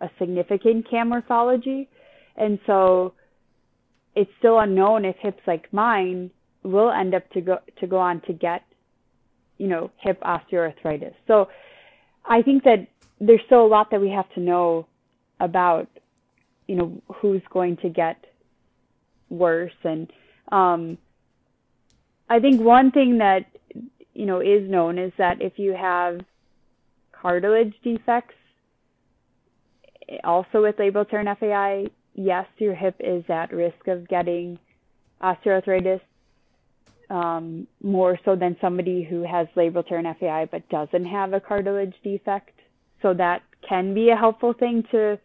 a 0.02 0.10
significant 0.20 0.90
cam 0.90 1.10
morphology. 1.10 1.90
And 2.36 2.60
so 2.68 3.14
it's 4.16 4.32
still 4.40 4.60
unknown 4.60 5.06
if 5.06 5.16
hips 5.18 5.42
like 5.48 5.72
mine 5.74 6.30
will 6.62 6.92
end 6.92 7.16
up 7.16 7.30
to 7.32 7.42
go 7.42 7.60
to 7.80 7.88
go 7.88 7.98
on 7.98 8.22
to 8.22 8.34
get, 8.34 8.64
you 9.58 9.68
know, 9.68 9.92
hip 9.98 10.22
osteoarthritis. 10.22 11.14
So 11.28 11.50
I 12.26 12.42
think 12.42 12.64
that 12.64 12.88
there's 13.20 13.42
still 13.46 13.66
a 13.66 13.68
lot 13.68 13.92
that 13.92 14.02
we 14.02 14.10
have 14.10 14.30
to 14.34 14.40
know 14.40 14.86
about, 15.40 15.88
you 16.68 16.76
know, 16.76 17.02
who's 17.16 17.42
going 17.50 17.78
to 17.78 17.90
get 17.90 18.26
worse. 19.30 19.74
And 19.84 20.12
um, 20.52 20.98
I 22.30 22.40
think 22.40 22.62
one 22.62 22.92
thing 22.92 23.20
that 23.20 23.46
you 24.14 24.26
know 24.26 24.42
is 24.42 24.70
known 24.70 24.98
is 24.98 25.12
that 25.18 25.42
if 25.42 25.58
you 25.58 25.74
have 25.74 26.22
cartilage 27.24 27.74
defects, 27.84 28.36
also 30.24 30.62
with 30.62 30.76
labral 30.76 31.10
tear 31.10 31.22
and 31.22 31.38
FAI, 31.40 31.86
yes, 32.14 32.46
your 32.58 32.76
hip 32.76 32.96
is 33.00 33.24
at 33.30 33.54
risk 33.54 33.88
of 33.88 34.08
getting 34.08 34.60
osteoarthritis 35.22 36.02
um, 37.10 37.66
more 37.82 38.20
so 38.26 38.36
than 38.36 38.58
somebody 38.60 39.04
who 39.04 39.24
has 39.24 39.48
labral 39.56 39.88
tear 39.88 40.00
and 40.00 40.18
FAI 40.20 40.48
but 40.52 40.68
doesn't 40.70 41.06
have 41.06 41.34
a 41.34 41.40
cartilage 41.40 41.96
defect. 42.04 42.52
So 43.02 43.14
that 43.14 43.42
can 43.68 43.94
be 43.94 44.10
a 44.10 44.16
helpful 44.16 44.54
thing 44.54 44.84
to 44.92 45.18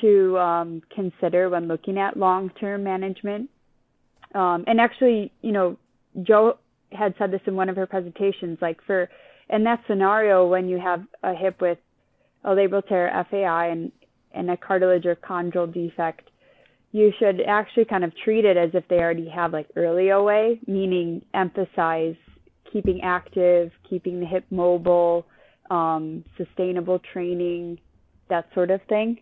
to 0.00 0.38
um, 0.38 0.80
consider 0.94 1.50
when 1.50 1.66
looking 1.66 1.98
at 1.98 2.16
long-term 2.16 2.84
management. 2.84 3.50
Um, 4.32 4.62
and 4.68 4.80
actually, 4.80 5.32
you 5.42 5.50
know, 5.50 5.76
Jo 6.22 6.56
had 6.92 7.14
said 7.18 7.32
this 7.32 7.40
in 7.46 7.56
one 7.56 7.68
of 7.68 7.74
her 7.74 7.86
presentations. 7.86 8.58
Like 8.62 8.78
for 8.86 9.10
in 9.50 9.64
that 9.64 9.82
scenario, 9.86 10.46
when 10.46 10.68
you 10.68 10.78
have 10.78 11.04
a 11.22 11.34
hip 11.34 11.60
with 11.60 11.78
a 12.44 12.50
labral 12.50 12.86
tear, 12.86 13.10
FAI, 13.30 13.68
and 13.68 13.92
and 14.32 14.50
a 14.50 14.56
cartilage 14.56 15.06
or 15.06 15.16
chondral 15.16 15.72
defect, 15.72 16.30
you 16.92 17.12
should 17.18 17.40
actually 17.46 17.86
kind 17.86 18.04
of 18.04 18.12
treat 18.16 18.44
it 18.44 18.56
as 18.56 18.70
if 18.74 18.86
they 18.88 18.96
already 18.96 19.28
have 19.28 19.52
like 19.52 19.66
early 19.74 20.10
OA, 20.10 20.56
meaning 20.66 21.24
emphasize 21.34 22.14
keeping 22.70 23.00
active, 23.02 23.72
keeping 23.88 24.20
the 24.20 24.26
hip 24.26 24.44
mobile, 24.50 25.26
um, 25.70 26.24
sustainable 26.36 27.00
training, 27.12 27.78
that 28.28 28.48
sort 28.54 28.70
of 28.70 28.80
thing. 28.88 29.18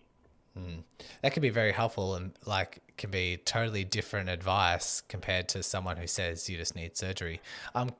Mm. 0.58 0.82
That 1.22 1.32
can 1.32 1.42
be 1.42 1.50
very 1.50 1.72
helpful 1.72 2.14
and 2.14 2.32
like 2.46 2.80
can 2.96 3.10
be 3.10 3.36
totally 3.36 3.84
different 3.84 4.28
advice 4.28 5.02
compared 5.02 5.48
to 5.50 5.62
someone 5.62 5.96
who 5.98 6.06
says 6.06 6.48
you 6.48 6.56
just 6.56 6.74
need 6.74 6.96
surgery. 6.96 7.40
I'm, 7.74 7.90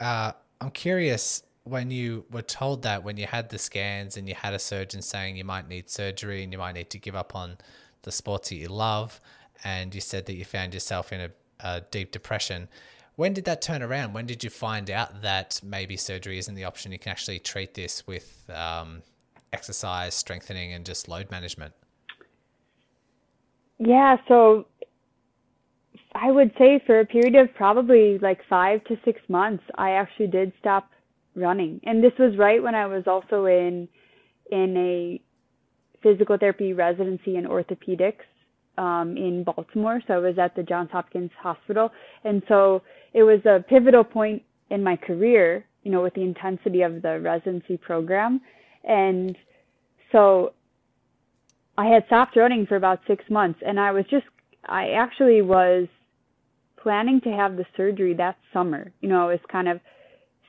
uh, 0.00 0.32
I'm 0.60 0.70
curious 0.70 1.42
when 1.64 1.90
you 1.90 2.24
were 2.30 2.42
told 2.42 2.82
that 2.82 3.04
when 3.04 3.16
you 3.16 3.26
had 3.26 3.50
the 3.50 3.58
scans 3.58 4.16
and 4.16 4.28
you 4.28 4.34
had 4.34 4.54
a 4.54 4.58
surgeon 4.58 5.02
saying 5.02 5.36
you 5.36 5.44
might 5.44 5.68
need 5.68 5.90
surgery 5.90 6.42
and 6.42 6.52
you 6.52 6.58
might 6.58 6.74
need 6.74 6.90
to 6.90 6.98
give 6.98 7.14
up 7.14 7.34
on 7.34 7.58
the 8.02 8.12
sports 8.12 8.48
that 8.48 8.56
you 8.56 8.68
love, 8.68 9.20
and 9.62 9.94
you 9.94 10.00
said 10.00 10.26
that 10.26 10.34
you 10.34 10.44
found 10.44 10.72
yourself 10.72 11.12
in 11.12 11.20
a, 11.20 11.30
a 11.60 11.82
deep 11.90 12.10
depression. 12.10 12.68
When 13.16 13.34
did 13.34 13.44
that 13.44 13.60
turn 13.60 13.82
around? 13.82 14.14
When 14.14 14.24
did 14.24 14.42
you 14.42 14.48
find 14.48 14.90
out 14.90 15.20
that 15.20 15.60
maybe 15.62 15.98
surgery 15.98 16.38
isn't 16.38 16.54
the 16.54 16.64
option? 16.64 16.92
You 16.92 16.98
can 16.98 17.10
actually 17.10 17.38
treat 17.40 17.74
this 17.74 18.06
with 18.06 18.48
um, 18.54 19.02
exercise, 19.52 20.14
strengthening, 20.14 20.72
and 20.72 20.86
just 20.86 21.08
load 21.08 21.30
management. 21.30 21.74
Yeah, 23.78 24.16
so 24.28 24.66
I 26.14 26.30
would 26.30 26.52
say 26.56 26.82
for 26.86 27.00
a 27.00 27.04
period 27.04 27.34
of 27.34 27.52
probably 27.54 28.18
like 28.18 28.40
five 28.48 28.82
to 28.84 28.98
six 29.04 29.20
months, 29.28 29.64
I 29.76 29.90
actually 29.90 30.28
did 30.28 30.52
stop 30.58 30.90
running. 31.34 31.80
And 31.84 32.02
this 32.02 32.12
was 32.18 32.36
right 32.36 32.62
when 32.62 32.74
I 32.74 32.86
was 32.86 33.04
also 33.06 33.46
in 33.46 33.88
in 34.50 34.76
a 34.76 35.20
physical 36.02 36.36
therapy 36.38 36.72
residency 36.72 37.36
in 37.36 37.44
orthopedics 37.44 38.26
um, 38.78 39.16
in 39.16 39.44
Baltimore. 39.44 40.00
So 40.06 40.14
I 40.14 40.18
was 40.18 40.38
at 40.38 40.56
the 40.56 40.62
Johns 40.62 40.90
Hopkins 40.90 41.30
Hospital, 41.38 41.90
and 42.24 42.42
so 42.48 42.82
it 43.12 43.22
was 43.22 43.40
a 43.44 43.62
pivotal 43.68 44.04
point 44.04 44.42
in 44.70 44.82
my 44.82 44.96
career. 44.96 45.64
You 45.82 45.90
know, 45.90 46.02
with 46.02 46.14
the 46.14 46.22
intensity 46.22 46.82
of 46.82 47.00
the 47.00 47.20
residency 47.20 47.78
program, 47.78 48.42
and 48.84 49.34
so 50.12 50.52
I 51.78 51.86
had 51.86 52.04
stopped 52.06 52.36
running 52.36 52.66
for 52.66 52.76
about 52.76 53.00
six 53.06 53.24
months, 53.30 53.60
and 53.66 53.80
I 53.80 53.92
was 53.92 54.04
just 54.10 54.26
I 54.66 54.90
actually 54.90 55.40
was 55.40 55.88
planning 56.76 57.20
to 57.22 57.30
have 57.30 57.56
the 57.56 57.64
surgery 57.76 58.14
that 58.14 58.36
summer. 58.52 58.92
You 59.00 59.08
know, 59.08 59.28
I 59.28 59.32
was 59.32 59.40
kind 59.50 59.68
of 59.68 59.80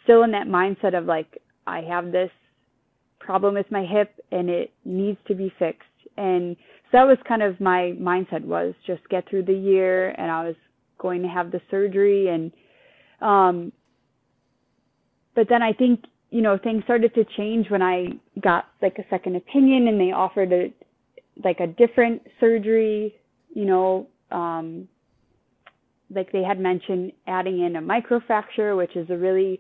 still 0.04 0.24
in 0.24 0.32
that 0.32 0.48
mindset 0.48 0.98
of 0.98 1.06
like 1.06 1.42
I 1.68 1.82
have 1.82 2.12
this 2.12 2.32
problem 3.20 3.54
with 3.54 3.70
my 3.72 3.86
hip 3.86 4.14
and 4.32 4.50
it 4.50 4.72
needs 4.84 5.18
to 5.28 5.36
be 5.36 5.54
fixed. 5.60 5.88
And 6.18 6.56
so 6.92 6.98
that 6.98 7.04
was 7.08 7.18
kind 7.28 7.42
of 7.42 7.60
my 7.62 7.94
mindset 8.00 8.44
was 8.44 8.74
just 8.86 9.08
get 9.10 9.30
through 9.30 9.46
the 9.46 9.54
year 9.54 10.10
and 10.10 10.30
I 10.30 10.46
was 10.46 10.56
going 10.98 11.22
to 11.22 11.28
have 11.28 11.52
the 11.52 11.62
surgery 11.72 12.28
and 12.28 12.52
um 13.22 13.72
but 15.34 15.48
then 15.50 15.64
I 15.64 15.74
think 15.74 16.04
you 16.30 16.42
know 16.42 16.58
things 16.62 16.84
started 16.84 17.14
to 17.16 17.24
change 17.38 17.70
when 17.70 17.82
I 17.82 18.08
got 18.42 18.66
like 18.82 18.98
a 18.98 19.10
second 19.10 19.36
opinion 19.36 19.88
and 19.88 20.00
they 20.00 20.12
offered 20.12 20.52
a 20.52 20.74
like 21.44 21.60
a 21.60 21.68
different 21.68 22.22
surgery, 22.40 23.16
you 23.54 23.66
know, 23.66 24.08
um 24.32 24.88
like 26.14 26.32
they 26.32 26.44
had 26.44 26.60
mentioned 26.60 27.14
adding 27.28 27.62
in 27.62 27.78
a 27.78 27.82
microfracture, 27.82 28.76
which 28.76 28.96
is 28.96 29.10
a 29.10 29.18
really 29.18 29.60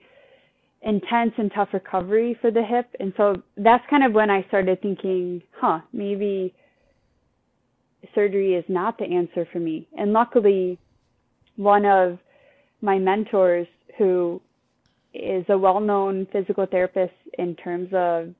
intense 0.84 1.34
and 1.38 1.51
tough 1.53 1.69
recovery 1.73 2.38
for 2.41 2.51
the 2.51 2.63
hip. 2.63 2.88
And 2.99 3.13
so 3.17 3.41
that's 3.57 3.84
kind 3.89 4.03
of 4.03 4.13
when 4.13 4.29
I 4.29 4.43
started 4.47 4.82
thinking, 4.82 5.41
huh, 5.59 5.79
maybe 5.93 6.53
surgery 8.15 8.55
is 8.55 8.65
not 8.67 8.97
the 8.97 9.05
answer 9.05 9.47
for 9.51 9.59
me. 9.59 9.88
And 9.97 10.11
luckily, 10.11 10.79
one 11.55 11.86
of 11.86 12.17
my 12.82 12.97
mentors 12.97 13.67
who 13.97 14.41
is 15.13 15.45
a 15.49 15.57
well-known 15.57 16.27
physical 16.32 16.65
therapist 16.65 17.13
in 17.38 17.55
terms 17.55 17.89
of, 17.93 18.34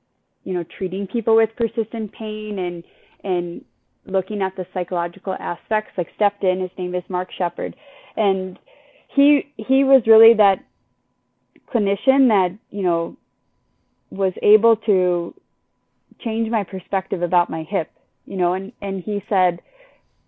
you 0.44 0.54
know, 0.54 0.66
treating 0.78 1.06
people 1.06 1.36
with 1.36 1.50
persistent 1.56 2.12
pain 2.14 2.60
and 2.60 2.84
and 3.24 3.64
looking 4.06 4.42
at 4.42 4.56
the 4.56 4.66
psychological 4.74 5.34
aspects, 5.40 5.92
like 5.96 6.08
stepped 6.16 6.44
in. 6.44 6.60
His 6.60 6.72
name 6.76 6.96
is 6.96 7.04
Mark 7.08 7.30
Shepard, 7.38 7.76
and 8.18 8.58
he 9.14 9.52
he 9.58 9.84
was 9.84 10.02
really 10.08 10.34
that 10.36 10.64
clinician 11.74 12.28
that 12.28 12.50
you 12.70 12.84
know 12.84 13.16
was 14.10 14.34
able 14.42 14.76
to 14.76 15.34
change 16.20 16.50
my 16.50 16.64
perspective 16.64 17.22
about 17.22 17.50
my 17.50 17.64
hip 17.64 17.90
you 18.26 18.38
know 18.38 18.54
and 18.54 18.72
and 18.82 19.04
he 19.04 19.24
said 19.30 19.62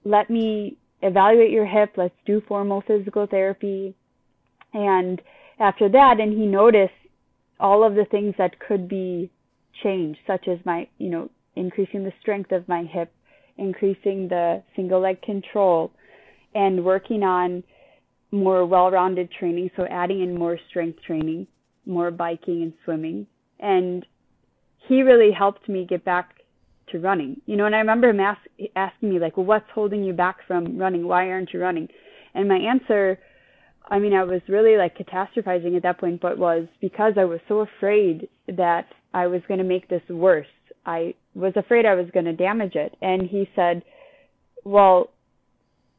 let 0.05 0.29
me 0.29 0.77
evaluate 1.01 1.51
your 1.51 1.65
hip. 1.65 1.93
Let's 1.97 2.15
do 2.25 2.41
formal 2.47 2.81
physical 2.85 3.27
therapy. 3.27 3.95
And 4.73 5.21
after 5.59 5.89
that 5.89 6.19
and 6.19 6.33
he 6.33 6.45
noticed 6.45 6.93
all 7.59 7.83
of 7.83 7.95
the 7.95 8.05
things 8.05 8.33
that 8.37 8.59
could 8.59 8.87
be 8.87 9.29
changed 9.83 10.19
such 10.25 10.47
as 10.47 10.57
my 10.65 10.87
you 10.97 11.09
know 11.09 11.29
increasing 11.55 12.03
the 12.03 12.13
strength 12.19 12.51
of 12.51 12.67
my 12.67 12.83
hip 12.83 13.11
increasing 13.57 14.27
the 14.27 14.61
single 14.75 14.99
leg 14.99 15.21
control 15.21 15.91
and 16.55 16.83
working 16.83 17.23
on 17.23 17.63
more 18.33 18.65
well-rounded 18.65 19.31
training, 19.31 19.69
so 19.75 19.85
adding 19.85 20.21
in 20.21 20.37
more 20.37 20.57
strength 20.69 20.99
training, 21.05 21.45
more 21.85 22.09
biking 22.09 22.63
and 22.63 22.73
swimming. 22.83 23.27
And 23.59 24.05
he 24.87 25.03
really 25.03 25.31
helped 25.31 25.69
me 25.69 25.85
get 25.85 26.03
back 26.03 26.39
to 26.91 26.99
running. 26.99 27.39
You 27.45 27.55
know, 27.55 27.65
and 27.65 27.75
I 27.75 27.79
remember 27.79 28.09
him 28.09 28.19
ask, 28.19 28.41
asking 28.75 29.11
me 29.11 29.19
like, 29.19 29.37
"Well, 29.37 29.45
what's 29.45 29.69
holding 29.73 30.03
you 30.03 30.13
back 30.13 30.37
from 30.47 30.77
running? 30.77 31.07
Why 31.07 31.29
aren't 31.29 31.53
you 31.53 31.61
running?" 31.61 31.87
And 32.33 32.49
my 32.49 32.57
answer, 32.57 33.19
I 33.87 33.99
mean, 33.99 34.13
I 34.13 34.23
was 34.23 34.41
really 34.47 34.77
like 34.77 34.97
catastrophizing 34.97 35.75
at 35.75 35.83
that 35.83 35.99
point, 35.99 36.19
but 36.19 36.37
was 36.37 36.67
because 36.81 37.13
I 37.17 37.25
was 37.25 37.39
so 37.47 37.59
afraid 37.59 38.27
that 38.47 38.87
I 39.13 39.27
was 39.27 39.41
going 39.47 39.59
to 39.59 39.63
make 39.63 39.87
this 39.87 40.01
worse. 40.09 40.47
I 40.85 41.13
was 41.35 41.53
afraid 41.55 41.85
I 41.85 41.95
was 41.95 42.09
going 42.11 42.25
to 42.25 42.33
damage 42.33 42.75
it. 42.75 42.97
And 43.01 43.21
he 43.21 43.47
said, 43.55 43.83
"Well, 44.63 45.11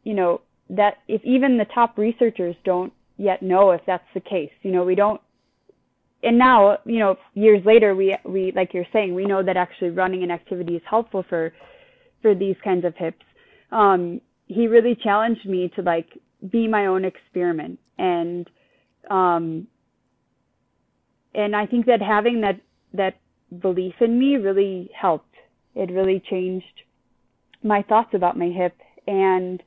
you 0.03 0.14
know, 0.14 0.41
that 0.70 0.98
if 1.08 1.22
even 1.24 1.58
the 1.58 1.66
top 1.66 1.98
researchers 1.98 2.56
don't 2.64 2.92
yet 3.16 3.42
know 3.42 3.70
if 3.70 3.80
that's 3.86 4.06
the 4.14 4.20
case, 4.20 4.50
you 4.62 4.72
know, 4.72 4.84
we 4.84 4.94
don't 4.94 5.20
and 6.22 6.38
now, 6.38 6.78
you 6.86 6.98
know, 6.98 7.16
years 7.34 7.62
later 7.66 7.94
we 7.94 8.16
we 8.24 8.52
like 8.52 8.72
you're 8.72 8.86
saying, 8.92 9.14
we 9.14 9.26
know 9.26 9.42
that 9.42 9.56
actually 9.56 9.90
running 9.90 10.22
and 10.22 10.32
activity 10.32 10.76
is 10.76 10.82
helpful 10.88 11.24
for 11.28 11.52
for 12.22 12.34
these 12.34 12.56
kinds 12.64 12.84
of 12.84 12.94
hips. 12.96 13.24
Um, 13.70 14.20
he 14.46 14.66
really 14.66 14.94
challenged 14.94 15.46
me 15.46 15.70
to 15.76 15.82
like 15.82 16.08
be 16.50 16.68
my 16.68 16.86
own 16.86 17.04
experiment 17.04 17.78
and 17.96 18.48
um 19.10 19.66
and 21.34 21.56
I 21.56 21.66
think 21.66 21.86
that 21.86 22.00
having 22.00 22.40
that 22.42 22.60
that 22.92 23.16
belief 23.60 23.94
in 24.00 24.18
me 24.18 24.36
really 24.36 24.90
helped. 24.98 25.34
It 25.74 25.90
really 25.90 26.22
changed 26.30 26.82
my 27.62 27.82
thoughts 27.82 28.10
about 28.14 28.38
my 28.38 28.48
hip 28.48 28.76
and 29.06 29.62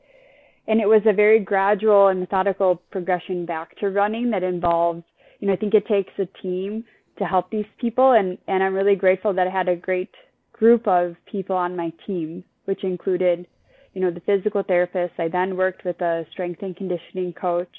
and 0.67 0.81
it 0.81 0.87
was 0.87 1.01
a 1.05 1.13
very 1.13 1.39
gradual 1.39 2.07
and 2.07 2.19
methodical 2.19 2.81
progression 2.91 3.45
back 3.45 3.77
to 3.77 3.89
running 3.89 4.31
that 4.31 4.43
involved, 4.43 5.03
you 5.39 5.47
know, 5.47 5.53
I 5.53 5.57
think 5.57 5.73
it 5.73 5.87
takes 5.87 6.11
a 6.19 6.25
team 6.41 6.83
to 7.17 7.25
help 7.25 7.49
these 7.49 7.65
people, 7.79 8.11
and 8.11 8.37
and 8.47 8.63
I'm 8.63 8.73
really 8.73 8.95
grateful 8.95 9.33
that 9.33 9.47
I 9.47 9.49
had 9.49 9.69
a 9.69 9.75
great 9.75 10.11
group 10.53 10.87
of 10.87 11.15
people 11.31 11.55
on 11.55 11.75
my 11.75 11.91
team, 12.05 12.43
which 12.65 12.83
included, 12.83 13.47
you 13.93 14.01
know, 14.01 14.11
the 14.11 14.19
physical 14.21 14.63
therapist. 14.63 15.13
I 15.19 15.27
then 15.27 15.55
worked 15.55 15.85
with 15.85 15.99
a 16.01 16.25
strength 16.31 16.61
and 16.61 16.75
conditioning 16.75 17.33
coach. 17.33 17.75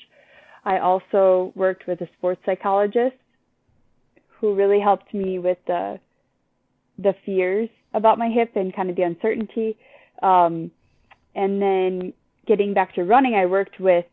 I 0.65 0.79
also 0.79 1.53
worked 1.55 1.87
with 1.87 2.01
a 2.01 2.09
sports 2.19 2.41
psychologist 2.45 3.17
who 4.41 4.55
really 4.55 4.81
helped 4.81 5.13
me 5.13 5.39
with 5.39 5.59
the 5.67 6.01
the 6.99 7.15
fears 7.25 7.69
about 7.95 8.19
my 8.19 8.29
hip 8.29 8.53
and 8.57 8.75
kind 8.75 8.91
of 8.91 8.97
the 8.97 9.03
uncertainty. 9.03 9.77
Um, 10.23 10.71
and 11.35 11.63
then 11.63 12.13
getting 12.49 12.75
back 12.75 12.95
to 12.95 13.05
running, 13.05 13.35
I 13.35 13.47
worked 13.47 13.79
with 13.79 14.07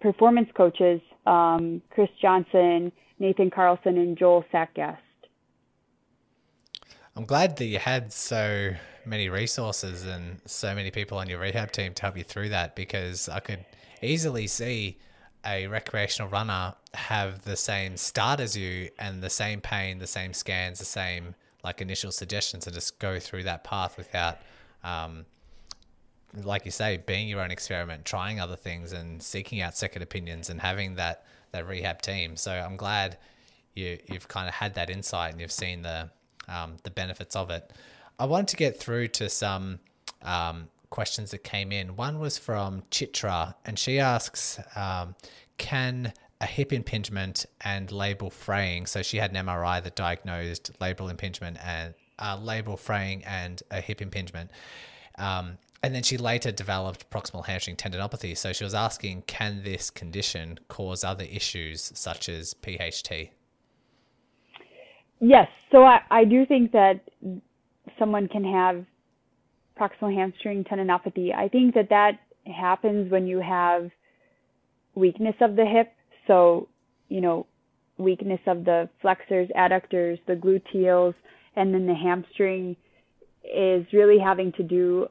performance 0.00 0.50
coaches, 0.54 1.00
um, 1.26 1.80
Chris 1.90 2.10
Johnson, 2.20 2.92
Nathan 3.18 3.50
Carlson, 3.50 3.96
and 3.96 4.18
Joel 4.18 4.44
Sackgast. 4.52 4.98
I'm 7.16 7.24
glad 7.24 7.56
that 7.56 7.66
you 7.66 7.78
had 7.78 8.12
so 8.12 8.72
many 9.06 9.28
resources 9.28 10.04
and 10.04 10.40
so 10.46 10.74
many 10.74 10.90
people 10.90 11.18
on 11.18 11.28
your 11.28 11.38
rehab 11.38 11.72
team 11.72 11.94
to 11.94 12.02
help 12.02 12.16
you 12.16 12.24
through 12.24 12.50
that 12.50 12.74
because 12.74 13.28
I 13.28 13.40
could 13.40 13.64
easily 14.02 14.46
see 14.46 14.98
a 15.44 15.66
recreational 15.68 16.30
runner 16.30 16.74
have 16.94 17.42
the 17.42 17.56
same 17.56 17.96
start 17.96 18.40
as 18.40 18.56
you 18.56 18.90
and 18.98 19.22
the 19.22 19.30
same 19.30 19.60
pain, 19.60 19.98
the 19.98 20.06
same 20.06 20.32
scans, 20.32 20.78
the 20.78 20.84
same 20.84 21.34
like 21.62 21.80
initial 21.80 22.10
suggestions, 22.10 22.66
and 22.66 22.74
just 22.74 22.98
go 22.98 23.18
through 23.18 23.44
that 23.44 23.64
path 23.64 23.96
without, 23.96 24.38
um, 24.82 25.26
like 26.34 26.64
you 26.64 26.70
say, 26.70 26.98
being 26.98 27.28
your 27.28 27.40
own 27.40 27.50
experiment, 27.50 28.04
trying 28.04 28.40
other 28.40 28.56
things, 28.56 28.92
and 28.92 29.22
seeking 29.22 29.60
out 29.60 29.76
second 29.76 30.02
opinions, 30.02 30.50
and 30.50 30.60
having 30.60 30.96
that 30.96 31.24
that 31.52 31.66
rehab 31.66 32.02
team. 32.02 32.36
So 32.36 32.52
I'm 32.52 32.76
glad 32.76 33.18
you 33.74 33.98
you've 34.06 34.28
kind 34.28 34.48
of 34.48 34.54
had 34.54 34.74
that 34.74 34.90
insight 34.90 35.32
and 35.32 35.40
you've 35.40 35.52
seen 35.52 35.82
the 35.82 36.10
um, 36.48 36.76
the 36.82 36.90
benefits 36.90 37.36
of 37.36 37.50
it. 37.50 37.72
I 38.18 38.26
wanted 38.26 38.48
to 38.48 38.56
get 38.56 38.78
through 38.78 39.08
to 39.08 39.28
some 39.28 39.80
um, 40.22 40.68
questions 40.90 41.30
that 41.30 41.44
came 41.44 41.72
in. 41.72 41.96
One 41.96 42.18
was 42.18 42.38
from 42.38 42.82
Chitra, 42.90 43.54
and 43.64 43.78
she 43.78 43.98
asks, 43.98 44.58
um, 44.76 45.14
"Can 45.58 46.12
a 46.40 46.46
hip 46.46 46.72
impingement 46.72 47.46
and 47.60 47.88
labral 47.88 48.32
fraying?" 48.32 48.86
So 48.86 49.02
she 49.02 49.18
had 49.18 49.30
an 49.34 49.46
MRI 49.46 49.82
that 49.82 49.96
diagnosed 49.96 50.78
labral 50.80 51.10
impingement 51.10 51.58
and 51.64 51.94
uh, 52.18 52.36
labral 52.36 52.78
fraying 52.78 53.24
and 53.24 53.62
a 53.70 53.80
hip 53.80 54.02
impingement. 54.02 54.50
Um, 55.18 55.58
and 55.82 55.94
then 55.94 56.02
she 56.02 56.18
later 56.18 56.52
developed 56.52 57.08
proximal 57.10 57.46
hamstring 57.46 57.76
tendinopathy. 57.76 58.36
So 58.36 58.52
she 58.52 58.64
was 58.64 58.74
asking, 58.74 59.22
can 59.22 59.62
this 59.62 59.90
condition 59.90 60.58
cause 60.68 61.02
other 61.02 61.24
issues 61.24 61.92
such 61.94 62.28
as 62.28 62.54
PHT? 62.54 63.30
Yes. 65.20 65.48
So 65.72 65.84
I, 65.84 66.00
I 66.10 66.24
do 66.24 66.44
think 66.44 66.72
that 66.72 67.00
someone 67.98 68.28
can 68.28 68.44
have 68.44 68.84
proximal 69.78 70.14
hamstring 70.14 70.64
tendinopathy. 70.64 71.34
I 71.34 71.48
think 71.48 71.74
that 71.74 71.88
that 71.88 72.18
happens 72.46 73.10
when 73.10 73.26
you 73.26 73.40
have 73.40 73.90
weakness 74.94 75.36
of 75.40 75.56
the 75.56 75.64
hip. 75.64 75.92
So, 76.26 76.68
you 77.08 77.22
know, 77.22 77.46
weakness 77.96 78.40
of 78.46 78.64
the 78.64 78.88
flexors, 79.00 79.48
adductors, 79.56 80.18
the 80.26 80.34
gluteals, 80.34 81.14
and 81.56 81.72
then 81.72 81.86
the 81.86 81.94
hamstring 81.94 82.76
is 83.44 83.86
really 83.92 84.18
having 84.18 84.52
to 84.52 84.62
do 84.62 85.08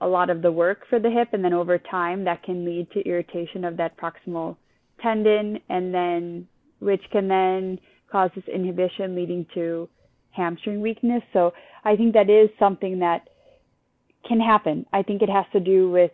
a 0.00 0.08
lot 0.08 0.30
of 0.30 0.42
the 0.42 0.52
work 0.52 0.86
for 0.88 0.98
the 0.98 1.10
hip. 1.10 1.28
And 1.32 1.44
then 1.44 1.52
over 1.52 1.78
time, 1.78 2.24
that 2.24 2.42
can 2.42 2.64
lead 2.64 2.90
to 2.92 3.00
irritation 3.06 3.64
of 3.64 3.76
that 3.76 3.96
proximal 3.96 4.56
tendon, 5.02 5.60
and 5.68 5.94
then 5.94 6.46
which 6.78 7.02
can 7.10 7.28
then 7.28 7.78
cause 8.10 8.30
this 8.34 8.44
inhibition, 8.52 9.14
leading 9.14 9.46
to 9.54 9.88
hamstring 10.30 10.80
weakness. 10.80 11.22
So 11.32 11.52
I 11.84 11.96
think 11.96 12.14
that 12.14 12.30
is 12.30 12.50
something 12.58 13.00
that 13.00 13.28
can 14.26 14.40
happen. 14.40 14.86
I 14.92 15.02
think 15.02 15.22
it 15.22 15.28
has 15.28 15.46
to 15.52 15.60
do 15.60 15.90
with 15.90 16.12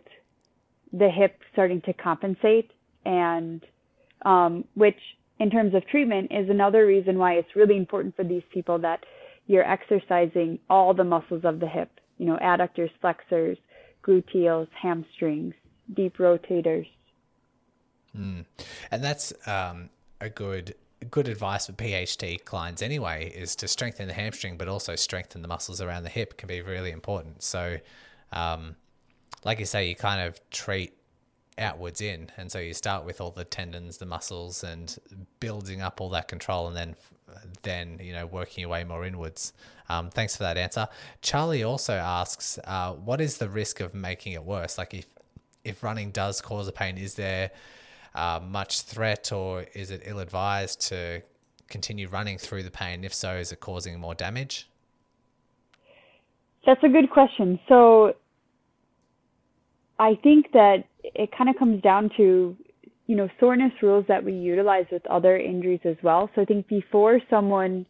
the 0.93 1.09
hip 1.09 1.39
starting 1.51 1.81
to 1.81 1.93
compensate, 1.93 2.71
and 3.05 3.65
um, 4.23 4.63
which, 4.75 4.99
in 5.39 5.49
terms 5.49 5.75
of 5.75 5.85
treatment, 5.87 6.31
is 6.31 6.49
another 6.49 6.85
reason 6.85 7.17
why 7.17 7.33
it's 7.33 7.55
really 7.55 7.77
important 7.77 8.15
for 8.15 8.23
these 8.23 8.43
people 8.53 8.79
that 8.79 9.05
you're 9.47 9.69
exercising 9.69 10.59
all 10.69 10.93
the 10.93 11.03
muscles 11.03 11.43
of 11.43 11.59
the 11.59 11.67
hip. 11.67 11.89
You 12.17 12.25
know, 12.25 12.37
adductors, 12.41 12.89
flexors, 13.01 13.57
gluteals, 14.07 14.67
hamstrings, 14.79 15.53
deep 15.93 16.17
rotators. 16.17 16.87
Mm. 18.17 18.45
And 18.91 19.03
that's 19.03 19.33
um, 19.45 19.89
a 20.21 20.29
good 20.29 20.75
good 21.11 21.27
advice 21.27 21.67
for 21.67 21.73
PHT 21.73 22.43
clients 22.43 22.81
anyway 22.81 23.31
is 23.35 23.55
to 23.57 23.67
strengthen 23.67 24.07
the 24.07 24.13
hamstring, 24.13 24.57
but 24.57 24.67
also 24.67 24.95
strengthen 24.95 25.43
the 25.43 25.47
muscles 25.47 25.79
around 25.79 26.03
the 26.03 26.09
hip 26.09 26.37
can 26.37 26.47
be 26.47 26.61
really 26.61 26.89
important. 26.91 27.43
So, 27.43 27.77
um, 28.31 28.75
like 29.45 29.59
you 29.59 29.65
say, 29.65 29.87
you 29.87 29.95
kind 29.95 30.27
of 30.27 30.39
treat 30.49 30.93
outwards 31.59 32.01
in, 32.01 32.31
and 32.35 32.51
so 32.51 32.57
you 32.59 32.73
start 32.73 33.05
with 33.05 33.21
all 33.21 33.31
the 33.31 33.45
tendons, 33.45 33.97
the 33.97 34.07
muscles, 34.07 34.63
and 34.63 34.97
building 35.39 35.81
up 35.81 36.01
all 36.01 36.09
that 36.09 36.27
control, 36.27 36.67
and 36.67 36.75
then 36.75 36.95
then 37.63 37.99
you 38.01 38.13
know 38.13 38.25
working 38.25 38.61
your 38.61 38.69
way 38.69 38.83
more 38.83 39.05
inwards. 39.05 39.53
Um, 39.89 40.09
thanks 40.09 40.35
for 40.35 40.43
that 40.43 40.57
answer. 40.57 40.87
Charlie 41.21 41.63
also 41.63 41.93
asks, 41.93 42.59
uh, 42.65 42.93
what 42.93 43.21
is 43.21 43.37
the 43.37 43.47
risk 43.47 43.79
of 43.79 43.93
making 43.93 44.33
it 44.33 44.43
worse? 44.43 44.77
Like 44.77 44.93
if 44.93 45.07
if 45.63 45.83
running 45.83 46.11
does 46.11 46.41
cause 46.41 46.67
a 46.67 46.71
pain, 46.71 46.97
is 46.97 47.15
there 47.15 47.51
uh, 48.15 48.39
much 48.43 48.81
threat 48.81 49.31
or 49.31 49.65
is 49.73 49.91
it 49.91 50.01
ill 50.05 50.19
advised 50.19 50.81
to 50.89 51.21
continue 51.67 52.07
running 52.07 52.37
through 52.37 52.63
the 52.63 52.71
pain? 52.71 53.03
If 53.03 53.13
so, 53.13 53.35
is 53.35 53.51
it 53.51 53.59
causing 53.59 53.99
more 53.99 54.15
damage? 54.15 54.69
That's 56.65 56.83
a 56.83 56.89
good 56.89 57.09
question. 57.09 57.59
So 57.67 58.15
I 59.99 60.15
think 60.15 60.51
that 60.51 60.85
it 61.03 61.31
kind 61.31 61.49
of 61.49 61.57
comes 61.57 61.81
down 61.81 62.11
to, 62.17 62.55
you 63.07 63.15
know, 63.15 63.29
soreness 63.39 63.71
rules 63.81 64.05
that 64.09 64.23
we 64.23 64.33
utilize 64.33 64.85
with 64.91 65.05
other 65.07 65.37
injuries 65.37 65.79
as 65.85 65.95
well. 66.03 66.29
So 66.35 66.41
I 66.41 66.45
think 66.45 66.67
before 66.67 67.19
someone, 67.29 67.85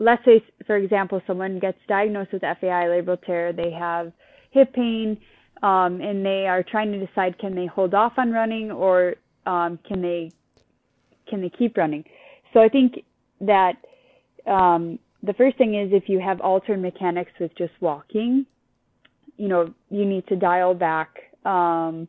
let's 0.00 0.24
say, 0.24 0.44
for 0.66 0.76
example, 0.76 1.22
someone 1.26 1.60
gets 1.60 1.78
diagnosed 1.88 2.32
with 2.32 2.42
FAI 2.42 2.86
labral 2.86 3.20
tear, 3.24 3.52
they 3.52 3.70
have 3.70 4.12
hip 4.50 4.72
pain, 4.74 5.16
um, 5.62 6.00
and 6.00 6.26
they 6.26 6.46
are 6.48 6.64
trying 6.64 6.90
to 6.92 7.06
decide 7.06 7.38
can 7.38 7.54
they 7.54 7.66
hold 7.66 7.94
off 7.94 8.12
on 8.18 8.32
running 8.32 8.70
or 8.72 9.14
um, 9.46 9.78
can 9.86 10.02
they 10.02 10.32
can 11.28 11.40
they 11.40 11.50
keep 11.50 11.76
running? 11.76 12.04
So 12.52 12.60
I 12.60 12.68
think 12.68 13.04
that 13.40 13.74
um, 14.46 14.98
the 15.22 15.32
first 15.34 15.56
thing 15.58 15.74
is 15.74 15.92
if 15.92 16.08
you 16.08 16.20
have 16.20 16.40
altered 16.40 16.80
mechanics 16.80 17.32
with 17.38 17.56
just 17.56 17.72
walking, 17.80 18.46
you 19.36 19.48
know 19.48 19.72
you 19.90 20.04
need 20.04 20.26
to 20.26 20.36
dial 20.36 20.74
back. 20.74 21.08
Um, 21.44 22.08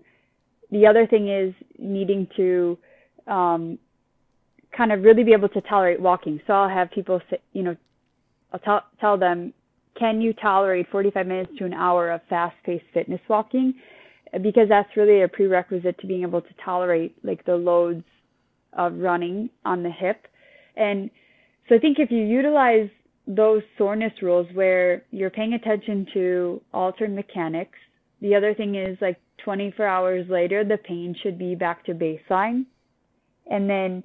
the 0.72 0.86
other 0.86 1.08
thing 1.08 1.30
is 1.30 1.54
needing 1.78 2.28
to 2.36 2.78
um, 3.28 3.80
kind 4.76 4.92
of 4.92 5.04
really 5.04 5.24
be 5.24 5.34
able 5.34 5.50
to 5.50 5.62
tolerate 5.62 6.00
walking. 6.00 6.40
So 6.48 6.54
I'll 6.54 6.70
have 6.70 6.92
people 6.92 7.22
say, 7.30 7.40
you 7.54 7.64
know, 7.64 7.76
I'll 8.52 8.60
tell 8.60 8.84
tell 9.00 9.18
them, 9.18 9.54
can 9.98 10.22
you 10.22 10.34
tolerate 10.34 10.88
45 10.92 11.26
minutes 11.26 11.52
to 11.58 11.66
an 11.66 11.74
hour 11.74 12.12
of 12.12 12.22
fast-paced 12.30 12.86
fitness 12.94 13.22
walking? 13.28 13.74
because 14.42 14.68
that's 14.70 14.90
really 14.96 15.22
a 15.22 15.28
prerequisite 15.28 16.00
to 16.00 16.08
being 16.08 16.24
able 16.24 16.42
to 16.42 16.54
tolerate 16.64 17.16
like 17.24 17.46
the 17.46 17.56
loads 17.56 18.04
of 18.74 18.98
running 18.98 19.50
on 19.66 19.84
the 19.84 19.92
hip. 19.92 20.28
And 20.76 21.10
so 21.68 21.76
I 21.76 21.80
think 21.80 22.00
if 22.00 22.12
you 22.12 22.20
utilize 22.20 22.90
those 23.26 23.62
soreness 23.78 24.14
rules 24.22 24.48
where 24.54 25.04
you're 25.12 25.30
paying 25.30 25.54
attention 25.54 26.08
to 26.14 26.62
altered 26.74 27.14
mechanics, 27.14 27.78
the 28.22 28.36
other 28.36 28.54
thing 28.54 28.76
is 28.76 28.98
like 29.02 29.20
24 29.44 29.86
hours 29.86 30.26
later, 30.30 30.64
the 30.64 30.78
pain 30.78 31.16
should 31.22 31.38
be 31.38 31.56
back 31.56 31.86
to 31.86 31.94
baseline. 31.94 32.66
And 33.50 33.70
then 33.70 34.04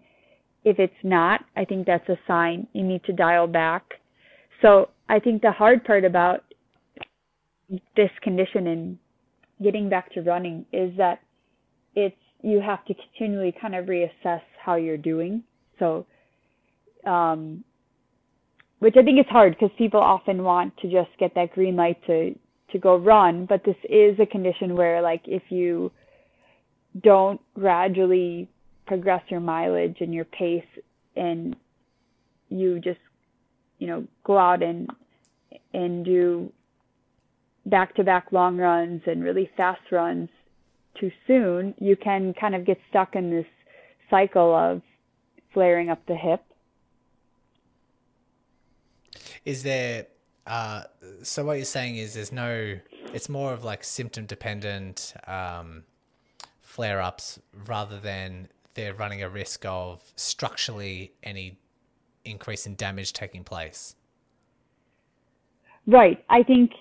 if 0.64 0.78
it's 0.78 0.92
not, 1.02 1.44
I 1.56 1.64
think 1.64 1.86
that's 1.86 2.08
a 2.08 2.18
sign 2.26 2.66
you 2.72 2.84
need 2.84 3.04
to 3.04 3.12
dial 3.12 3.46
back. 3.46 3.84
So 4.60 4.90
I 5.08 5.18
think 5.18 5.42
the 5.42 5.52
hard 5.52 5.84
part 5.84 6.04
about 6.04 6.44
this 7.96 8.10
condition 8.22 8.66
and 8.66 8.98
getting 9.62 9.88
back 9.88 10.12
to 10.12 10.22
running 10.22 10.66
is 10.72 10.96
that 10.96 11.20
it's 11.94 12.16
you 12.42 12.60
have 12.60 12.84
to 12.86 12.94
continually 12.94 13.54
kind 13.60 13.74
of 13.74 13.86
reassess 13.86 14.40
how 14.62 14.74
you're 14.74 14.96
doing. 14.96 15.44
So, 15.78 16.06
um, 17.06 17.64
which 18.80 18.94
I 18.98 19.02
think 19.02 19.20
is 19.20 19.26
hard 19.30 19.54
because 19.54 19.70
people 19.78 20.00
often 20.00 20.42
want 20.42 20.76
to 20.78 20.90
just 20.90 21.10
get 21.18 21.34
that 21.36 21.52
green 21.52 21.76
light 21.76 22.04
to 22.06 22.34
to 22.72 22.78
go 22.78 22.96
run, 22.96 23.46
but 23.46 23.64
this 23.64 23.76
is 23.88 24.18
a 24.18 24.26
condition 24.26 24.74
where 24.76 25.02
like 25.02 25.22
if 25.26 25.42
you 25.50 25.92
don't 27.00 27.40
gradually 27.54 28.48
progress 28.86 29.22
your 29.28 29.40
mileage 29.40 29.98
and 30.00 30.12
your 30.12 30.24
pace 30.24 30.64
and 31.16 31.56
you 32.48 32.78
just 32.80 33.00
you 33.78 33.86
know 33.86 34.06
go 34.24 34.36
out 34.36 34.62
and 34.62 34.90
and 35.72 36.04
do 36.04 36.52
back 37.66 37.94
to 37.94 38.04
back 38.04 38.32
long 38.32 38.56
runs 38.56 39.02
and 39.06 39.22
really 39.22 39.50
fast 39.56 39.80
runs, 39.90 40.28
too 40.98 41.10
soon, 41.26 41.74
you 41.80 41.96
can 41.96 42.34
kind 42.34 42.54
of 42.54 42.64
get 42.64 42.78
stuck 42.90 43.14
in 43.14 43.30
this 43.30 43.46
cycle 44.10 44.54
of 44.54 44.82
flaring 45.54 45.90
up 45.90 46.04
the 46.06 46.14
hip. 46.14 46.42
Is 49.44 49.62
there 49.62 50.06
uh, 50.46 50.82
so 51.22 51.44
what 51.44 51.54
you're 51.54 51.64
saying 51.64 51.96
is 51.96 52.14
there's 52.14 52.32
no 52.32 52.78
it's 53.12 53.28
more 53.28 53.52
of 53.52 53.64
like 53.64 53.84
symptom 53.84 54.26
dependent 54.26 55.14
um, 55.26 55.84
flare 56.60 57.00
ups 57.00 57.38
rather 57.66 57.98
than 57.98 58.48
they're 58.74 58.94
running 58.94 59.22
a 59.22 59.28
risk 59.28 59.64
of 59.66 60.02
structurally 60.16 61.12
any 61.22 61.58
increase 62.24 62.66
in 62.66 62.74
damage 62.74 63.12
taking 63.12 63.44
place. 63.44 63.94
Right. 65.86 66.24
I 66.28 66.42
think 66.42 66.72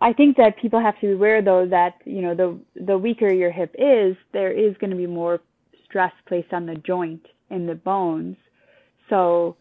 I 0.00 0.12
think 0.12 0.36
that 0.36 0.58
people 0.58 0.80
have 0.80 0.96
to 1.00 1.06
be 1.06 1.12
aware 1.12 1.40
though 1.40 1.66
that, 1.66 1.94
you 2.04 2.20
know, 2.20 2.34
the 2.34 2.58
the 2.84 2.98
weaker 2.98 3.32
your 3.32 3.50
hip 3.50 3.74
is, 3.78 4.16
there 4.32 4.52
is 4.52 4.76
going 4.78 4.90
to 4.90 4.96
be 4.96 5.06
more 5.06 5.40
stress 5.84 6.12
placed 6.26 6.52
on 6.52 6.66
the 6.66 6.74
joint 6.74 7.26
and 7.50 7.68
the 7.68 7.74
bones. 7.74 8.36
So 9.08 9.56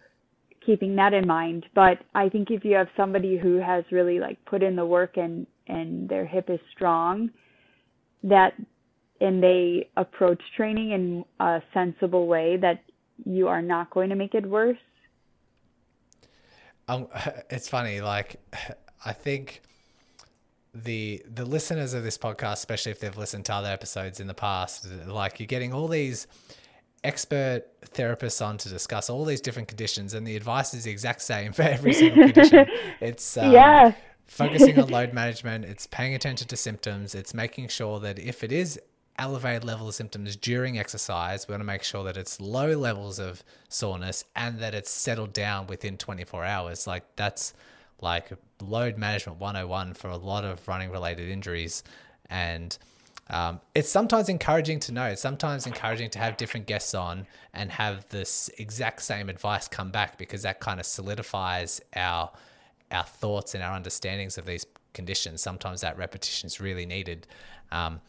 keeping 0.66 0.96
that 0.96 1.14
in 1.14 1.28
mind. 1.28 1.66
But 1.76 2.00
I 2.16 2.30
think 2.30 2.52
if 2.52 2.64
you 2.66 2.76
have 2.76 2.88
somebody 2.96 3.38
who 3.38 3.58
has 3.58 3.84
really 3.92 4.20
like 4.20 4.44
put 4.46 4.64
in 4.64 4.76
the 4.76 4.86
work 4.86 5.18
and 5.18 5.48
and 5.68 6.10
their 6.10 6.26
hip 6.26 6.50
is 6.50 6.60
strong, 6.76 7.30
that 8.24 8.54
and 9.22 9.42
they 9.42 9.90
approach 9.96 10.42
training 10.58 10.92
in 10.92 11.26
a 11.40 11.62
sensible 11.74 12.28
way, 12.28 12.58
that 12.58 12.84
you 13.26 13.48
are 13.48 13.62
not 13.62 13.90
going 13.90 14.10
to 14.10 14.16
make 14.16 14.34
it 14.34 14.46
worse. 14.46 14.78
Um, 16.88 17.08
it's 17.50 17.70
funny. 17.70 18.02
Like, 18.02 18.36
I 19.06 19.14
think 19.14 19.62
the 20.74 21.24
the 21.32 21.46
listeners 21.46 21.94
of 21.94 22.04
this 22.04 22.18
podcast, 22.18 22.54
especially 22.54 22.92
if 22.92 23.00
they've 23.00 23.18
listened 23.18 23.46
to 23.46 23.54
other 23.54 23.70
episodes 23.70 24.20
in 24.20 24.28
the 24.28 24.34
past, 24.34 24.88
like 25.08 25.40
you're 25.40 25.48
getting 25.48 25.74
all 25.74 25.88
these 25.88 26.26
expert 27.04 27.66
therapists 27.86 28.46
on 28.46 28.58
to 28.60 28.70
discuss 28.70 29.10
all 29.10 29.26
these 29.26 29.42
different 29.42 29.68
conditions, 29.68 30.14
and 30.14 30.26
the 30.26 30.36
advice 30.36 30.74
is 30.74 30.84
the 30.86 30.92
exact 30.92 31.22
same 31.22 31.54
for 31.54 31.64
every 31.64 31.94
single 31.94 32.24
condition. 32.26 32.68
It's 33.00 33.38
um, 33.38 33.52
yeah. 33.52 33.94
focusing 34.28 34.80
on 34.80 34.88
load 34.98 35.14
management. 35.14 35.66
It's 35.66 35.88
paying 35.88 36.16
attention 36.16 36.48
to 36.48 36.58
symptoms. 36.58 37.14
It's 37.16 37.34
making 37.34 37.68
sure 37.68 38.00
that 38.00 38.20
if 38.20 38.44
it 38.44 38.52
is 38.52 38.80
elevated 39.18 39.64
level 39.64 39.88
of 39.88 39.96
symptoms 39.96 40.36
during 40.36 40.80
exercise, 40.80 41.48
we 41.48 41.54
want 41.54 41.62
to 41.62 41.66
make 41.66 41.84
sure 41.84 42.04
that 42.04 42.18
it's 42.18 42.40
low 42.40 42.72
levels 42.78 43.20
of 43.20 43.44
soreness 43.70 44.26
and 44.36 44.60
that 44.60 44.74
it's 44.74 44.90
settled 44.90 45.34
down 45.34 45.68
within 45.68 45.98
24 45.98 46.44
hours. 46.46 46.88
Like 46.88 47.04
that's 47.16 47.54
like 48.02 48.32
load 48.62 48.98
management 48.98 49.40
101 49.40 49.94
for 49.94 50.10
a 50.10 50.18
lot 50.18 50.44
of 50.44 50.68
running 50.68 50.90
related 50.92 51.30
injuries. 51.30 51.84
And 52.30 52.78
um, 53.30 53.62
it's 53.74 53.90
sometimes 53.90 54.30
encouraging 54.30 54.80
to 54.82 54.92
know. 54.92 55.06
It's 55.06 55.22
sometimes 55.22 55.66
encouraging 55.66 56.10
to 56.12 56.20
have 56.20 56.38
different 56.38 56.68
guests 56.68 56.94
on 56.94 57.26
and 57.54 57.72
have 57.72 58.08
this 58.10 58.50
exact 58.58 59.02
same 59.02 59.30
advice 59.30 59.68
come 59.68 59.92
back 59.92 60.18
because 60.18 60.42
that 60.42 60.60
kind 60.60 60.80
of 60.80 60.86
solidifies 60.86 61.82
our 61.96 62.32
our 62.92 63.04
thoughts 63.04 63.56
and 63.56 63.64
our 63.64 63.74
understandings 63.74 64.38
of 64.38 64.46
these 64.46 64.66
conditions. 64.94 65.42
Sometimes 65.42 65.82
that 65.82 65.98
repetition 65.98 66.48
is 66.48 66.60
really 66.60 66.86
needed. 66.86 67.26
Um, 67.72 68.02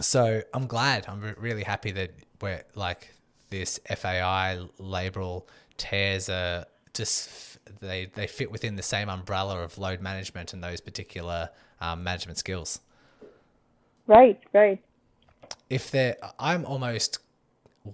so 0.00 0.42
I'm 0.54 0.66
glad. 0.66 1.06
I'm 1.08 1.20
re- 1.20 1.34
really 1.36 1.64
happy 1.64 1.90
that 1.92 2.12
we're 2.40 2.62
like 2.74 3.12
this 3.50 3.80
FAI 3.88 4.60
labral 4.78 5.44
tears 5.76 6.28
are 6.28 6.66
just 6.94 7.58
they 7.80 8.06
they 8.14 8.26
fit 8.26 8.50
within 8.50 8.76
the 8.76 8.82
same 8.82 9.08
umbrella 9.08 9.62
of 9.62 9.78
load 9.78 10.00
management 10.00 10.52
and 10.52 10.62
those 10.62 10.80
particular 10.80 11.50
um, 11.80 12.04
management 12.04 12.38
skills. 12.38 12.80
Right, 14.06 14.40
right. 14.52 14.82
If 15.70 15.90
there, 15.90 16.16
I'm 16.38 16.64
almost 16.64 17.18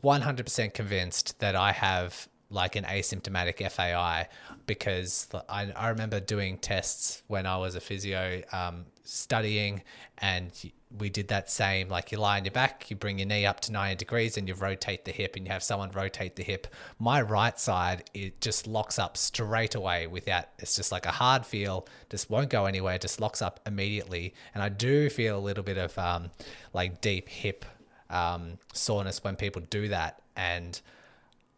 100% 0.03 0.75
convinced 0.75 1.39
that 1.41 1.55
I 1.57 1.73
have 1.73 2.29
like 2.51 2.77
an 2.77 2.85
asymptomatic 2.85 3.71
FAI 3.71 4.29
because 4.67 5.29
I, 5.49 5.71
I 5.77 5.89
remember 5.89 6.19
doing 6.21 6.59
tests 6.59 7.23
when 7.27 7.47
I 7.47 7.57
was 7.59 7.75
a 7.75 7.81
physio 7.81 8.43
um, 8.53 8.87
studying 9.05 9.83
and 10.19 10.51
we 10.97 11.11
did 11.11 11.29
that 11.29 11.51
same 11.51 11.89
like 11.89 12.11
you 12.11 12.19
lie 12.19 12.39
on 12.39 12.45
your 12.45 12.53
back 12.53 12.89
you 12.89 12.97
bring 12.97 13.19
your 13.19 13.29
knee 13.29 13.45
up 13.45 13.61
to 13.61 13.71
90 13.73 13.97
degrees 13.97 14.39
and 14.39 14.49
you 14.49 14.55
rotate 14.55 15.05
the 15.05 15.13
hip 15.13 15.37
and 15.37 15.47
you 15.47 15.53
have 15.53 15.63
someone 15.63 15.91
rotate 15.91 16.37
the 16.37 16.43
hip. 16.43 16.67
My 16.99 17.21
right 17.21 17.59
side 17.59 18.09
it 18.15 18.41
just 18.41 18.67
locks 18.67 18.99
up 18.99 19.17
straight 19.17 19.75
away 19.75 20.07
without 20.07 20.47
it's 20.59 20.77
just 20.77 20.91
like 20.91 21.05
a 21.05 21.11
hard 21.11 21.45
feel 21.45 21.87
just 22.09 22.31
won't 22.31 22.49
go 22.49 22.65
anywhere 22.65 22.97
just 22.99 23.21
locks 23.21 23.43
up 23.43 23.61
immediately. 23.67 24.35
And 24.55 24.63
i 24.63 24.69
do 24.69 25.11
feel 25.11 25.39
a 25.39 25.41
little 25.41 25.65
bit 25.65 25.77
of 25.77 25.97
um, 25.99 26.31
like 26.73 27.01
deep 27.01 27.29
hip 27.29 27.65
um, 28.11 28.59
soreness 28.73 29.23
when 29.23 29.37
people 29.37 29.63
do 29.69 29.89
that. 29.89 30.23
And 30.37 30.81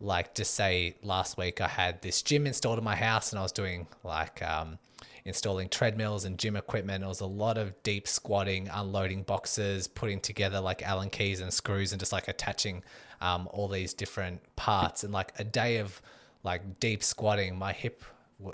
like 0.00 0.34
just 0.34 0.54
say 0.54 0.96
last 1.02 1.36
week 1.36 1.60
I 1.60 1.68
had 1.68 2.02
this 2.02 2.22
gym 2.22 2.46
installed 2.46 2.78
in 2.78 2.84
my 2.84 2.96
house 2.96 3.32
and 3.32 3.38
I 3.38 3.42
was 3.42 3.52
doing 3.52 3.86
like 4.02 4.42
um, 4.42 4.78
installing 5.24 5.68
treadmills 5.68 6.24
and 6.24 6.38
gym 6.38 6.56
equipment. 6.56 7.04
It 7.04 7.06
was 7.06 7.20
a 7.20 7.26
lot 7.26 7.58
of 7.58 7.80
deep 7.82 8.08
squatting, 8.08 8.68
unloading 8.72 9.22
boxes, 9.22 9.88
putting 9.88 10.20
together 10.20 10.60
like 10.60 10.82
Allen 10.82 11.10
keys 11.10 11.40
and 11.40 11.52
screws 11.52 11.92
and 11.92 12.00
just 12.00 12.12
like 12.12 12.28
attaching 12.28 12.82
um, 13.20 13.48
all 13.52 13.68
these 13.68 13.94
different 13.94 14.40
parts. 14.56 15.04
And 15.04 15.12
like 15.12 15.32
a 15.38 15.44
day 15.44 15.78
of 15.78 16.00
like 16.42 16.80
deep 16.80 17.02
squatting, 17.02 17.58
my 17.58 17.72
hip 17.72 18.02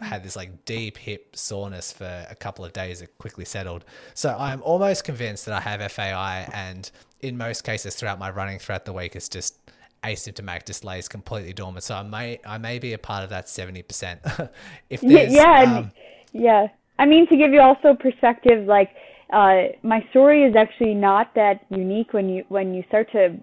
had 0.00 0.24
this 0.24 0.34
like 0.34 0.64
deep 0.64 0.98
hip 0.98 1.36
soreness 1.36 1.92
for 1.92 2.26
a 2.28 2.34
couple 2.34 2.64
of 2.64 2.72
days. 2.72 3.02
It 3.02 3.16
quickly 3.18 3.44
settled. 3.44 3.84
So 4.14 4.36
I'm 4.38 4.62
almost 4.62 5.04
convinced 5.04 5.46
that 5.46 5.54
I 5.54 5.60
have 5.60 5.92
FAI 5.92 6.48
and 6.52 6.90
in 7.20 7.36
most 7.36 7.62
cases 7.62 7.94
throughout 7.94 8.18
my 8.18 8.30
running 8.30 8.58
throughout 8.58 8.84
the 8.84 8.92
week, 8.92 9.16
it's 9.16 9.28
just 9.28 9.58
asymptomatic 10.04 10.66
just 10.66 10.84
lays 10.84 11.08
completely 11.08 11.52
dormant. 11.52 11.84
So 11.84 11.94
I 11.94 12.02
may 12.02 12.40
I 12.44 12.58
may 12.58 12.78
be 12.78 12.92
a 12.92 12.98
part 12.98 13.24
of 13.24 13.30
that 13.30 13.48
seventy 13.48 13.82
percent. 13.82 14.20
if 14.90 15.00
there's, 15.00 15.32
yeah, 15.32 15.62
yeah, 15.62 15.78
um, 15.78 15.92
yeah. 16.32 16.66
I 16.98 17.06
mean 17.06 17.26
to 17.28 17.36
give 17.36 17.52
you 17.52 17.60
also 17.60 17.94
perspective, 17.94 18.66
like 18.66 18.90
uh, 19.32 19.64
my 19.82 20.04
story 20.10 20.44
is 20.44 20.54
actually 20.56 20.94
not 20.94 21.34
that 21.34 21.60
unique 21.70 22.12
when 22.12 22.28
you 22.28 22.44
when 22.48 22.74
you 22.74 22.82
start 22.88 23.10
to 23.12 23.36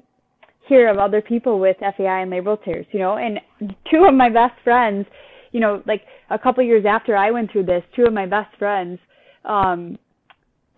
hear 0.68 0.90
of 0.90 0.98
other 0.98 1.22
people 1.22 1.60
with 1.60 1.78
FAI 1.80 2.22
and 2.22 2.32
labral 2.32 2.64
tears, 2.64 2.86
you 2.92 3.00
know. 3.00 3.18
And 3.18 3.40
two 3.92 4.06
of 4.06 4.14
my 4.14 4.30
best 4.30 4.56
friends, 4.64 5.06
you 5.52 5.60
know, 5.60 5.84
like 5.86 6.04
a 6.30 6.40
couple 6.40 6.64
years 6.64 6.86
after 6.88 7.18
I 7.18 7.32
went 7.32 7.52
through 7.52 7.66
this, 7.66 7.84
two 7.96 8.06
of 8.06 8.14
my 8.14 8.26
best 8.26 8.56
friends, 8.58 8.98
um, 9.46 9.98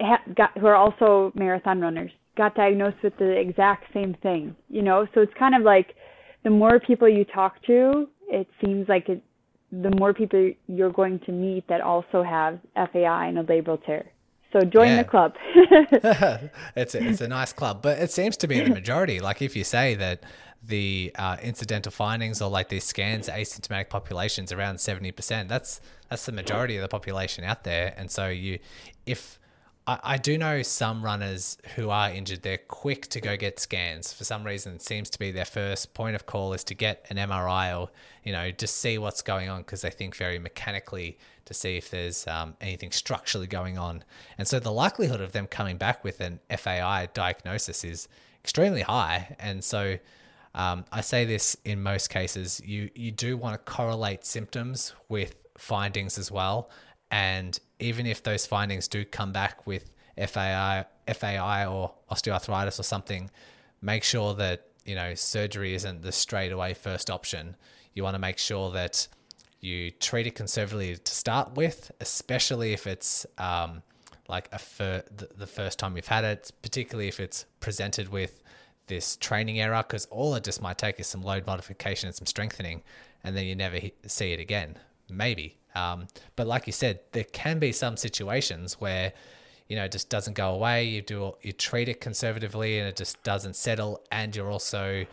ha- 0.01 0.23
got 0.35 0.57
who 0.57 0.65
are 0.65 0.75
also 0.75 1.31
marathon 1.35 1.79
runners 1.79 2.11
got 2.35 2.55
diagnosed 2.55 2.97
with 3.03 3.17
the 3.17 3.31
exact 3.31 3.85
same 3.93 4.15
thing, 4.21 4.55
you 4.69 4.81
know? 4.81 5.07
So 5.13 5.21
it's 5.21 5.33
kind 5.37 5.55
of 5.55 5.63
like 5.63 5.95
the 6.43 6.49
more 6.49 6.79
people 6.79 7.07
you 7.09 7.25
talk 7.25 7.61
to, 7.65 8.07
it 8.27 8.47
seems 8.63 8.87
like 8.87 9.09
it, 9.09 9.21
the 9.81 9.91
more 9.97 10.13
people 10.13 10.51
you're 10.67 10.91
going 10.91 11.19
to 11.19 11.31
meet 11.31 11.67
that 11.67 11.81
also 11.81 12.23
have 12.23 12.59
FAI 12.75 13.27
and 13.27 13.39
a 13.39 13.43
labral 13.43 13.83
tear. 13.85 14.05
So 14.53 14.61
join 14.61 14.89
yeah. 14.89 15.03
the 15.03 15.09
club. 15.09 15.35
it's 16.75 16.95
a, 16.95 17.03
it's 17.03 17.21
a 17.21 17.27
nice 17.27 17.51
club, 17.51 17.81
but 17.81 17.99
it 17.99 18.11
seems 18.11 18.37
to 18.37 18.47
be 18.47 18.61
the 18.61 18.69
majority. 18.69 19.19
Like 19.19 19.41
if 19.41 19.55
you 19.55 19.63
say 19.65 19.95
that 19.95 20.23
the 20.63 21.11
uh, 21.15 21.37
incidental 21.41 21.91
findings 21.91 22.41
or 22.41 22.49
like 22.49 22.69
these 22.69 22.85
scans, 22.85 23.27
asymptomatic 23.27 23.89
populations 23.89 24.53
around 24.53 24.79
seventy 24.79 25.11
percent, 25.11 25.49
that's 25.49 25.81
that's 26.09 26.25
the 26.25 26.31
majority 26.31 26.77
of 26.77 26.81
the 26.81 26.87
population 26.87 27.43
out 27.43 27.65
there. 27.65 27.93
And 27.97 28.09
so 28.09 28.29
you, 28.29 28.59
if 29.05 29.39
I, 29.87 30.17
do 30.17 30.35
know 30.35 30.63
some 30.63 31.03
runners 31.03 31.59
who 31.75 31.91
are 31.91 32.09
injured, 32.09 32.41
they're 32.41 32.57
quick 32.57 33.07
to 33.09 33.21
go 33.21 33.37
get 33.37 33.59
scans. 33.59 34.11
For 34.11 34.23
some 34.23 34.43
reason, 34.43 34.73
it 34.73 34.81
seems 34.81 35.11
to 35.11 35.19
be 35.19 35.29
their 35.29 35.45
first 35.45 35.93
point 35.93 36.15
of 36.15 36.25
call 36.25 36.53
is 36.53 36.63
to 36.65 36.73
get 36.73 37.05
an 37.09 37.17
MRI 37.17 37.79
or, 37.79 37.89
you 38.23 38.31
know, 38.31 38.49
just 38.49 38.77
see 38.77 38.97
what's 38.97 39.21
going 39.21 39.47
on 39.47 39.61
because 39.61 39.81
they 39.81 39.91
think 39.91 40.15
very 40.15 40.39
mechanically 40.39 41.19
to 41.45 41.53
see 41.53 41.77
if 41.77 41.91
there's 41.91 42.25
um, 42.25 42.55
anything 42.61 42.91
structurally 42.91 43.45
going 43.45 43.77
on. 43.77 44.03
And 44.39 44.47
so 44.47 44.59
the 44.59 44.71
likelihood 44.71 45.21
of 45.21 45.33
them 45.33 45.45
coming 45.45 45.77
back 45.77 46.03
with 46.03 46.19
an 46.19 46.39
FAI 46.49 47.09
diagnosis 47.13 47.83
is 47.83 48.07
extremely 48.43 48.81
high. 48.81 49.35
And 49.39 49.63
so 49.63 49.99
um, 50.55 50.85
I 50.91 51.01
say 51.01 51.25
this 51.25 51.55
in 51.63 51.83
most 51.83 52.09
cases, 52.09 52.59
you, 52.65 52.89
you 52.95 53.11
do 53.11 53.37
want 53.37 53.53
to 53.53 53.71
correlate 53.71 54.25
symptoms 54.25 54.93
with 55.09 55.35
findings 55.59 56.17
as 56.17 56.31
well. 56.31 56.71
And 57.15 57.57
even 57.79 58.05
if 58.05 58.23
those 58.23 58.45
findings 58.45 58.89
do 58.89 59.05
come 59.05 59.31
back 59.31 59.65
with 59.65 59.89
FAI, 60.17 60.83
FAI 61.07 61.65
or 61.65 61.93
osteoarthritis 62.11 62.77
or 62.77 62.83
something, 62.83 63.31
make 63.81 64.03
sure 64.03 64.33
that 64.33 64.67
you 64.83 64.95
know 64.95 65.15
surgery 65.15 65.75
isn't 65.75 66.01
the 66.01 66.11
straightaway 66.11 66.73
first 66.73 67.09
option. 67.09 67.55
You 67.93 68.03
want 68.03 68.15
to 68.15 68.19
make 68.19 68.37
sure 68.37 68.69
that 68.71 69.07
you 69.61 69.91
treat 69.91 70.27
it 70.27 70.35
conservatively 70.35 70.97
to 70.97 71.13
start 71.13 71.55
with, 71.55 71.89
especially 72.01 72.73
if 72.73 72.85
it's 72.85 73.25
um, 73.37 73.81
like 74.27 74.49
a 74.51 74.59
fir- 74.59 75.05
the 75.15 75.47
first 75.47 75.79
time 75.79 75.95
you've 75.95 76.07
had 76.07 76.25
it, 76.25 76.51
particularly 76.61 77.07
if 77.07 77.21
it's 77.21 77.45
presented 77.61 78.09
with 78.09 78.43
this 78.87 79.15
training 79.15 79.61
error, 79.61 79.81
because 79.87 80.05
all 80.07 80.35
it 80.35 80.43
just 80.43 80.61
might 80.61 80.77
take 80.77 80.99
is 80.99 81.07
some 81.07 81.21
load 81.21 81.47
modification 81.47 82.07
and 82.07 82.15
some 82.15 82.25
strengthening, 82.25 82.83
and 83.23 83.37
then 83.37 83.45
you 83.45 83.55
never 83.55 83.79
see 84.05 84.33
it 84.33 84.41
again. 84.41 84.77
Maybe 85.09 85.59
um, 85.75 86.07
but 86.35 86.47
like 86.47 86.67
you 86.67 86.73
said, 86.73 86.99
there 87.11 87.25
can 87.25 87.59
be 87.59 87.71
some 87.71 87.97
situations 87.97 88.79
where 88.79 89.13
you 89.67 89.75
know 89.75 89.85
it 89.85 89.91
just 89.91 90.09
doesn't 90.09 90.33
go 90.33 90.53
away. 90.53 90.85
You 90.85 91.01
do 91.01 91.35
you 91.41 91.51
treat 91.51 91.89
it 91.89 92.01
conservatively 92.01 92.79
and 92.79 92.87
it 92.87 92.95
just 92.95 93.21
doesn't 93.23 93.55
settle, 93.55 94.01
and 94.11 94.35
you're 94.35 94.51
also 94.51 95.05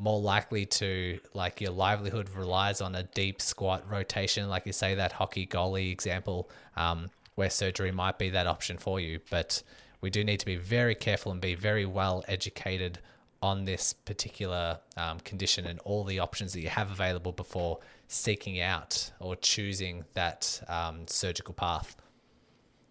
more 0.00 0.20
likely 0.20 0.64
to 0.64 1.20
like 1.34 1.60
your 1.60 1.72
livelihood 1.72 2.30
relies 2.30 2.80
on 2.80 2.94
a 2.94 3.02
deep 3.02 3.40
squat 3.40 3.84
rotation, 3.88 4.48
like 4.48 4.64
you 4.64 4.72
say 4.72 4.94
that 4.94 5.12
hockey 5.12 5.46
goalie 5.46 5.92
example, 5.92 6.48
um, 6.76 7.10
where 7.34 7.50
surgery 7.50 7.92
might 7.92 8.18
be 8.18 8.30
that 8.30 8.46
option 8.46 8.78
for 8.78 8.98
you, 8.98 9.20
but 9.30 9.62
we 10.00 10.08
do 10.08 10.24
need 10.24 10.40
to 10.40 10.46
be 10.46 10.56
very 10.56 10.94
careful 10.94 11.30
and 11.30 11.40
be 11.40 11.54
very 11.54 11.84
well 11.84 12.24
educated 12.26 12.98
on 13.42 13.66
this 13.66 13.92
particular 13.92 14.78
um, 14.96 15.20
condition 15.20 15.66
and 15.66 15.78
all 15.80 16.04
the 16.04 16.18
options 16.18 16.54
that 16.54 16.60
you 16.60 16.68
have 16.70 16.90
available 16.90 17.32
before 17.32 17.78
seeking 18.10 18.60
out 18.60 19.12
or 19.20 19.36
choosing 19.36 20.04
that 20.14 20.60
um, 20.68 21.06
surgical 21.06 21.54
path. 21.54 21.96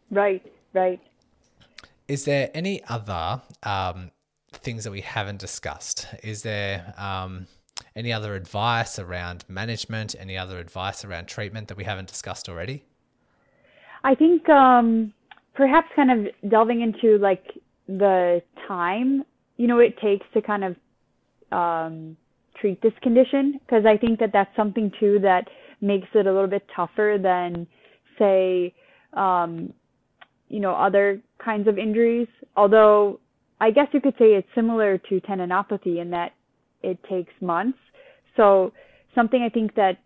Right, 0.09 0.41
right. 0.73 0.99
Is 2.07 2.25
there 2.25 2.49
any 2.53 2.81
other 2.85 3.41
um, 3.63 4.11
things 4.53 4.85
that 4.85 4.91
we 4.91 5.01
haven't 5.01 5.39
discussed? 5.39 6.07
Is 6.23 6.43
there 6.43 6.93
um, 6.97 7.47
any 7.95 8.13
other 8.13 8.33
advice 8.33 8.97
around 8.97 9.43
management? 9.49 10.15
Any 10.17 10.37
other 10.37 10.57
advice 10.57 11.03
around 11.03 11.27
treatment 11.27 11.67
that 11.67 11.77
we 11.77 11.83
haven't 11.83 12.07
discussed 12.07 12.47
already? 12.47 12.85
I 14.03 14.15
think 14.15 14.47
um, 14.47 15.13
perhaps 15.53 15.89
kind 15.95 16.11
of 16.11 16.49
delving 16.49 16.81
into 16.81 17.17
like 17.17 17.43
the 17.87 18.41
time 18.67 19.25
you 19.57 19.67
know 19.67 19.79
it 19.79 19.97
takes 19.99 20.25
to 20.33 20.41
kind 20.41 20.63
of 20.63 20.75
um, 21.51 22.15
treat 22.59 22.81
this 22.81 22.93
condition 23.01 23.59
because 23.65 23.85
I 23.85 23.97
think 23.97 24.19
that 24.19 24.31
that's 24.33 24.53
something 24.55 24.91
too 24.99 25.19
that 25.21 25.47
makes 25.81 26.07
it 26.13 26.27
a 26.27 26.31
little 26.31 26.47
bit 26.49 26.65
tougher 26.75 27.17
than 27.21 27.67
say 28.17 28.73
um, 29.13 29.73
you 30.49 30.59
know 30.59 30.73
other 30.73 31.21
kinds 31.43 31.67
of 31.67 31.77
injuries. 31.77 32.27
Although 32.55 33.19
I 33.59 33.71
guess 33.71 33.87
you 33.91 34.01
could 34.01 34.15
say 34.19 34.33
it's 34.35 34.47
similar 34.55 34.97
to 34.97 35.21
tendinopathy 35.21 36.01
in 36.01 36.09
that 36.11 36.33
it 36.81 36.97
takes 37.09 37.33
months. 37.41 37.77
So 38.37 38.73
something 39.15 39.41
I 39.41 39.49
think 39.49 39.75
that 39.75 39.97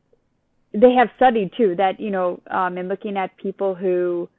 they 0.74 0.94
have 0.94 1.10
studied 1.16 1.52
too 1.56 1.76
that 1.78 2.00
you 2.00 2.12
know 2.12 2.42
um, 2.50 2.78
in 2.78 2.88
looking 2.88 3.18
at 3.18 3.36
people 3.38 3.76
who 3.76 4.30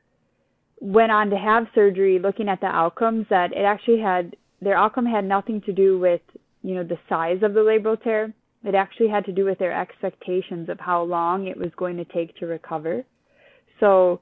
went 0.81 1.13
on 1.13 1.31
to 1.31 1.37
have 1.37 1.67
surgery 1.75 2.19
looking 2.19 2.49
at 2.49 2.61
the 2.61 2.67
outcomes 2.67 3.27
that 3.31 3.53
it 3.53 3.63
actually 3.63 4.01
had 4.01 4.37
their 4.61 4.77
outcome 4.77 5.07
had 5.07 5.25
nothing 5.25 5.61
to 5.63 5.73
do 5.73 5.99
with 5.99 6.21
you 6.65 6.75
know 6.75 6.83
the 6.83 6.99
size 7.09 7.39
of 7.43 7.55
the 7.55 7.61
labral 7.61 8.03
tear. 8.03 8.33
It 8.65 8.75
actually 8.75 9.09
had 9.09 9.27
to 9.27 9.33
do 9.33 9.45
with 9.45 9.59
their 9.59 9.79
expectations 9.79 10.71
of 10.71 10.81
how 10.81 11.03
long 11.03 11.47
it 11.47 11.57
was 11.57 11.71
going 11.77 11.99
to 11.99 12.05
take 12.07 12.35
to 12.39 12.47
recover. 12.47 13.05
So 13.79 14.21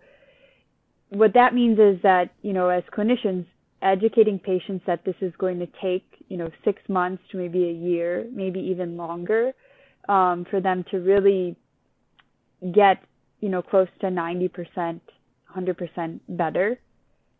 what 1.10 1.34
that 1.34 1.54
means 1.54 1.78
is 1.78 2.02
that 2.02 2.30
you 2.42 2.52
know 2.52 2.68
as 2.68 2.82
clinicians 2.96 3.46
educating 3.80 4.38
patients 4.38 4.84
that 4.86 5.04
this 5.04 5.14
is 5.20 5.32
going 5.38 5.58
to 5.60 5.68
take 5.80 6.04
you 6.28 6.36
know 6.36 6.50
six 6.64 6.82
months 6.88 7.22
to 7.30 7.38
maybe 7.38 7.64
a 7.68 7.72
year, 7.72 8.26
maybe 8.32 8.60
even 8.60 8.96
longer, 8.96 9.52
um, 10.08 10.44
for 10.50 10.60
them 10.60 10.84
to 10.90 10.98
really 10.98 11.56
get 12.74 12.98
you 13.40 13.48
know 13.48 13.62
close 13.62 13.88
to 14.00 14.06
90%, 14.06 15.00
100% 15.56 16.20
better 16.28 16.78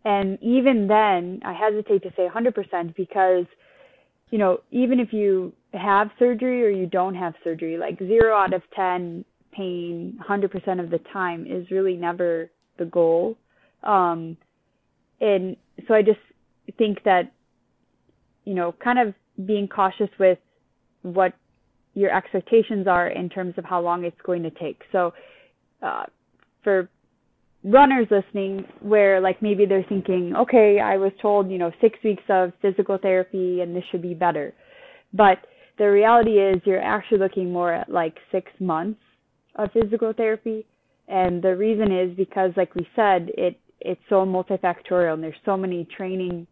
and 0.05 0.38
even 0.42 0.88
then, 0.88 1.40
I 1.44 1.53
hesitate 1.53 2.03
to 2.03 2.12
say 2.16 2.28
100% 2.28 2.96
because, 2.96 3.46
you 4.33 4.39
know, 4.39 4.61
even 4.70 4.99
if 4.99 5.12
you 5.12 5.53
have 5.74 6.09
surgery 6.18 6.64
or 6.64 6.70
you 6.70 6.87
don't 6.87 7.14
have 7.14 7.35
surgery, 7.45 7.76
like 7.76 7.99
zero 7.99 8.35
out 8.35 8.55
of 8.55 8.62
10 8.74 9.24
pain 9.53 10.18
100% 10.26 10.80
of 10.83 10.91
the 10.91 10.99
time 11.12 11.47
is 11.47 11.70
really 11.70 11.95
never 11.95 12.51
the 12.78 12.87
goal. 12.87 13.37
Um, 13.83 14.39
and 15.20 15.55
so 15.87 15.93
I 15.93 16.01
just 16.01 16.18
think 16.78 17.05
that, 17.05 17.30
you 18.47 18.55
know, 18.55 18.74
kind 18.83 18.99
of 18.99 19.14
being 19.47 19.68
cautious 19.68 20.09
with 20.18 20.39
what 21.03 21.35
your 21.93 22.11
expectations 22.11 22.87
are 22.87 23.09
in 23.09 23.28
terms 23.28 23.55
of 23.59 23.66
how 23.66 23.83
long 23.83 24.05
it's 24.05 24.20
going 24.24 24.43
to 24.45 24.51
take. 24.51 24.80
So, 24.93 25.12
uh, 25.83 26.05
for 26.64 26.89
runners 27.64 28.08
listening 28.10 28.64
where 28.80 29.20
like 29.20 29.40
maybe 29.40 29.66
they're 29.66 29.86
thinking, 29.88 30.34
okay, 30.36 30.80
I 30.80 30.96
was 30.96 31.12
told, 31.20 31.50
you 31.50 31.58
know, 31.58 31.70
six 31.80 31.98
weeks 32.04 32.24
of 32.28 32.52
physical 32.60 32.98
therapy 32.98 33.60
and 33.60 33.74
this 33.74 33.84
should 33.90 34.02
be 34.02 34.14
better. 34.14 34.52
But 35.12 35.38
the 35.78 35.90
reality 35.90 36.32
is 36.32 36.60
you're 36.64 36.82
actually 36.82 37.18
looking 37.18 37.52
more 37.52 37.72
at 37.72 37.90
like 37.90 38.16
six 38.30 38.50
months 38.58 39.00
of 39.56 39.70
physical 39.72 40.12
therapy. 40.12 40.66
And 41.08 41.42
the 41.42 41.56
reason 41.56 41.92
is 41.92 42.16
because 42.16 42.52
like 42.56 42.74
we 42.74 42.86
said, 42.96 43.30
it 43.36 43.58
it's 43.80 44.00
so 44.08 44.24
multifactorial 44.24 45.14
and 45.14 45.22
there's 45.22 45.34
so 45.44 45.56
many 45.56 45.86
training 45.96 46.46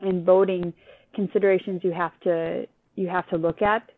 and 0.00 0.24
voting 0.24 0.72
considerations 1.14 1.80
you 1.82 1.92
have 1.92 2.18
to 2.22 2.66
you 2.94 3.08
have 3.08 3.28
to 3.30 3.36
look 3.36 3.62
at. 3.62 3.90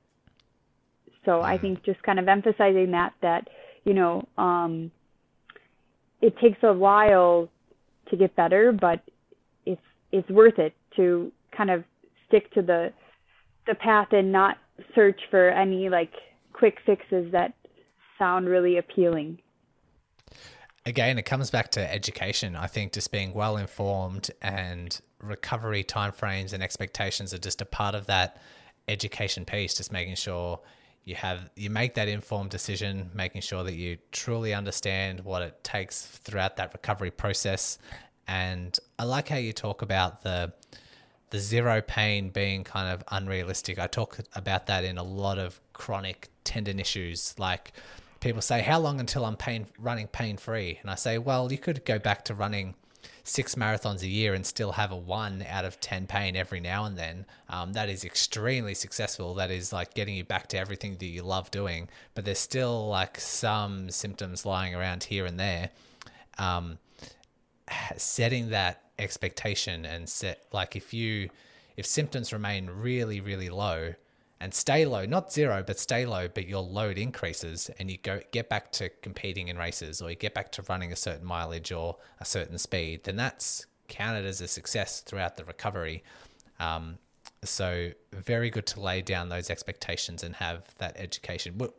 So 1.24 1.40
I 1.40 1.55
mm-hmm. 1.55 1.62
think 1.62 1.84
just 1.84 2.03
kind 2.03 2.18
of 2.18 2.28
emphasizing 2.28 2.90
that 2.92 3.14
that, 3.22 3.48
you 3.84 3.94
know, 3.94 4.26
um 4.36 4.90
it 6.23 6.39
takes 6.39 6.59
a 6.62 6.73
while 6.73 7.49
to 8.09 8.16
get 8.16 8.35
better, 8.37 8.73
but 8.73 9.03
it's 9.66 9.83
it's 10.12 10.29
worth 10.31 10.59
it 10.59 10.73
to 10.97 11.31
kind 11.55 11.70
of 11.70 11.85
stick 12.27 12.51
to 12.55 12.62
the 12.62 12.93
the 13.66 13.75
path 13.75 14.09
and 14.12 14.33
not 14.33 14.57
search 14.95 15.20
for 15.31 15.51
any 15.51 15.89
like 15.89 16.12
quick 16.53 16.79
fixes 16.87 17.31
that 17.33 17.53
sound 18.18 18.49
really 18.49 18.79
appealing. 18.79 19.39
Again, 20.85 21.18
it 21.18 21.25
comes 21.25 21.51
back 21.51 21.70
to 21.73 21.93
education. 21.93 22.57
I 22.57 22.66
think 22.66 22.93
just 22.93 23.12
being 23.12 23.35
well 23.35 23.57
informed 23.57 24.31
and 24.41 25.01
recovery 25.20 25.85
timeframes 25.85 26.53
and 26.53 26.62
expectations 26.62 27.33
are 27.33 27.39
just 27.39 27.61
a 27.61 27.64
part 27.64 27.95
of 27.95 28.07
that 28.07 28.41
education 28.89 29.45
piece, 29.45 29.75
just 29.75 29.93
making 29.93 30.16
sure 30.16 30.61
you 31.05 31.14
have 31.14 31.50
you 31.57 31.70
make 31.70 31.94
that 31.94 32.09
informed 32.09 32.50
decision 32.50 33.11
making 33.14 33.40
sure 33.40 33.64
that 33.64 33.74
you 33.74 33.98
truly 34.12 34.55
understand 34.55 35.20
what 35.20 35.42
it 35.42 35.62
takes 35.64 36.07
throughout 36.07 36.57
that 36.57 36.72
recovery 36.72 37.11
process. 37.11 37.78
And 38.28 38.78
i 38.98 39.05
like 39.05 39.28
how 39.28 39.36
you 39.36 39.53
talk 39.53 39.82
about 39.82 40.22
the 40.22 40.53
the 41.30 41.38
zero 41.38 41.80
pain 41.80 42.28
being 42.28 42.62
kind 42.62 42.92
of 42.92 43.03
unrealistic. 43.11 43.78
I 43.78 43.86
talk 43.86 44.18
about 44.34 44.66
that 44.66 44.84
in 44.84 44.98
a 44.98 45.03
lot 45.03 45.38
of 45.38 45.61
chronic 45.72 46.28
tendon 46.44 46.78
issues. 46.78 47.34
Like 47.38 47.72
people 48.22 48.40
say 48.40 48.62
how 48.62 48.78
long 48.78 49.00
until 49.00 49.24
i'm 49.24 49.36
pain 49.36 49.66
running 49.78 50.07
pain 50.07 50.36
free 50.36 50.78
and 50.80 50.88
i 50.88 50.94
say 50.94 51.18
well 51.18 51.50
you 51.50 51.59
could 51.59 51.84
go 51.84 51.98
back 51.98 52.24
to 52.24 52.32
running 52.32 52.72
six 53.24 53.55
marathons 53.55 54.03
a 54.03 54.09
year 54.09 54.34
and 54.34 54.44
still 54.44 54.72
have 54.72 54.90
a 54.92 54.96
one 54.96 55.44
out 55.48 55.64
of 55.64 55.80
10 55.80 56.07
pain 56.07 56.36
every 56.36 56.61
now 56.61 56.84
and 56.84 56.96
then, 56.96 57.26
um, 57.48 57.72
that 57.72 57.88
is 57.88 58.05
extremely 58.05 58.74
successful. 58.74 59.34
That 59.34 59.50
is 59.50 59.72
like 59.72 59.94
getting 59.94 60.16
you 60.16 60.24
back 60.24 60.48
to 60.48 60.59
everything 60.59 60.96
that 60.96 61.07
you 61.07 61.22
love 61.22 61.50
doing, 61.50 61.88
but 62.14 62.24
there's 62.24 62.38
still 62.38 62.88
like 62.88 63.18
some 63.18 63.90
symptoms 63.90 64.44
lying 64.44 64.74
around 64.74 65.05
here 65.05 65.26
and 65.26 65.38
there. 65.38 65.70
Um, 66.38 66.78
setting 67.96 68.50
that 68.50 68.82
expectation 68.98 69.84
and 69.84 70.09
set, 70.09 70.44
like 70.53 70.76
if 70.76 70.92
you, 70.92 71.30
if 71.76 71.86
symptoms 71.86 72.32
remain 72.32 72.68
really, 72.68 73.20
really 73.20 73.48
low, 73.48 73.94
and 74.43 74.53
stay 74.53 74.84
low, 74.84 75.07
not 75.07 75.32
zero, 75.32 75.62
but 75.64 75.78
stay 75.78 76.05
low, 76.05 76.26
but 76.26 76.49
your 76.49 76.62
load 76.62 76.99
increases 76.99 77.70
and 77.78 77.88
you 77.88 77.97
go 77.97 78.20
get 78.32 78.49
back 78.49 78.72
to 78.72 78.88
competing 79.01 79.47
in 79.47 79.57
races 79.57 80.03
or 80.03 80.11
you 80.11 80.16
get 80.16 80.34
back 80.34 80.51
to 80.51 80.62
running 80.68 80.90
a 80.90 80.97
certain 80.97 81.24
mileage 81.24 81.70
or 81.70 81.97
a 82.18 82.24
certain 82.24 82.59
speed, 82.59 83.05
then 83.05 83.14
that's 83.14 83.66
counted 83.86 84.26
as 84.26 84.40
a 84.40 84.49
success 84.49 85.01
throughout 85.01 85.36
the 85.36 85.45
recovery. 85.45 86.03
Um, 86.59 86.99
so 87.45 87.93
very 88.12 88.51
good 88.51 88.66
to 88.66 88.80
lay 88.80 89.01
down 89.01 89.28
those 89.28 89.49
expectations 89.49 90.24
and 90.24 90.34
have 90.34 90.74
that 90.78 90.97
education. 90.97 91.57
Would, 91.59 91.70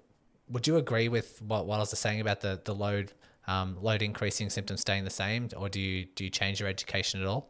would 0.47 0.65
you 0.65 0.77
agree 0.77 1.09
with 1.09 1.41
what, 1.41 1.65
what 1.65 1.75
I 1.75 1.79
was 1.79 1.89
saying 1.89 2.21
about 2.21 2.39
the, 2.39 2.61
the 2.63 2.73
load 2.73 3.11
um, 3.45 3.75
load 3.81 4.01
increasing 4.01 4.49
symptoms 4.49 4.79
staying 4.79 5.03
the 5.03 5.09
same, 5.09 5.49
or 5.57 5.67
do 5.67 5.81
you 5.81 6.05
do 6.15 6.23
you 6.23 6.29
change 6.29 6.61
your 6.61 6.69
education 6.69 7.19
at 7.19 7.27
all? 7.27 7.49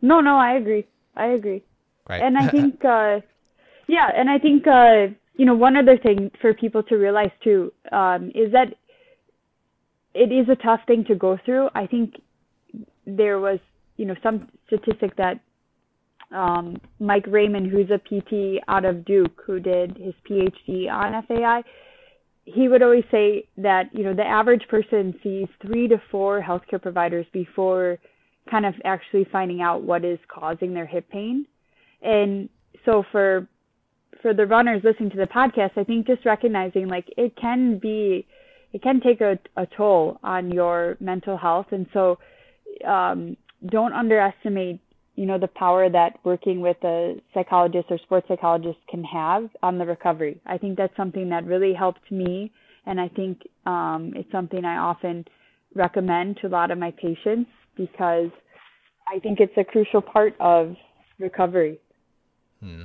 No, 0.00 0.22
no, 0.22 0.38
I 0.38 0.54
agree. 0.54 0.86
I 1.16 1.26
agree. 1.26 1.62
Great. 2.06 2.22
And 2.22 2.38
I 2.38 2.48
think 2.50 2.82
uh, 2.82 3.20
yeah, 3.92 4.08
and 4.16 4.30
I 4.30 4.38
think 4.38 4.66
uh, 4.66 5.08
you 5.36 5.44
know 5.44 5.54
one 5.54 5.76
other 5.76 5.98
thing 5.98 6.30
for 6.40 6.54
people 6.54 6.82
to 6.84 6.96
realize 6.96 7.30
too 7.44 7.70
um, 7.92 8.32
is 8.34 8.50
that 8.52 8.68
it 10.14 10.32
is 10.32 10.48
a 10.48 10.56
tough 10.56 10.80
thing 10.86 11.04
to 11.08 11.14
go 11.14 11.38
through. 11.44 11.68
I 11.74 11.86
think 11.86 12.14
there 13.06 13.38
was 13.38 13.58
you 13.98 14.06
know 14.06 14.14
some 14.22 14.48
statistic 14.66 15.14
that 15.16 15.40
um, 16.34 16.80
Mike 17.00 17.26
Reiman, 17.26 17.70
who's 17.70 17.90
a 17.90 17.98
PT 17.98 18.64
out 18.66 18.86
of 18.86 19.04
Duke, 19.04 19.42
who 19.46 19.60
did 19.60 19.98
his 19.98 20.14
PhD 20.26 20.90
on 20.90 21.22
FAI, 21.26 21.62
he 22.46 22.68
would 22.68 22.82
always 22.82 23.04
say 23.10 23.44
that 23.58 23.90
you 23.92 24.04
know 24.04 24.14
the 24.14 24.24
average 24.26 24.66
person 24.68 25.14
sees 25.22 25.48
three 25.60 25.86
to 25.88 26.00
four 26.10 26.40
healthcare 26.40 26.80
providers 26.80 27.26
before 27.34 27.98
kind 28.50 28.64
of 28.64 28.72
actually 28.86 29.26
finding 29.30 29.60
out 29.60 29.82
what 29.82 30.02
is 30.02 30.18
causing 30.28 30.72
their 30.72 30.86
hip 30.86 31.06
pain. 31.10 31.44
And 32.00 32.48
so 32.86 33.04
for 33.12 33.46
for 34.22 34.32
the 34.32 34.46
runners 34.46 34.82
listening 34.84 35.10
to 35.10 35.16
the 35.16 35.26
podcast, 35.26 35.72
I 35.76 35.84
think 35.84 36.06
just 36.06 36.24
recognizing 36.24 36.88
like 36.88 37.06
it 37.16 37.36
can 37.36 37.78
be, 37.78 38.26
it 38.72 38.82
can 38.82 39.00
take 39.00 39.20
a, 39.20 39.38
a 39.56 39.66
toll 39.76 40.18
on 40.22 40.50
your 40.50 40.96
mental 41.00 41.36
health. 41.36 41.66
And 41.72 41.86
so, 41.92 42.18
um, 42.86 43.36
don't 43.68 43.92
underestimate 43.92 44.80
you 45.14 45.26
know 45.26 45.38
the 45.38 45.48
power 45.48 45.90
that 45.90 46.18
working 46.24 46.60
with 46.60 46.76
a 46.84 47.20
psychologist 47.34 47.86
or 47.90 47.98
sports 47.98 48.26
psychologist 48.28 48.78
can 48.88 49.04
have 49.04 49.50
on 49.62 49.78
the 49.78 49.84
recovery. 49.84 50.40
I 50.46 50.58
think 50.58 50.78
that's 50.78 50.96
something 50.96 51.28
that 51.30 51.44
really 51.44 51.74
helped 51.74 52.10
me, 52.10 52.50
and 52.86 53.00
I 53.00 53.08
think 53.08 53.42
um, 53.66 54.12
it's 54.16 54.30
something 54.32 54.64
I 54.64 54.78
often 54.78 55.24
recommend 55.74 56.38
to 56.40 56.46
a 56.46 56.48
lot 56.48 56.70
of 56.70 56.78
my 56.78 56.92
patients 56.92 57.50
because 57.76 58.30
I 59.12 59.18
think 59.18 59.40
it's 59.40 59.52
a 59.56 59.64
crucial 59.64 60.00
part 60.00 60.34
of 60.40 60.74
recovery. 61.18 61.78
Hmm. 62.60 62.84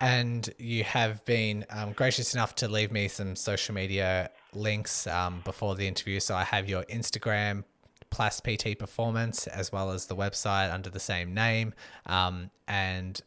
And 0.00 0.48
you 0.58 0.82
have 0.84 1.24
been 1.26 1.66
um, 1.68 1.92
gracious 1.92 2.32
enough 2.34 2.54
to 2.56 2.68
leave 2.68 2.90
me 2.90 3.06
some 3.08 3.36
social 3.36 3.74
media 3.74 4.30
links 4.54 5.06
um, 5.06 5.42
before 5.44 5.74
the 5.74 5.86
interview. 5.86 6.20
So 6.20 6.34
I 6.34 6.44
have 6.44 6.68
your 6.68 6.84
Instagram, 6.84 7.64
Plass 8.08 8.40
PT 8.40 8.78
Performance, 8.78 9.46
as 9.46 9.70
well 9.70 9.90
as 9.90 10.06
the 10.06 10.16
website 10.16 10.72
under 10.72 10.88
the 10.88 11.00
same 11.00 11.34
name. 11.34 11.74
Um, 12.06 12.50
and 12.66 13.20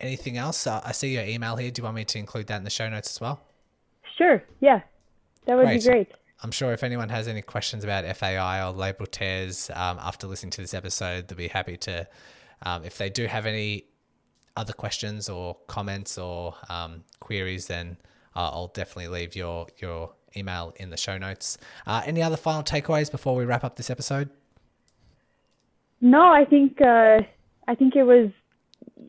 anything 0.00 0.36
else? 0.36 0.66
Uh, 0.66 0.82
I 0.84 0.92
see 0.92 1.14
your 1.14 1.24
email 1.24 1.56
here. 1.56 1.70
Do 1.70 1.80
you 1.80 1.84
want 1.84 1.96
me 1.96 2.04
to 2.04 2.18
include 2.18 2.46
that 2.48 2.58
in 2.58 2.64
the 2.64 2.70
show 2.70 2.88
notes 2.90 3.10
as 3.10 3.20
well? 3.20 3.40
Sure. 4.18 4.42
Yeah, 4.60 4.82
that 5.46 5.56
would 5.56 5.64
great. 5.64 5.82
be 5.82 5.88
great. 5.88 6.12
I'm 6.42 6.50
sure 6.50 6.72
if 6.72 6.82
anyone 6.82 7.08
has 7.08 7.28
any 7.28 7.40
questions 7.40 7.84
about 7.84 8.04
FAI 8.16 8.58
or 8.60 8.74
labral 8.74 9.10
tears 9.10 9.70
um, 9.74 9.98
after 10.00 10.26
listening 10.26 10.50
to 10.50 10.60
this 10.60 10.74
episode, 10.74 11.28
they'll 11.28 11.38
be 11.38 11.48
happy 11.48 11.76
to. 11.78 12.06
Um, 12.64 12.84
if 12.84 12.98
they 12.98 13.10
do 13.10 13.26
have 13.26 13.46
any 13.46 13.86
other 14.56 14.72
questions 14.72 15.28
or 15.28 15.56
comments 15.66 16.18
or 16.18 16.54
um, 16.68 17.04
queries, 17.20 17.66
then 17.66 17.96
uh, 18.34 18.50
I'll 18.52 18.68
definitely 18.68 19.08
leave 19.08 19.36
your 19.36 19.66
your 19.78 20.12
email 20.36 20.72
in 20.76 20.90
the 20.90 20.96
show 20.96 21.18
notes. 21.18 21.58
Uh, 21.86 22.02
any 22.04 22.22
other 22.22 22.36
final 22.36 22.62
takeaways 22.62 23.10
before 23.10 23.34
we 23.34 23.44
wrap 23.44 23.64
up 23.64 23.76
this 23.76 23.90
episode? 23.90 24.30
No, 26.00 26.22
I 26.22 26.44
think 26.44 26.80
uh, 26.80 27.20
I 27.68 27.74
think 27.74 27.96
it 27.96 28.04
was. 28.04 28.30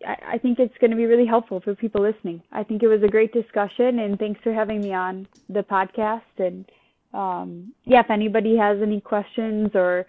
I, 0.06 0.38
think 0.38 0.60
it's 0.60 0.78
going 0.80 0.92
to 0.92 0.98
be 0.98 1.06
really 1.06 1.26
helpful 1.26 1.62
for 1.62 1.76
people 1.76 2.02
listening. 2.02 2.42
I 2.52 2.64
think 2.64 2.84
it 2.84 2.88
was 2.88 3.04
a 3.04 3.08
great 3.08 3.32
discussion, 3.32 4.00
and 4.00 4.20
thanks 4.20 4.42
for 4.44 4.52
having 4.52 4.82
me 4.82 4.94
on 4.94 5.28
the 5.48 5.62
podcast. 5.62 6.22
And 6.38 6.66
um, 7.14 7.74
yeah, 7.86 8.02
if 8.02 8.10
anybody 8.10 8.58
has 8.58 8.82
any 8.82 9.00
questions 9.00 9.72
or 9.76 10.06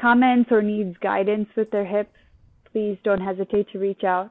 comments 0.00 0.50
or 0.50 0.62
needs 0.62 0.96
guidance 0.98 1.48
with 1.54 1.70
their 1.70 1.84
hips, 1.84 2.16
please 2.72 2.96
don't 3.04 3.20
hesitate 3.20 3.68
to 3.72 3.78
reach 3.78 4.04
out. 4.04 4.30